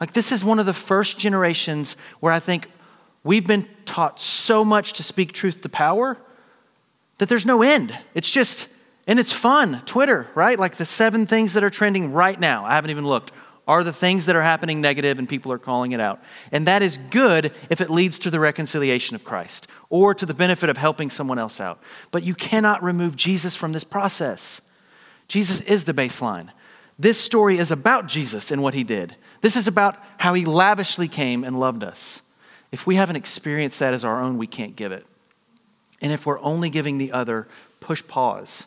Like, 0.00 0.12
this 0.12 0.30
is 0.30 0.44
one 0.44 0.58
of 0.58 0.66
the 0.66 0.72
first 0.72 1.18
generations 1.18 1.96
where 2.20 2.32
I 2.32 2.38
think 2.38 2.70
we've 3.24 3.46
been 3.46 3.68
taught 3.84 4.20
so 4.20 4.64
much 4.64 4.92
to 4.94 5.02
speak 5.02 5.32
truth 5.32 5.62
to 5.62 5.68
power 5.68 6.18
that 7.18 7.28
there's 7.28 7.46
no 7.46 7.62
end. 7.62 7.96
It's 8.14 8.30
just, 8.30 8.68
and 9.06 9.18
it's 9.18 9.32
fun. 9.32 9.82
Twitter, 9.86 10.28
right? 10.34 10.58
Like 10.58 10.76
the 10.76 10.84
seven 10.84 11.26
things 11.26 11.54
that 11.54 11.64
are 11.64 11.70
trending 11.70 12.12
right 12.12 12.38
now, 12.38 12.64
I 12.64 12.74
haven't 12.74 12.90
even 12.90 13.06
looked, 13.06 13.32
are 13.68 13.84
the 13.84 13.92
things 13.92 14.26
that 14.26 14.34
are 14.34 14.42
happening 14.42 14.80
negative 14.80 15.18
and 15.18 15.28
people 15.28 15.52
are 15.52 15.58
calling 15.58 15.92
it 15.92 16.00
out. 16.00 16.20
And 16.50 16.66
that 16.66 16.82
is 16.82 16.96
good 16.96 17.52
if 17.68 17.82
it 17.82 17.90
leads 17.90 18.18
to 18.20 18.30
the 18.30 18.40
reconciliation 18.40 19.14
of 19.14 19.24
Christ 19.24 19.68
or 19.90 20.14
to 20.14 20.24
the 20.24 20.32
benefit 20.32 20.70
of 20.70 20.78
helping 20.78 21.10
someone 21.10 21.38
else 21.38 21.60
out. 21.60 21.78
But 22.10 22.22
you 22.22 22.34
cannot 22.34 22.82
remove 22.82 23.14
Jesus 23.14 23.54
from 23.54 23.74
this 23.74 23.84
process. 23.84 24.62
Jesus 25.28 25.60
is 25.60 25.84
the 25.84 25.92
baseline. 25.92 26.48
This 26.98 27.20
story 27.20 27.58
is 27.58 27.70
about 27.70 28.08
Jesus 28.08 28.50
and 28.50 28.62
what 28.62 28.72
he 28.72 28.82
did. 28.82 29.14
This 29.42 29.54
is 29.54 29.68
about 29.68 30.02
how 30.16 30.32
he 30.32 30.46
lavishly 30.46 31.06
came 31.06 31.44
and 31.44 31.60
loved 31.60 31.84
us. 31.84 32.22
If 32.72 32.86
we 32.86 32.96
haven't 32.96 33.16
experienced 33.16 33.78
that 33.80 33.92
as 33.92 34.02
our 34.02 34.20
own, 34.20 34.38
we 34.38 34.46
can't 34.46 34.76
give 34.76 34.92
it. 34.92 35.06
And 36.00 36.10
if 36.10 36.24
we're 36.24 36.40
only 36.40 36.70
giving 36.70 36.96
the 36.96 37.12
other, 37.12 37.46
push 37.80 38.06
pause. 38.06 38.66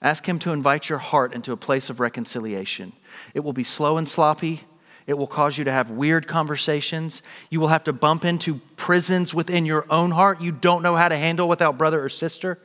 Ask 0.00 0.28
Him 0.28 0.38
to 0.40 0.52
invite 0.52 0.88
your 0.88 0.98
heart 0.98 1.34
into 1.34 1.52
a 1.52 1.56
place 1.56 1.90
of 1.90 2.00
reconciliation. 2.00 2.92
It 3.34 3.40
will 3.40 3.52
be 3.52 3.64
slow 3.64 3.96
and 3.96 4.08
sloppy. 4.08 4.62
It 5.06 5.14
will 5.14 5.26
cause 5.26 5.58
you 5.58 5.64
to 5.64 5.72
have 5.72 5.90
weird 5.90 6.28
conversations. 6.28 7.22
You 7.50 7.60
will 7.60 7.68
have 7.68 7.84
to 7.84 7.92
bump 7.92 8.24
into 8.24 8.60
prisons 8.76 9.34
within 9.34 9.64
your 9.66 9.86
own 9.90 10.10
heart 10.10 10.40
you 10.40 10.52
don't 10.52 10.82
know 10.82 10.96
how 10.96 11.08
to 11.08 11.16
handle 11.16 11.48
without 11.48 11.78
brother 11.78 12.02
or 12.02 12.08
sister. 12.08 12.58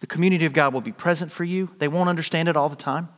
The 0.00 0.06
community 0.06 0.44
of 0.44 0.52
God 0.52 0.72
will 0.72 0.80
be 0.80 0.92
present 0.92 1.32
for 1.32 1.44
you. 1.44 1.70
They 1.78 1.88
won't 1.88 2.08
understand 2.08 2.48
it 2.48 2.56
all 2.56 2.68
the 2.68 2.76
time. 2.76 3.08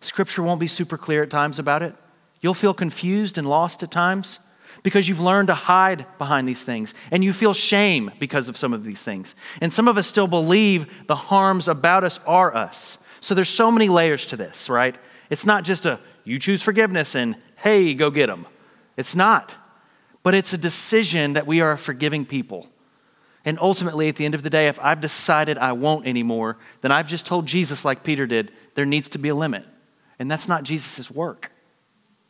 Scripture 0.00 0.42
won't 0.42 0.60
be 0.60 0.66
super 0.66 0.96
clear 0.96 1.22
at 1.22 1.30
times 1.30 1.58
about 1.58 1.82
it. 1.82 1.94
You'll 2.40 2.54
feel 2.54 2.74
confused 2.74 3.36
and 3.36 3.48
lost 3.48 3.82
at 3.82 3.90
times 3.90 4.38
because 4.82 5.08
you've 5.08 5.20
learned 5.20 5.48
to 5.48 5.54
hide 5.54 6.06
behind 6.18 6.48
these 6.48 6.64
things 6.64 6.94
and 7.10 7.22
you 7.22 7.32
feel 7.32 7.54
shame 7.54 8.10
because 8.18 8.48
of 8.48 8.56
some 8.56 8.72
of 8.72 8.84
these 8.84 9.04
things. 9.04 9.34
And 9.60 9.72
some 9.72 9.88
of 9.88 9.96
us 9.96 10.06
still 10.06 10.26
believe 10.26 11.06
the 11.06 11.16
harms 11.16 11.68
about 11.68 12.04
us 12.04 12.18
are 12.26 12.54
us. 12.54 12.98
So 13.20 13.34
there's 13.34 13.48
so 13.48 13.70
many 13.70 13.88
layers 13.88 14.26
to 14.26 14.36
this, 14.36 14.68
right? 14.68 14.96
It's 15.30 15.46
not 15.46 15.64
just 15.64 15.86
a 15.86 16.00
you 16.24 16.38
choose 16.38 16.62
forgiveness 16.62 17.14
and 17.14 17.36
hey, 17.56 17.94
go 17.94 18.10
get 18.10 18.26
them. 18.26 18.46
It's 18.96 19.16
not. 19.16 19.56
But 20.22 20.34
it's 20.34 20.52
a 20.52 20.58
decision 20.58 21.32
that 21.32 21.46
we 21.46 21.60
are 21.60 21.76
forgiving 21.76 22.24
people. 22.24 22.68
And 23.44 23.58
ultimately, 23.60 24.08
at 24.08 24.16
the 24.16 24.24
end 24.24 24.36
of 24.36 24.44
the 24.44 24.50
day, 24.50 24.68
if 24.68 24.78
I've 24.80 25.00
decided 25.00 25.58
I 25.58 25.72
won't 25.72 26.06
anymore, 26.06 26.58
then 26.80 26.92
I've 26.92 27.08
just 27.08 27.26
told 27.26 27.46
Jesus, 27.46 27.84
like 27.84 28.04
Peter 28.04 28.24
did, 28.24 28.52
there 28.74 28.86
needs 28.86 29.08
to 29.10 29.18
be 29.18 29.30
a 29.30 29.34
limit. 29.34 29.64
And 30.18 30.30
that's 30.30 30.48
not 30.48 30.62
Jesus' 30.62 31.10
work. 31.10 31.50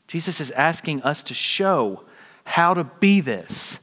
Jesus 0.06 0.40
is 0.40 0.50
asking 0.52 1.02
us 1.02 1.22
to 1.24 1.34
show 1.34 2.04
how 2.44 2.74
to 2.74 2.84
be 2.84 3.20
this. 3.20 3.80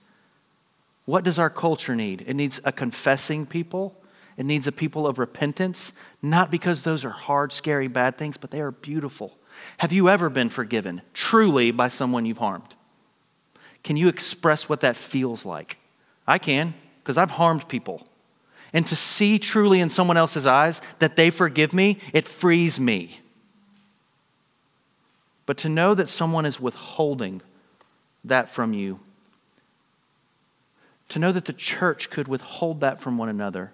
What 1.05 1.23
does 1.23 1.39
our 1.39 1.49
culture 1.49 1.95
need? 1.95 2.23
It 2.27 2.35
needs 2.35 2.61
a 2.63 2.71
confessing 2.71 3.45
people. 3.45 3.95
It 4.37 4.45
needs 4.45 4.67
a 4.67 4.71
people 4.71 5.05
of 5.05 5.19
repentance, 5.19 5.91
not 6.21 6.49
because 6.49 6.83
those 6.83 7.03
are 7.03 7.09
hard, 7.09 7.51
scary, 7.51 7.87
bad 7.87 8.17
things, 8.17 8.37
but 8.37 8.51
they 8.51 8.61
are 8.61 8.71
beautiful. 8.71 9.37
Have 9.79 9.91
you 9.91 10.07
ever 10.07 10.29
been 10.29 10.49
forgiven 10.49 11.01
truly 11.13 11.71
by 11.71 11.89
someone 11.89 12.25
you've 12.25 12.37
harmed? 12.37 12.75
Can 13.83 13.97
you 13.97 14.07
express 14.07 14.69
what 14.69 14.81
that 14.81 14.95
feels 14.95 15.45
like? 15.45 15.77
I 16.25 16.37
can, 16.37 16.73
because 16.99 17.17
I've 17.17 17.31
harmed 17.31 17.67
people. 17.67 18.07
And 18.71 18.85
to 18.87 18.95
see 18.95 19.39
truly 19.39 19.81
in 19.81 19.89
someone 19.89 20.15
else's 20.15 20.45
eyes 20.45 20.81
that 20.99 21.15
they 21.15 21.31
forgive 21.31 21.73
me, 21.73 21.97
it 22.13 22.27
frees 22.27 22.79
me. 22.79 23.19
But 25.45 25.57
to 25.57 25.69
know 25.69 25.95
that 25.95 26.07
someone 26.07 26.45
is 26.45 26.61
withholding 26.61 27.41
that 28.23 28.49
from 28.49 28.73
you, 28.73 28.99
to 31.09 31.19
know 31.19 31.31
that 31.31 31.45
the 31.45 31.53
church 31.53 32.09
could 32.09 32.27
withhold 32.27 32.81
that 32.81 33.01
from 33.01 33.17
one 33.17 33.29
another, 33.29 33.71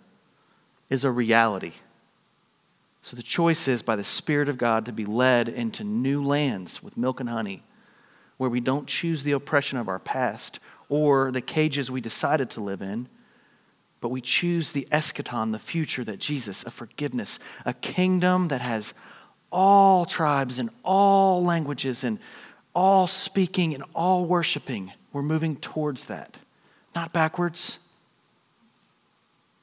is 0.89 1.03
a 1.03 1.11
reality. 1.11 1.73
So 3.01 3.15
the 3.15 3.23
choice 3.23 3.67
is 3.67 3.81
by 3.83 3.95
the 3.95 4.03
Spirit 4.03 4.49
of 4.49 4.57
God 4.57 4.85
to 4.85 4.91
be 4.91 5.05
led 5.05 5.49
into 5.49 5.83
new 5.83 6.23
lands 6.23 6.81
with 6.81 6.97
milk 6.97 7.19
and 7.19 7.29
honey, 7.29 7.63
where 8.37 8.49
we 8.49 8.59
don't 8.59 8.87
choose 8.87 9.23
the 9.23 9.31
oppression 9.31 9.77
of 9.77 9.87
our 9.87 9.99
past 9.99 10.59
or 10.89 11.31
the 11.31 11.41
cages 11.41 11.91
we 11.91 12.01
decided 12.01 12.49
to 12.51 12.61
live 12.61 12.81
in, 12.81 13.07
but 14.01 14.09
we 14.09 14.21
choose 14.21 14.71
the 14.71 14.87
eschaton, 14.91 15.51
the 15.51 15.59
future 15.59 16.03
that 16.03 16.19
Jesus, 16.19 16.63
a 16.63 16.71
forgiveness, 16.71 17.39
a 17.65 17.73
kingdom 17.73 18.49
that 18.49 18.61
has 18.61 18.93
all 19.51 20.05
tribes 20.05 20.59
and 20.59 20.69
all 20.83 21.43
languages 21.43 22.03
and 22.03 22.19
all 22.75 23.07
speaking 23.07 23.73
and 23.73 23.83
all 23.95 24.25
worshiping. 24.25 24.91
We're 25.13 25.23
moving 25.23 25.55
towards 25.55 26.05
that, 26.05 26.37
not 26.93 27.13
backwards. 27.13 27.79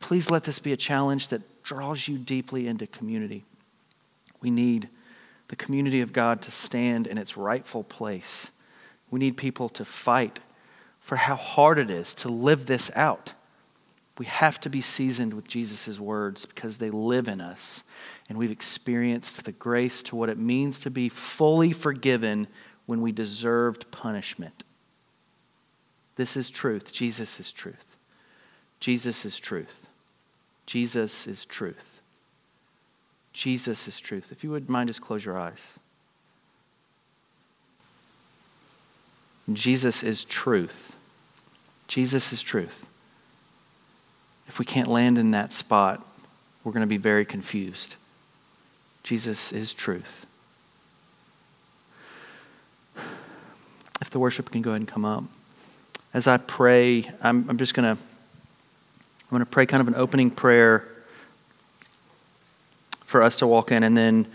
Please 0.00 0.30
let 0.30 0.44
this 0.44 0.58
be 0.58 0.72
a 0.72 0.76
challenge 0.76 1.28
that 1.28 1.62
draws 1.62 2.08
you 2.08 2.18
deeply 2.18 2.66
into 2.66 2.86
community. 2.86 3.44
We 4.40 4.50
need 4.50 4.88
the 5.48 5.56
community 5.56 6.00
of 6.00 6.12
God 6.12 6.42
to 6.42 6.50
stand 6.50 7.06
in 7.06 7.18
its 7.18 7.36
rightful 7.36 7.84
place. 7.84 8.50
We 9.10 9.20
need 9.20 9.36
people 9.36 9.68
to 9.68 9.84
fight 9.84 10.40
for 10.98 11.16
how 11.16 11.36
hard 11.36 11.78
it 11.78 11.90
is 11.90 12.14
to 12.14 12.28
live 12.28 12.66
this 12.66 12.90
out. 12.96 13.34
We 14.18 14.26
have 14.26 14.60
to 14.60 14.70
be 14.70 14.80
seasoned 14.80 15.34
with 15.34 15.48
Jesus' 15.48 15.98
words 15.98 16.46
because 16.46 16.78
they 16.78 16.90
live 16.90 17.28
in 17.28 17.40
us, 17.40 17.84
and 18.28 18.38
we've 18.38 18.50
experienced 18.50 19.44
the 19.44 19.52
grace 19.52 20.02
to 20.04 20.16
what 20.16 20.28
it 20.28 20.38
means 20.38 20.78
to 20.80 20.90
be 20.90 21.08
fully 21.08 21.72
forgiven 21.72 22.46
when 22.86 23.00
we 23.00 23.12
deserved 23.12 23.90
punishment. 23.90 24.64
This 26.16 26.36
is 26.36 26.50
truth. 26.50 26.92
Jesus 26.92 27.40
is 27.40 27.52
truth. 27.52 27.96
Jesus 28.80 29.24
is 29.24 29.38
truth. 29.38 29.88
Jesus 30.66 31.26
is 31.26 31.44
truth. 31.44 32.00
Jesus 33.32 33.88
is 33.88 33.98
truth. 33.98 34.30
If 34.30 34.44
you 34.44 34.50
would 34.50 34.68
mind, 34.68 34.88
just 34.88 35.00
close 35.00 35.24
your 35.24 35.38
eyes. 35.38 35.78
Jesus 39.52 40.02
is 40.02 40.24
truth. 40.24 40.94
Jesus 41.88 42.32
is 42.32 42.42
truth. 42.42 42.88
If 44.46 44.58
we 44.58 44.64
can't 44.64 44.88
land 44.88 45.18
in 45.18 45.30
that 45.32 45.52
spot, 45.52 46.06
we're 46.62 46.72
going 46.72 46.82
to 46.82 46.86
be 46.86 46.98
very 46.98 47.24
confused. 47.24 47.96
Jesus 49.02 49.52
is 49.52 49.74
truth. 49.74 50.26
If 54.02 54.10
the 54.10 54.18
worship 54.18 54.50
can 54.50 54.62
go 54.62 54.70
ahead 54.70 54.80
and 54.80 54.88
come 54.88 55.04
up. 55.04 55.22
As 56.12 56.26
I 56.26 56.36
pray, 56.36 57.08
I'm, 57.22 57.48
I'm 57.48 57.56
just 57.56 57.72
going 57.72 57.96
to 57.96 58.02
I'm 58.02 59.28
going 59.30 59.44
to 59.44 59.46
pray 59.46 59.64
kind 59.64 59.80
of 59.80 59.86
an 59.86 59.94
opening 59.94 60.28
prayer 60.32 60.88
for 63.04 63.22
us 63.22 63.38
to 63.38 63.46
walk 63.46 63.70
in, 63.70 63.84
and 63.84 63.96
then 63.96 64.26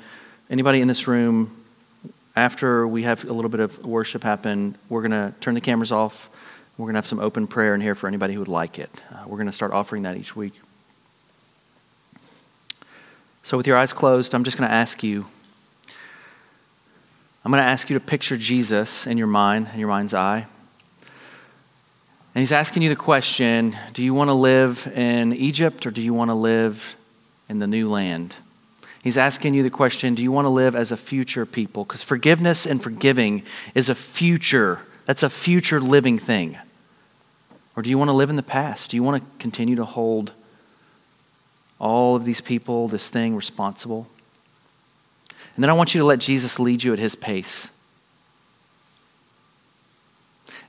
anybody 0.49 0.79
in 0.79 0.87
this 0.87 1.05
room, 1.05 1.51
after 2.33 2.87
we 2.87 3.03
have 3.03 3.25
a 3.25 3.33
little 3.33 3.49
bit 3.49 3.59
of 3.59 3.85
worship 3.85 4.23
happen, 4.23 4.77
we're 4.87 5.01
going 5.01 5.11
to 5.11 5.37
turn 5.41 5.53
the 5.53 5.59
cameras 5.59 5.91
off. 5.91 6.29
We're 6.77 6.85
going 6.85 6.93
to 6.93 6.99
have 6.99 7.05
some 7.05 7.19
open 7.19 7.45
prayer 7.45 7.75
in 7.75 7.81
here 7.81 7.93
for 7.93 8.07
anybody 8.07 8.35
who 8.35 8.39
would 8.39 8.47
like 8.47 8.79
it. 8.79 8.89
Uh, 9.11 9.25
we're 9.27 9.35
going 9.35 9.47
to 9.47 9.51
start 9.51 9.73
offering 9.73 10.03
that 10.03 10.15
each 10.15 10.33
week. 10.33 10.53
So, 13.43 13.57
with 13.57 13.67
your 13.67 13.77
eyes 13.77 13.91
closed, 13.91 14.33
I'm 14.33 14.45
just 14.45 14.57
going 14.57 14.69
to 14.69 14.73
ask 14.73 15.03
you. 15.03 15.25
I'm 17.47 17.51
going 17.51 17.63
to 17.63 17.69
ask 17.69 17.89
you 17.89 17.97
to 17.97 18.05
picture 18.05 18.35
Jesus 18.35 19.07
in 19.07 19.17
your 19.17 19.25
mind, 19.25 19.69
in 19.71 19.79
your 19.79 19.87
mind's 19.87 20.13
eye. 20.13 20.45
And 20.99 22.41
he's 22.41 22.51
asking 22.51 22.83
you 22.83 22.89
the 22.89 22.97
question 22.97 23.73
do 23.93 24.03
you 24.03 24.13
want 24.13 24.27
to 24.27 24.33
live 24.33 24.85
in 24.93 25.31
Egypt 25.31 25.87
or 25.87 25.91
do 25.91 26.01
you 26.01 26.13
want 26.13 26.29
to 26.29 26.35
live 26.35 26.97
in 27.47 27.59
the 27.59 27.65
new 27.65 27.89
land? 27.89 28.35
He's 29.01 29.17
asking 29.17 29.53
you 29.53 29.63
the 29.63 29.69
question 29.69 30.13
do 30.13 30.21
you 30.21 30.29
want 30.29 30.43
to 30.43 30.49
live 30.49 30.75
as 30.75 30.91
a 30.91 30.97
future 30.97 31.45
people? 31.45 31.85
Because 31.85 32.03
forgiveness 32.03 32.65
and 32.65 32.83
forgiving 32.83 33.43
is 33.73 33.87
a 33.87 33.95
future, 33.95 34.81
that's 35.05 35.23
a 35.23 35.29
future 35.29 35.79
living 35.79 36.17
thing. 36.17 36.57
Or 37.77 37.81
do 37.81 37.89
you 37.89 37.97
want 37.97 38.09
to 38.09 38.13
live 38.13 38.29
in 38.29 38.35
the 38.35 38.43
past? 38.43 38.91
Do 38.91 38.97
you 38.97 39.03
want 39.03 39.23
to 39.23 39.29
continue 39.39 39.77
to 39.77 39.85
hold 39.85 40.33
all 41.79 42.17
of 42.17 42.25
these 42.25 42.41
people, 42.41 42.89
this 42.89 43.07
thing, 43.07 43.37
responsible? 43.37 44.09
And 45.57 45.63
then 45.63 45.71
I 45.71 45.73
want 45.73 45.95
you 45.95 45.99
to 46.01 46.05
let 46.05 46.19
Jesus 46.19 46.59
lead 46.59 46.83
you 46.83 46.93
at 46.93 46.99
his 46.99 47.15
pace. 47.15 47.71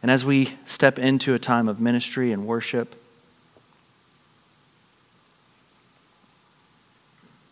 And 0.03 0.11
as 0.11 0.25
we 0.25 0.55
step 0.65 0.99
into 0.99 1.35
a 1.35 1.39
time 1.39 1.69
of 1.69 1.79
ministry 1.79 2.33
and 2.33 2.47
worship, 2.47 2.95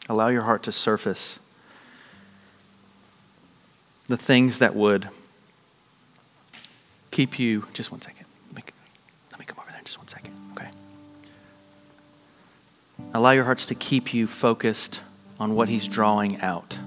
allow 0.09 0.29
your 0.29 0.43
heart 0.43 0.63
to 0.63 0.73
surface 0.73 1.39
the 4.07 4.17
things 4.17 4.59
that 4.59 4.75
would 4.75 5.09
keep 7.11 7.39
you. 7.39 7.67
Just 7.75 7.93
one 7.93 8.01
second. 8.01 8.25
Let 8.55 8.57
me, 8.57 8.63
let 9.33 9.41
me 9.41 9.45
come 9.45 9.59
over 9.61 9.71
there 9.71 9.83
just 9.85 9.99
one 9.99 10.09
second, 10.09 10.33
okay? 10.53 10.69
Allow 13.13 13.33
your 13.33 13.45
hearts 13.45 13.67
to 13.67 13.75
keep 13.75 14.15
you 14.15 14.27
focused 14.27 15.03
on 15.39 15.55
what 15.55 15.69
He's 15.69 15.87
drawing 15.87 16.41
out. 16.41 16.79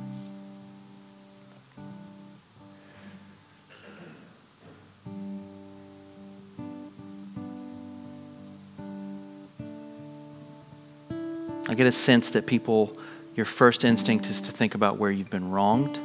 I 11.70 11.76
get 11.76 11.86
a 11.86 11.92
sense 11.92 12.32
that 12.32 12.48
people, 12.48 12.98
your 13.36 13.46
first 13.46 13.86
instinct 13.86 14.28
is 14.28 14.42
to 14.42 14.52
think 14.52 14.74
about 14.74 14.98
where 14.98 15.12
you've 15.12 15.30
been 15.30 15.52
wronged. 15.52 16.00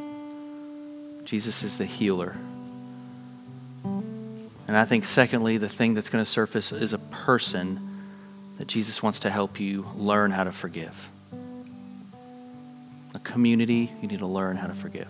Jesus 1.24 1.62
is 1.62 1.78
the 1.78 1.86
healer. 1.86 2.36
And 3.82 4.76
I 4.76 4.84
think, 4.84 5.06
secondly, 5.06 5.56
the 5.56 5.68
thing 5.68 5.94
that's 5.94 6.10
going 6.10 6.22
to 6.22 6.30
surface 6.30 6.70
is 6.70 6.92
a 6.92 6.98
person 6.98 7.80
that 8.58 8.68
Jesus 8.68 9.02
wants 9.02 9.20
to 9.20 9.30
help 9.30 9.58
you 9.58 9.88
learn 9.96 10.32
how 10.32 10.44
to 10.44 10.52
forgive. 10.52 11.08
A 13.14 13.18
community, 13.20 13.90
you 14.02 14.08
need 14.08 14.18
to 14.18 14.26
learn 14.26 14.56
how 14.56 14.66
to 14.66 14.74
forgive. 14.74 15.08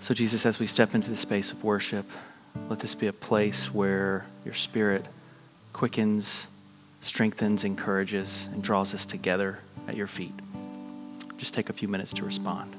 So, 0.00 0.14
Jesus, 0.14 0.46
as 0.46 0.60
we 0.60 0.68
step 0.68 0.94
into 0.94 1.10
the 1.10 1.16
space 1.16 1.50
of 1.50 1.64
worship, 1.64 2.06
Let 2.68 2.80
this 2.80 2.94
be 2.94 3.06
a 3.06 3.12
place 3.12 3.72
where 3.72 4.26
your 4.44 4.54
spirit 4.54 5.04
quickens, 5.72 6.46
strengthens, 7.00 7.64
encourages, 7.64 8.48
and 8.52 8.62
draws 8.62 8.94
us 8.94 9.06
together 9.06 9.60
at 9.86 9.96
your 9.96 10.06
feet. 10.06 10.34
Just 11.36 11.54
take 11.54 11.68
a 11.68 11.72
few 11.72 11.86
minutes 11.86 12.12
to 12.14 12.24
respond. 12.24 12.74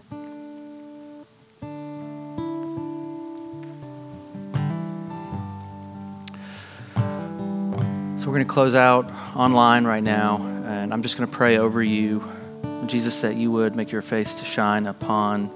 So 8.19 8.31
we're 8.31 8.35
going 8.35 8.47
to 8.47 8.53
close 8.53 8.75
out 8.75 9.05
online 9.35 9.85
right 9.85 10.03
now, 10.03 10.37
and 10.65 10.91
I'm 10.91 11.03
just 11.03 11.17
going 11.17 11.29
to 11.29 11.35
pray 11.35 11.59
over 11.59 11.81
you, 11.81 12.29
Jesus, 12.87 13.21
that 13.21 13.35
you 13.35 13.51
would 13.51 13.75
make 13.75 13.91
your 13.91 14.01
face 14.01 14.33
to 14.35 14.45
shine 14.45 14.87
upon 14.87 15.51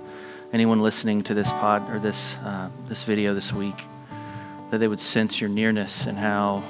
anyone 0.54 0.82
listening 0.82 1.24
to 1.24 1.34
this 1.34 1.52
pod 1.52 1.90
or 1.92 2.00
this 2.00 2.36
uh, 2.38 2.70
this 2.88 3.04
video 3.04 3.34
this 3.34 3.52
week, 3.52 3.76
that 4.72 4.78
they 4.78 4.88
would 4.88 5.00
sense 5.00 5.40
your 5.40 5.50
nearness 5.50 6.08
and 6.08 6.18
how 6.18 6.64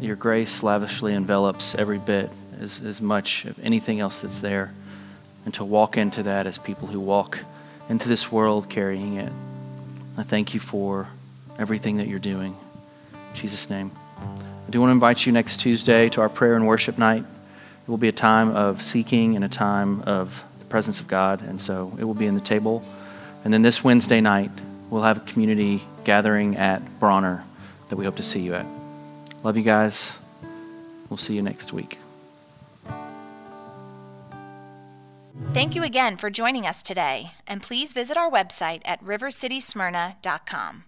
your 0.00 0.16
grace 0.16 0.62
lavishly 0.62 1.14
envelops 1.14 1.74
every 1.74 1.98
bit 1.98 2.30
as, 2.58 2.80
as 2.80 3.00
much 3.00 3.44
of 3.44 3.58
anything 3.62 4.00
else 4.00 4.22
that's 4.22 4.40
there, 4.40 4.72
and 5.44 5.52
to 5.54 5.64
walk 5.64 5.96
into 5.96 6.22
that 6.22 6.46
as 6.46 6.56
people 6.56 6.88
who 6.88 6.98
walk 6.98 7.38
into 7.90 8.08
this 8.08 8.32
world 8.32 8.68
carrying 8.70 9.14
it. 9.14 9.32
I 10.16 10.22
thank 10.22 10.54
you 10.54 10.60
for 10.60 11.08
everything 11.58 11.98
that 11.98 12.08
you're 12.08 12.18
doing. 12.18 12.56
In 13.12 13.34
Jesus' 13.34 13.68
name. 13.68 13.90
I 14.18 14.70
do 14.70 14.80
want 14.80 14.88
to 14.88 14.92
invite 14.92 15.26
you 15.26 15.32
next 15.32 15.60
Tuesday 15.60 16.08
to 16.10 16.22
our 16.22 16.28
prayer 16.30 16.54
and 16.54 16.66
worship 16.66 16.96
night. 16.96 17.22
It 17.22 17.90
will 17.90 17.98
be 17.98 18.08
a 18.08 18.12
time 18.12 18.50
of 18.56 18.80
seeking 18.80 19.36
and 19.36 19.44
a 19.44 19.48
time 19.48 20.02
of 20.02 20.42
the 20.58 20.64
presence 20.64 21.00
of 21.00 21.08
God, 21.08 21.42
and 21.42 21.60
so 21.60 21.92
it 21.98 22.04
will 22.04 22.14
be 22.14 22.26
in 22.26 22.34
the 22.34 22.40
table. 22.40 22.82
And 23.44 23.52
then 23.52 23.60
this 23.60 23.84
Wednesday 23.84 24.20
night, 24.22 24.50
we'll 24.90 25.02
have 25.02 25.18
a 25.18 25.20
community 25.20 25.82
gathering 26.04 26.56
at 26.56 26.82
Bronner 27.00 27.44
that 27.88 27.96
we 27.96 28.04
hope 28.04 28.16
to 28.16 28.22
see 28.22 28.40
you 28.40 28.54
at. 28.54 28.66
Love 29.42 29.56
you 29.56 29.62
guys. 29.62 30.18
We'll 31.08 31.16
see 31.16 31.34
you 31.34 31.42
next 31.42 31.72
week. 31.72 31.98
Thank 35.52 35.74
you 35.74 35.82
again 35.82 36.16
for 36.16 36.30
joining 36.30 36.66
us 36.66 36.82
today, 36.82 37.32
and 37.46 37.62
please 37.62 37.92
visit 37.92 38.16
our 38.16 38.30
website 38.30 38.82
at 38.84 39.02
rivercitysmyrna.com. 39.02 40.84